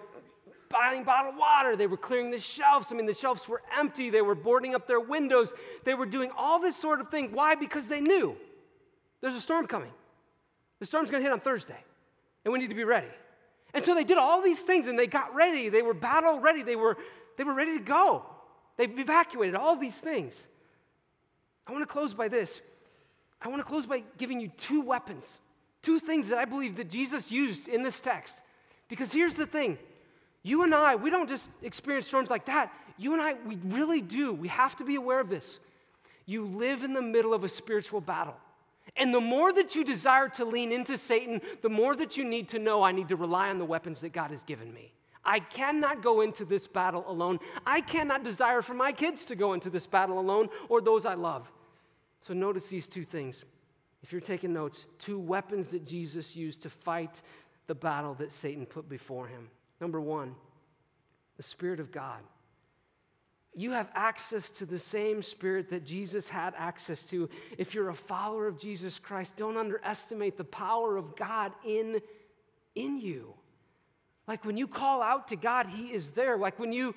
buying 0.68 1.02
bottled 1.02 1.36
water, 1.36 1.74
they 1.74 1.88
were 1.88 1.96
clearing 1.96 2.30
the 2.30 2.38
shelves. 2.38 2.88
I 2.92 2.94
mean, 2.94 3.06
the 3.06 3.14
shelves 3.14 3.48
were 3.48 3.62
empty, 3.76 4.10
they 4.10 4.22
were 4.22 4.36
boarding 4.36 4.76
up 4.76 4.86
their 4.86 5.00
windows, 5.00 5.52
they 5.84 5.94
were 5.94 6.06
doing 6.06 6.30
all 6.36 6.60
this 6.60 6.76
sort 6.76 7.00
of 7.00 7.10
thing. 7.10 7.32
Why? 7.32 7.56
Because 7.56 7.88
they 7.88 8.00
knew 8.00 8.36
there's 9.20 9.34
a 9.34 9.40
storm 9.40 9.66
coming. 9.66 9.92
The 10.78 10.86
storm's 10.86 11.10
gonna 11.10 11.24
hit 11.24 11.32
on 11.32 11.40
Thursday, 11.40 11.82
and 12.44 12.52
we 12.52 12.60
need 12.60 12.68
to 12.68 12.76
be 12.76 12.84
ready. 12.84 13.08
And 13.74 13.84
so 13.84 13.94
they 13.94 14.04
did 14.04 14.18
all 14.18 14.40
these 14.40 14.60
things 14.60 14.86
and 14.86 14.98
they 14.98 15.06
got 15.06 15.34
ready. 15.34 15.68
They 15.68 15.82
were 15.82 15.94
battle 15.94 16.40
ready. 16.40 16.62
They 16.62 16.76
were, 16.76 16.96
they 17.36 17.44
were 17.44 17.54
ready 17.54 17.78
to 17.78 17.84
go. 17.84 18.24
They've 18.78 18.98
evacuated 18.98 19.56
all 19.56 19.76
these 19.76 20.00
things. 20.00 20.34
I 21.66 21.72
want 21.72 21.82
to 21.82 21.92
close 21.92 22.14
by 22.14 22.28
this. 22.28 22.62
I 23.42 23.48
want 23.48 23.60
to 23.60 23.64
close 23.64 23.86
by 23.86 24.04
giving 24.16 24.40
you 24.40 24.50
two 24.56 24.80
weapons, 24.80 25.38
two 25.82 25.98
things 25.98 26.28
that 26.28 26.38
I 26.38 26.46
believe 26.46 26.76
that 26.76 26.88
Jesus 26.88 27.30
used 27.30 27.68
in 27.68 27.82
this 27.82 28.00
text. 28.00 28.40
Because 28.88 29.12
here's 29.12 29.34
the 29.34 29.46
thing 29.46 29.76
you 30.42 30.62
and 30.62 30.74
I, 30.74 30.94
we 30.94 31.10
don't 31.10 31.28
just 31.28 31.48
experience 31.60 32.06
storms 32.06 32.30
like 32.30 32.46
that. 32.46 32.72
You 32.96 33.12
and 33.12 33.20
I, 33.20 33.34
we 33.46 33.56
really 33.64 34.00
do. 34.00 34.32
We 34.32 34.48
have 34.48 34.76
to 34.76 34.84
be 34.84 34.94
aware 34.94 35.20
of 35.20 35.28
this. 35.28 35.58
You 36.24 36.46
live 36.46 36.82
in 36.84 36.94
the 36.94 37.02
middle 37.02 37.34
of 37.34 37.44
a 37.44 37.48
spiritual 37.48 38.00
battle. 38.00 38.36
And 38.96 39.12
the 39.12 39.20
more 39.20 39.52
that 39.52 39.74
you 39.74 39.84
desire 39.84 40.28
to 40.30 40.44
lean 40.44 40.72
into 40.72 40.96
Satan, 40.96 41.40
the 41.62 41.68
more 41.68 41.94
that 41.96 42.16
you 42.16 42.24
need 42.24 42.48
to 42.48 42.58
know 42.58 42.82
I 42.82 42.92
need 42.92 43.08
to 43.08 43.16
rely 43.16 43.50
on 43.50 43.58
the 43.58 43.64
weapons 43.64 44.00
that 44.00 44.12
God 44.12 44.30
has 44.30 44.42
given 44.42 44.72
me. 44.72 44.92
I 45.28 45.40
cannot 45.40 46.02
go 46.02 46.22
into 46.22 46.46
this 46.46 46.66
battle 46.66 47.04
alone. 47.06 47.38
I 47.66 47.82
cannot 47.82 48.24
desire 48.24 48.62
for 48.62 48.72
my 48.72 48.92
kids 48.92 49.26
to 49.26 49.36
go 49.36 49.52
into 49.52 49.68
this 49.68 49.86
battle 49.86 50.18
alone 50.18 50.48
or 50.70 50.80
those 50.80 51.04
I 51.04 51.14
love. 51.14 51.52
So 52.22 52.32
notice 52.32 52.68
these 52.68 52.88
two 52.88 53.04
things. 53.04 53.44
If 54.02 54.10
you're 54.10 54.22
taking 54.22 54.54
notes, 54.54 54.86
two 54.98 55.18
weapons 55.18 55.68
that 55.68 55.84
Jesus 55.84 56.34
used 56.34 56.62
to 56.62 56.70
fight 56.70 57.20
the 57.66 57.74
battle 57.74 58.14
that 58.14 58.32
Satan 58.32 58.64
put 58.64 58.88
before 58.88 59.26
him. 59.26 59.50
Number 59.82 60.00
one, 60.00 60.34
the 61.36 61.42
Spirit 61.42 61.78
of 61.78 61.92
God. 61.92 62.20
You 63.54 63.72
have 63.72 63.90
access 63.94 64.48
to 64.52 64.64
the 64.64 64.78
same 64.78 65.22
Spirit 65.22 65.68
that 65.68 65.84
Jesus 65.84 66.26
had 66.26 66.54
access 66.56 67.02
to. 67.10 67.28
If 67.58 67.74
you're 67.74 67.90
a 67.90 67.94
follower 67.94 68.46
of 68.46 68.58
Jesus 68.58 68.98
Christ, 68.98 69.36
don't 69.36 69.58
underestimate 69.58 70.38
the 70.38 70.44
power 70.44 70.96
of 70.96 71.16
God 71.16 71.52
in, 71.66 72.00
in 72.74 72.98
you. 72.98 73.34
Like 74.28 74.44
when 74.44 74.58
you 74.58 74.68
call 74.68 75.02
out 75.02 75.28
to 75.28 75.36
God, 75.36 75.66
He 75.66 75.86
is 75.86 76.10
there. 76.10 76.36
Like 76.36 76.58
when 76.58 76.72
you 76.72 76.94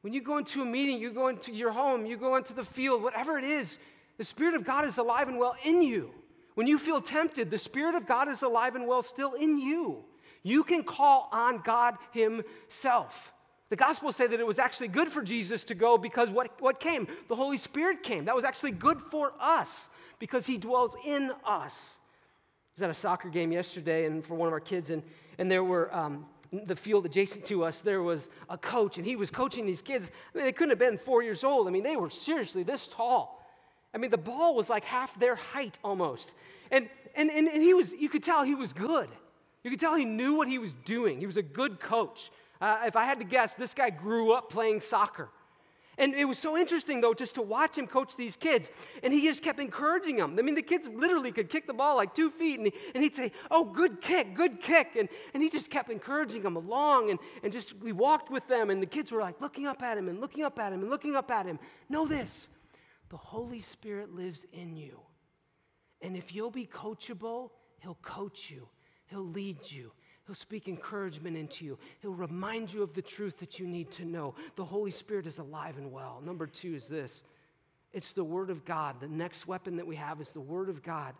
when 0.00 0.12
you 0.12 0.20
go 0.20 0.38
into 0.38 0.60
a 0.60 0.66
meeting, 0.66 0.98
you 0.98 1.12
go 1.12 1.28
into 1.28 1.52
your 1.52 1.72
home, 1.72 2.04
you 2.04 2.18
go 2.18 2.36
into 2.36 2.52
the 2.52 2.64
field, 2.64 3.02
whatever 3.02 3.38
it 3.38 3.44
is, 3.44 3.78
the 4.18 4.24
Spirit 4.24 4.54
of 4.54 4.64
God 4.64 4.84
is 4.84 4.98
alive 4.98 5.28
and 5.28 5.38
well 5.38 5.56
in 5.64 5.80
you. 5.80 6.10
When 6.54 6.66
you 6.66 6.78
feel 6.78 7.00
tempted, 7.00 7.50
the 7.50 7.56
Spirit 7.56 7.94
of 7.94 8.06
God 8.06 8.28
is 8.28 8.42
alive 8.42 8.74
and 8.74 8.86
well 8.86 9.02
still 9.02 9.34
in 9.34 9.58
you. 9.58 10.04
You 10.42 10.62
can 10.62 10.84
call 10.84 11.28
on 11.32 11.62
God 11.64 11.96
Himself. 12.12 13.32
The 13.70 13.76
Gospels 13.76 14.14
say 14.16 14.26
that 14.26 14.38
it 14.38 14.46
was 14.46 14.58
actually 14.58 14.88
good 14.88 15.08
for 15.08 15.22
Jesus 15.22 15.64
to 15.64 15.74
go 15.74 15.96
because 15.96 16.30
what, 16.30 16.60
what 16.60 16.80
came? 16.80 17.08
The 17.28 17.34
Holy 17.34 17.56
Spirit 17.56 18.02
came. 18.02 18.26
That 18.26 18.36
was 18.36 18.44
actually 18.44 18.72
good 18.72 19.00
for 19.10 19.32
us 19.40 19.88
because 20.18 20.46
He 20.46 20.58
dwells 20.58 20.94
in 21.04 21.30
us. 21.46 21.98
I 21.98 22.70
was 22.76 22.82
at 22.82 22.90
a 22.90 22.94
soccer 22.94 23.30
game 23.30 23.52
yesterday 23.52 24.04
and 24.04 24.24
for 24.24 24.34
one 24.34 24.48
of 24.48 24.52
our 24.52 24.60
kids, 24.60 24.90
and, 24.90 25.02
and 25.38 25.50
there 25.50 25.64
were 25.64 25.92
um, 25.94 26.26
the 26.52 26.76
field 26.76 27.06
adjacent 27.06 27.44
to 27.46 27.64
us, 27.64 27.80
there 27.80 28.02
was 28.02 28.28
a 28.48 28.58
coach, 28.58 28.98
and 28.98 29.06
he 29.06 29.16
was 29.16 29.30
coaching 29.30 29.66
these 29.66 29.82
kids. 29.82 30.10
I 30.34 30.38
mean, 30.38 30.46
they 30.46 30.52
couldn't 30.52 30.70
have 30.70 30.78
been 30.78 30.98
four 30.98 31.22
years 31.22 31.44
old. 31.44 31.66
I 31.66 31.70
mean, 31.70 31.82
they 31.82 31.96
were 31.96 32.10
seriously 32.10 32.62
this 32.62 32.88
tall. 32.88 33.44
I 33.94 33.98
mean, 33.98 34.10
the 34.10 34.18
ball 34.18 34.54
was 34.54 34.68
like 34.68 34.84
half 34.84 35.18
their 35.18 35.36
height 35.36 35.78
almost. 35.84 36.34
And, 36.70 36.88
and, 37.14 37.30
and, 37.30 37.48
and 37.48 37.62
he 37.62 37.74
was, 37.74 37.92
you 37.92 38.08
could 38.08 38.22
tell 38.22 38.42
he 38.42 38.54
was 38.54 38.72
good. 38.72 39.08
You 39.62 39.70
could 39.70 39.80
tell 39.80 39.94
he 39.94 40.04
knew 40.04 40.34
what 40.34 40.48
he 40.48 40.58
was 40.58 40.74
doing. 40.84 41.18
He 41.18 41.26
was 41.26 41.36
a 41.36 41.42
good 41.42 41.80
coach. 41.80 42.30
Uh, 42.60 42.82
if 42.86 42.96
I 42.96 43.04
had 43.04 43.18
to 43.18 43.24
guess, 43.24 43.54
this 43.54 43.74
guy 43.74 43.90
grew 43.90 44.32
up 44.32 44.50
playing 44.50 44.80
soccer. 44.80 45.28
And 45.98 46.14
it 46.14 46.24
was 46.24 46.38
so 46.38 46.56
interesting, 46.56 47.00
though, 47.00 47.14
just 47.14 47.36
to 47.36 47.42
watch 47.42 47.78
him 47.78 47.86
coach 47.86 48.16
these 48.16 48.36
kids. 48.36 48.70
And 49.02 49.12
he 49.12 49.22
just 49.22 49.42
kept 49.42 49.60
encouraging 49.60 50.16
them. 50.16 50.36
I 50.38 50.42
mean, 50.42 50.54
the 50.54 50.62
kids 50.62 50.88
literally 50.88 51.30
could 51.30 51.48
kick 51.48 51.66
the 51.66 51.74
ball 51.74 51.96
like 51.96 52.14
two 52.14 52.30
feet, 52.30 52.58
and, 52.58 52.66
he, 52.66 52.74
and 52.94 53.02
he'd 53.02 53.14
say, 53.14 53.32
Oh, 53.50 53.64
good 53.64 54.00
kick, 54.00 54.34
good 54.34 54.60
kick. 54.60 54.96
And, 54.98 55.08
and 55.32 55.42
he 55.42 55.50
just 55.50 55.70
kept 55.70 55.90
encouraging 55.90 56.42
them 56.42 56.56
along. 56.56 57.10
And, 57.10 57.18
and 57.42 57.52
just 57.52 57.76
we 57.78 57.92
walked 57.92 58.30
with 58.30 58.46
them, 58.48 58.70
and 58.70 58.82
the 58.82 58.86
kids 58.86 59.12
were 59.12 59.20
like 59.20 59.40
looking 59.40 59.66
up 59.66 59.82
at 59.82 59.96
him 59.96 60.08
and 60.08 60.20
looking 60.20 60.44
up 60.44 60.58
at 60.58 60.72
him 60.72 60.80
and 60.80 60.90
looking 60.90 61.14
up 61.14 61.30
at 61.30 61.46
him. 61.46 61.58
Know 61.88 62.06
this 62.06 62.48
the 63.10 63.16
Holy 63.16 63.60
Spirit 63.60 64.14
lives 64.14 64.44
in 64.52 64.76
you. 64.76 65.00
And 66.00 66.16
if 66.16 66.34
you'll 66.34 66.50
be 66.50 66.66
coachable, 66.66 67.50
he'll 67.78 67.98
coach 68.02 68.50
you, 68.50 68.68
he'll 69.06 69.26
lead 69.26 69.58
you, 69.70 69.92
He'll 70.26 70.34
speak 70.34 70.68
encouragement 70.68 71.36
into 71.36 71.64
you. 71.64 71.78
He'll 72.00 72.12
remind 72.12 72.72
you 72.72 72.82
of 72.82 72.94
the 72.94 73.02
truth 73.02 73.38
that 73.38 73.58
you 73.58 73.66
need 73.66 73.90
to 73.92 74.04
know. 74.04 74.34
The 74.56 74.64
Holy 74.64 74.90
Spirit 74.90 75.26
is 75.26 75.38
alive 75.38 75.76
and 75.76 75.92
well. 75.92 76.22
Number 76.24 76.46
two 76.46 76.74
is 76.74 76.88
this 76.88 77.22
it's 77.92 78.12
the 78.12 78.24
Word 78.24 78.50
of 78.50 78.64
God. 78.64 79.00
The 79.00 79.08
next 79.08 79.46
weapon 79.46 79.76
that 79.76 79.86
we 79.86 79.96
have 79.96 80.20
is 80.20 80.32
the 80.32 80.40
Word 80.40 80.68
of 80.68 80.82
God. 80.82 81.14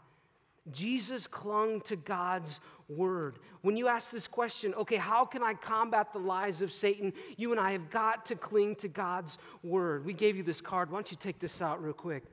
Jesus 0.73 1.27
clung 1.27 1.83
to 1.83 1.97
God's 1.97 2.59
word. 2.89 3.39
When 3.61 3.77
you 3.77 3.87
ask 3.87 4.11
this 4.11 4.27
question, 4.27 4.73
okay, 4.75 4.97
how 4.97 5.27
can 5.27 5.43
I 5.43 5.53
combat 5.53 6.13
the 6.15 6.19
lies 6.19 6.63
of 6.63 6.73
Satan? 6.73 7.13
You 7.37 7.53
and 7.53 7.61
I 7.61 7.73
have 7.73 7.91
got 7.91 8.25
to 8.27 8.35
cling 8.35 8.77
to 8.77 8.89
God's 8.89 9.37
word. 9.63 10.07
We 10.07 10.15
gave 10.15 10.39
you 10.39 10.43
this 10.43 10.63
card. 10.63 10.91
Why 10.91 10.97
don't 10.97 11.11
you 11.11 11.19
take 11.21 11.39
this 11.39 11.61
out 11.61 11.83
real 11.83 11.93
quick? 11.93 12.25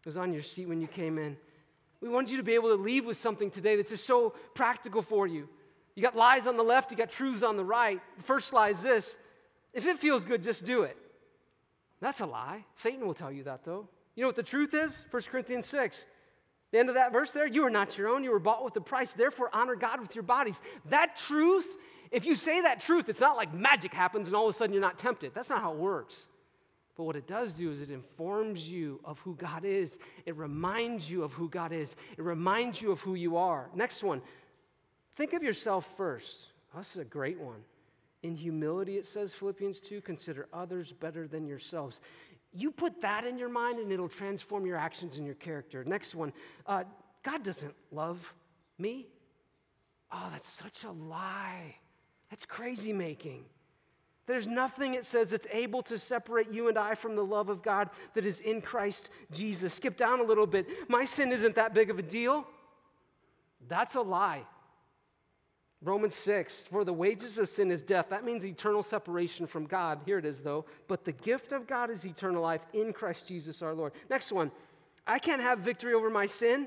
It 0.00 0.06
was 0.06 0.18
on 0.18 0.34
your 0.34 0.42
seat 0.42 0.68
when 0.68 0.82
you 0.82 0.86
came 0.86 1.16
in. 1.16 1.38
We 2.02 2.10
want 2.10 2.28
you 2.28 2.36
to 2.36 2.42
be 2.42 2.54
able 2.54 2.68
to 2.76 2.80
leave 2.82 3.06
with 3.06 3.18
something 3.18 3.50
today 3.50 3.76
that's 3.76 3.90
just 3.90 4.06
so 4.06 4.34
practical 4.54 5.00
for 5.00 5.26
you. 5.26 5.48
You 5.98 6.04
got 6.04 6.14
lies 6.14 6.46
on 6.46 6.56
the 6.56 6.62
left, 6.62 6.92
you 6.92 6.96
got 6.96 7.10
truths 7.10 7.42
on 7.42 7.56
the 7.56 7.64
right. 7.64 8.00
The 8.18 8.22
first 8.22 8.52
lie 8.52 8.68
is 8.68 8.82
this 8.82 9.16
if 9.72 9.84
it 9.84 9.98
feels 9.98 10.24
good, 10.24 10.44
just 10.44 10.64
do 10.64 10.82
it. 10.82 10.96
That's 12.00 12.20
a 12.20 12.26
lie. 12.26 12.64
Satan 12.76 13.04
will 13.04 13.14
tell 13.14 13.32
you 13.32 13.42
that, 13.42 13.64
though. 13.64 13.88
You 14.14 14.22
know 14.22 14.28
what 14.28 14.36
the 14.36 14.44
truth 14.44 14.74
is? 14.74 15.04
1 15.10 15.22
Corinthians 15.24 15.66
6. 15.66 16.04
The 16.70 16.78
end 16.78 16.88
of 16.88 16.94
that 16.94 17.12
verse 17.12 17.32
there, 17.32 17.48
you 17.48 17.66
are 17.66 17.70
not 17.70 17.98
your 17.98 18.10
own, 18.10 18.22
you 18.22 18.30
were 18.30 18.38
bought 18.38 18.64
with 18.64 18.76
a 18.76 18.80
price, 18.80 19.12
therefore 19.12 19.50
honor 19.52 19.74
God 19.74 20.00
with 20.00 20.14
your 20.14 20.22
bodies. 20.22 20.62
That 20.88 21.16
truth, 21.16 21.66
if 22.12 22.24
you 22.24 22.36
say 22.36 22.60
that 22.60 22.80
truth, 22.80 23.08
it's 23.08 23.18
not 23.18 23.36
like 23.36 23.52
magic 23.52 23.92
happens 23.92 24.28
and 24.28 24.36
all 24.36 24.48
of 24.48 24.54
a 24.54 24.56
sudden 24.56 24.72
you're 24.72 24.80
not 24.80 24.98
tempted. 24.98 25.34
That's 25.34 25.50
not 25.50 25.60
how 25.60 25.72
it 25.72 25.78
works. 25.78 26.26
But 26.96 27.04
what 27.04 27.16
it 27.16 27.26
does 27.26 27.54
do 27.54 27.72
is 27.72 27.80
it 27.80 27.90
informs 27.90 28.68
you 28.68 29.00
of 29.04 29.18
who 29.18 29.34
God 29.34 29.64
is. 29.64 29.98
It 30.26 30.36
reminds 30.36 31.10
you 31.10 31.24
of 31.24 31.32
who 31.32 31.48
God 31.48 31.72
is. 31.72 31.96
It 32.16 32.22
reminds 32.22 32.80
you 32.80 32.92
of 32.92 33.00
who 33.00 33.16
you 33.16 33.36
are. 33.36 33.68
Next 33.74 34.04
one, 34.04 34.22
Think 35.18 35.32
of 35.32 35.42
yourself 35.42 35.84
first. 35.96 36.36
Oh, 36.72 36.78
this 36.78 36.94
is 36.94 37.02
a 37.02 37.04
great 37.04 37.40
one. 37.40 37.64
In 38.22 38.36
humility, 38.36 38.98
it 38.98 39.04
says, 39.04 39.34
Philippians 39.34 39.80
2, 39.80 40.00
consider 40.00 40.46
others 40.52 40.92
better 40.92 41.26
than 41.26 41.48
yourselves. 41.48 42.00
You 42.52 42.70
put 42.70 43.02
that 43.02 43.26
in 43.26 43.36
your 43.36 43.48
mind 43.48 43.80
and 43.80 43.90
it'll 43.90 44.08
transform 44.08 44.64
your 44.64 44.76
actions 44.76 45.16
and 45.16 45.26
your 45.26 45.34
character. 45.34 45.82
Next 45.84 46.14
one 46.14 46.32
uh, 46.66 46.84
God 47.24 47.42
doesn't 47.42 47.74
love 47.90 48.32
me. 48.78 49.08
Oh, 50.12 50.28
that's 50.30 50.48
such 50.48 50.84
a 50.84 50.92
lie. 50.92 51.74
That's 52.30 52.46
crazy 52.46 52.92
making. 52.92 53.44
There's 54.26 54.46
nothing, 54.46 54.94
it 54.94 55.04
says, 55.04 55.30
that's 55.30 55.48
able 55.50 55.82
to 55.84 55.98
separate 55.98 56.52
you 56.52 56.68
and 56.68 56.78
I 56.78 56.94
from 56.94 57.16
the 57.16 57.24
love 57.24 57.48
of 57.48 57.60
God 57.62 57.90
that 58.14 58.24
is 58.24 58.38
in 58.38 58.60
Christ 58.60 59.10
Jesus. 59.32 59.74
Skip 59.74 59.96
down 59.96 60.20
a 60.20 60.24
little 60.24 60.46
bit. 60.46 60.68
My 60.88 61.04
sin 61.04 61.32
isn't 61.32 61.56
that 61.56 61.74
big 61.74 61.90
of 61.90 61.98
a 61.98 62.02
deal. 62.02 62.46
That's 63.66 63.96
a 63.96 64.00
lie. 64.00 64.44
Romans 65.80 66.16
6, 66.16 66.62
for 66.62 66.84
the 66.84 66.92
wages 66.92 67.38
of 67.38 67.48
sin 67.48 67.70
is 67.70 67.82
death. 67.82 68.06
That 68.10 68.24
means 68.24 68.44
eternal 68.44 68.82
separation 68.82 69.46
from 69.46 69.64
God. 69.64 70.00
Here 70.04 70.18
it 70.18 70.24
is, 70.24 70.40
though. 70.40 70.64
But 70.88 71.04
the 71.04 71.12
gift 71.12 71.52
of 71.52 71.68
God 71.68 71.88
is 71.88 72.04
eternal 72.04 72.42
life 72.42 72.62
in 72.72 72.92
Christ 72.92 73.28
Jesus 73.28 73.62
our 73.62 73.74
Lord. 73.74 73.92
Next 74.10 74.32
one, 74.32 74.50
I 75.06 75.20
can't 75.20 75.40
have 75.40 75.60
victory 75.60 75.94
over 75.94 76.10
my 76.10 76.26
sin. 76.26 76.66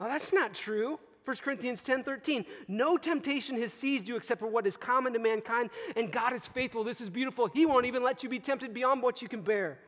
Oh, 0.00 0.06
that's 0.06 0.32
not 0.32 0.52
true. 0.52 0.98
1 1.24 1.36
Corinthians 1.38 1.82
10 1.82 2.02
13. 2.02 2.44
No 2.68 2.96
temptation 2.96 3.58
has 3.60 3.72
seized 3.72 4.08
you 4.08 4.16
except 4.16 4.40
for 4.40 4.48
what 4.48 4.66
is 4.66 4.76
common 4.76 5.12
to 5.12 5.18
mankind, 5.18 5.70
and 5.96 6.10
God 6.10 6.32
is 6.32 6.46
faithful. 6.46 6.84
This 6.84 7.00
is 7.00 7.08
beautiful. 7.08 7.46
He 7.46 7.64
won't 7.64 7.86
even 7.86 8.02
let 8.02 8.22
you 8.22 8.28
be 8.28 8.40
tempted 8.40 8.74
beyond 8.74 9.02
what 9.02 9.22
you 9.22 9.28
can 9.28 9.40
bear. 9.40 9.78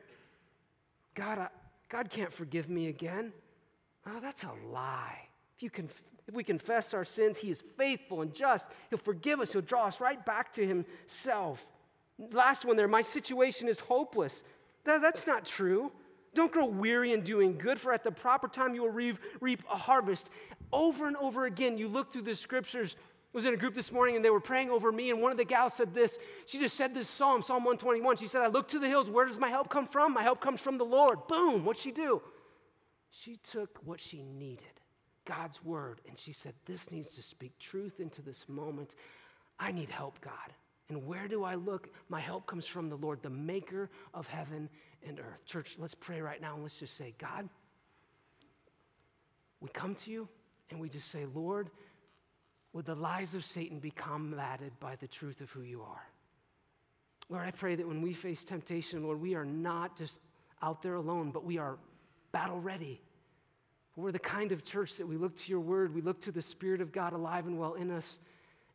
God, 1.14 1.38
I, 1.38 1.48
God 1.88 2.08
can't 2.08 2.32
forgive 2.32 2.68
me 2.68 2.86
again. 2.86 3.32
Oh, 4.06 4.20
that's 4.20 4.44
a 4.44 4.52
lie. 4.72 5.28
If 5.56 5.62
you 5.62 5.70
can 5.70 5.88
if 6.26 6.34
we 6.34 6.42
confess 6.42 6.94
our 6.94 7.04
sins, 7.04 7.38
He 7.38 7.50
is 7.50 7.62
faithful 7.76 8.22
and 8.22 8.32
just. 8.32 8.68
He'll 8.90 8.98
forgive 8.98 9.40
us, 9.40 9.52
He'll 9.52 9.62
draw 9.62 9.86
us 9.86 10.00
right 10.00 10.24
back 10.24 10.52
to 10.54 10.66
Himself. 10.66 11.64
Last 12.32 12.64
one 12.64 12.76
there, 12.76 12.88
my 12.88 13.02
situation 13.02 13.68
is 13.68 13.80
hopeless. 13.80 14.42
That, 14.84 15.02
that's 15.02 15.26
not 15.26 15.44
true. 15.44 15.92
Don't 16.34 16.52
grow 16.52 16.66
weary 16.66 17.12
in 17.12 17.22
doing 17.22 17.58
good, 17.58 17.78
for 17.78 17.92
at 17.92 18.04
the 18.04 18.10
proper 18.10 18.48
time 18.48 18.74
you 18.74 18.82
will 18.82 18.90
reap, 18.90 19.18
reap 19.40 19.62
a 19.70 19.76
harvest. 19.76 20.30
Over 20.72 21.06
and 21.06 21.16
over 21.16 21.44
again, 21.44 21.78
you 21.78 21.88
look 21.88 22.12
through 22.12 22.22
the 22.22 22.34
scriptures. 22.34 22.96
I 22.98 23.36
was 23.36 23.44
in 23.44 23.54
a 23.54 23.56
group 23.56 23.74
this 23.74 23.92
morning 23.92 24.16
and 24.16 24.24
they 24.24 24.30
were 24.30 24.40
praying 24.40 24.70
over 24.70 24.90
me, 24.90 25.10
and 25.10 25.20
one 25.20 25.30
of 25.30 25.38
the 25.38 25.44
gals 25.44 25.74
said 25.74 25.94
this. 25.94 26.18
She 26.46 26.58
just 26.58 26.76
said 26.76 26.94
this 26.94 27.08
psalm, 27.08 27.42
Psalm 27.42 27.64
121. 27.64 28.16
She 28.16 28.28
said, 28.28 28.42
I 28.42 28.46
look 28.48 28.68
to 28.68 28.78
the 28.78 28.88
hills. 28.88 29.10
Where 29.10 29.26
does 29.26 29.38
my 29.38 29.48
help 29.48 29.68
come 29.68 29.86
from? 29.86 30.14
My 30.14 30.22
help 30.22 30.40
comes 30.40 30.60
from 30.60 30.78
the 30.78 30.84
Lord. 30.84 31.26
Boom. 31.28 31.64
What'd 31.64 31.82
she 31.82 31.90
do? 31.90 32.22
She 33.10 33.36
took 33.36 33.78
what 33.84 34.00
she 34.00 34.22
needed 34.22 34.73
God's 35.24 35.62
word. 35.64 36.00
And 36.08 36.18
she 36.18 36.32
said, 36.32 36.54
This 36.66 36.90
needs 36.90 37.14
to 37.14 37.22
speak 37.22 37.58
truth 37.58 38.00
into 38.00 38.22
this 38.22 38.48
moment. 38.48 38.94
I 39.58 39.72
need 39.72 39.90
help, 39.90 40.20
God. 40.20 40.52
And 40.88 41.06
where 41.06 41.28
do 41.28 41.44
I 41.44 41.54
look? 41.54 41.88
My 42.08 42.20
help 42.20 42.46
comes 42.46 42.66
from 42.66 42.90
the 42.90 42.96
Lord, 42.96 43.22
the 43.22 43.30
maker 43.30 43.90
of 44.12 44.26
heaven 44.26 44.68
and 45.06 45.18
earth. 45.18 45.44
Church, 45.46 45.76
let's 45.78 45.94
pray 45.94 46.20
right 46.20 46.40
now 46.40 46.54
and 46.54 46.62
let's 46.62 46.78
just 46.78 46.96
say, 46.96 47.14
God, 47.18 47.48
we 49.60 49.70
come 49.70 49.94
to 49.94 50.10
you 50.10 50.28
and 50.70 50.78
we 50.78 50.88
just 50.88 51.10
say, 51.10 51.26
Lord, 51.34 51.70
would 52.74 52.84
the 52.84 52.94
lies 52.94 53.34
of 53.34 53.44
Satan 53.44 53.78
be 53.78 53.90
combated 53.90 54.72
by 54.80 54.96
the 54.96 55.06
truth 55.06 55.40
of 55.40 55.50
who 55.50 55.62
you 55.62 55.82
are? 55.82 56.06
Lord, 57.30 57.46
I 57.46 57.50
pray 57.50 57.74
that 57.76 57.88
when 57.88 58.02
we 58.02 58.12
face 58.12 58.44
temptation, 58.44 59.02
Lord, 59.02 59.20
we 59.20 59.34
are 59.34 59.44
not 59.44 59.96
just 59.96 60.18
out 60.60 60.82
there 60.82 60.96
alone, 60.96 61.30
but 61.30 61.44
we 61.44 61.56
are 61.56 61.78
battle 62.32 62.60
ready. 62.60 63.00
We're 63.96 64.12
the 64.12 64.18
kind 64.18 64.50
of 64.52 64.64
church 64.64 64.96
that 64.96 65.06
we 65.06 65.16
look 65.16 65.36
to 65.36 65.50
your 65.50 65.60
word, 65.60 65.94
we 65.94 66.00
look 66.00 66.20
to 66.22 66.32
the 66.32 66.42
Spirit 66.42 66.80
of 66.80 66.92
God 66.92 67.12
alive 67.12 67.46
and 67.46 67.58
well 67.58 67.74
in 67.74 67.90
us. 67.90 68.18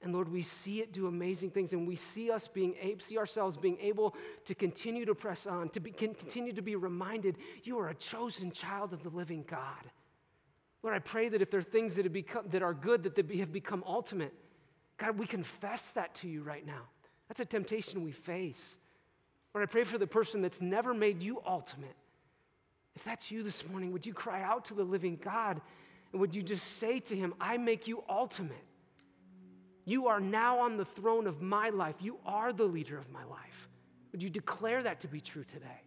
And 0.02 0.14
Lord, 0.14 0.32
we 0.32 0.44
see 0.44 0.80
it 0.80 0.94
do 0.94 1.08
amazing 1.08 1.52
things, 1.52 1.74
and 1.74 1.86
we 1.86 1.98
see 1.98 2.32
us 2.32 2.48
being 2.48 2.74
able, 2.82 3.02
see 3.02 3.18
ourselves 3.18 3.58
being 3.58 3.78
able 3.82 4.16
to 4.46 4.56
continue 4.56 5.06
to 5.06 5.14
press 5.14 5.46
on, 5.46 5.68
to 5.70 5.82
be, 5.82 5.92
continue 5.92 6.54
to 6.54 6.62
be 6.62 6.78
reminded 6.78 7.36
you 7.64 7.78
are 7.80 7.90
a 7.90 7.96
chosen 7.96 8.52
child 8.52 8.94
of 8.94 9.04
the 9.04 9.10
living 9.10 9.44
God. 9.46 9.92
Lord, 10.84 10.96
I 10.96 11.00
pray 11.00 11.28
that 11.28 11.42
if 11.42 11.52
there 11.52 11.60
are 11.60 11.64
things 11.64 11.98
that, 11.98 12.06
have 12.06 12.14
become, 12.14 12.46
that 12.52 12.62
are 12.62 12.74
good 12.74 13.04
that 13.04 13.16
they 13.16 13.38
have 13.38 13.52
become 13.52 13.84
ultimate, 13.86 14.34
God, 14.98 15.20
we 15.20 15.28
confess 15.28 15.90
that 15.92 16.16
to 16.16 16.30
you 16.30 16.44
right 16.44 16.66
now. 16.66 16.84
That's 17.28 17.42
a 17.42 17.46
temptation 17.46 18.04
we 18.04 18.14
face. 18.14 18.78
Lord, 19.54 19.68
I 19.68 19.72
pray 19.72 19.84
for 19.84 19.98
the 19.98 20.08
person 20.08 20.42
that's 20.42 20.62
never 20.62 20.94
made 20.94 21.22
you 21.22 21.42
ultimate. 21.46 21.96
If 23.00 23.06
that's 23.06 23.32
you 23.32 23.43
this 23.43 23.66
morning, 23.66 23.93
would 23.93 24.06
you 24.06 24.14
cry 24.14 24.41
out 24.41 24.66
to 24.66 24.74
the 24.74 24.84
living 24.84 25.18
God 25.24 25.62
and 26.12 26.20
would 26.20 26.36
you 26.36 26.43
just 26.43 26.80
say 26.80 27.00
to 27.00 27.16
him, 27.16 27.34
I 27.39 27.56
make 27.56 27.88
you 27.88 28.04
ultimate? 28.10 28.66
You 29.86 30.08
are 30.08 30.20
now 30.20 30.60
on 30.60 30.76
the 30.76 30.84
throne 30.84 31.26
of 31.26 31.41
my 31.41 31.70
life. 31.70 31.95
You 32.02 32.18
are 32.26 32.52
the 32.52 32.66
leader 32.66 32.97
of 32.97 33.10
my 33.10 33.24
life. 33.24 33.70
Would 34.12 34.22
you 34.22 34.30
declare 34.30 34.84
that 34.84 35.00
to 35.00 35.08
be 35.08 35.22
true 35.22 35.45
today? 35.45 35.82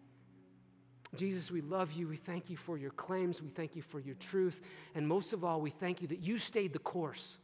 Jesus, 1.15 1.51
we 1.51 1.61
love 1.61 1.91
you. 1.91 2.07
We 2.07 2.15
thank 2.15 2.49
you 2.49 2.57
for 2.57 2.79
your 2.79 2.89
claims. 2.89 3.43
We 3.43 3.49
thank 3.49 3.75
you 3.75 3.83
for 3.83 3.99
your 3.99 4.15
truth. 4.15 4.59
And 4.95 5.07
most 5.07 5.33
of 5.33 5.43
all, 5.43 5.61
we 5.61 5.69
thank 5.69 6.01
you 6.01 6.07
that 6.07 6.23
you 6.23 6.39
stayed 6.39 6.73
the 6.73 6.79
course. 6.79 7.37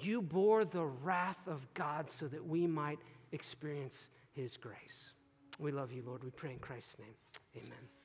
You 0.00 0.22
bore 0.22 0.64
the 0.64 0.84
wrath 0.84 1.48
of 1.48 1.66
God 1.74 2.08
so 2.08 2.28
that 2.28 2.46
we 2.46 2.68
might 2.68 3.00
experience 3.32 4.06
his 4.30 4.56
grace. 4.56 5.12
We 5.58 5.72
love 5.72 5.90
you, 5.90 6.04
Lord. 6.06 6.22
We 6.22 6.30
pray 6.30 6.52
in 6.52 6.60
Christ's 6.60 7.00
name. 7.00 7.16
Amen. 7.56 8.03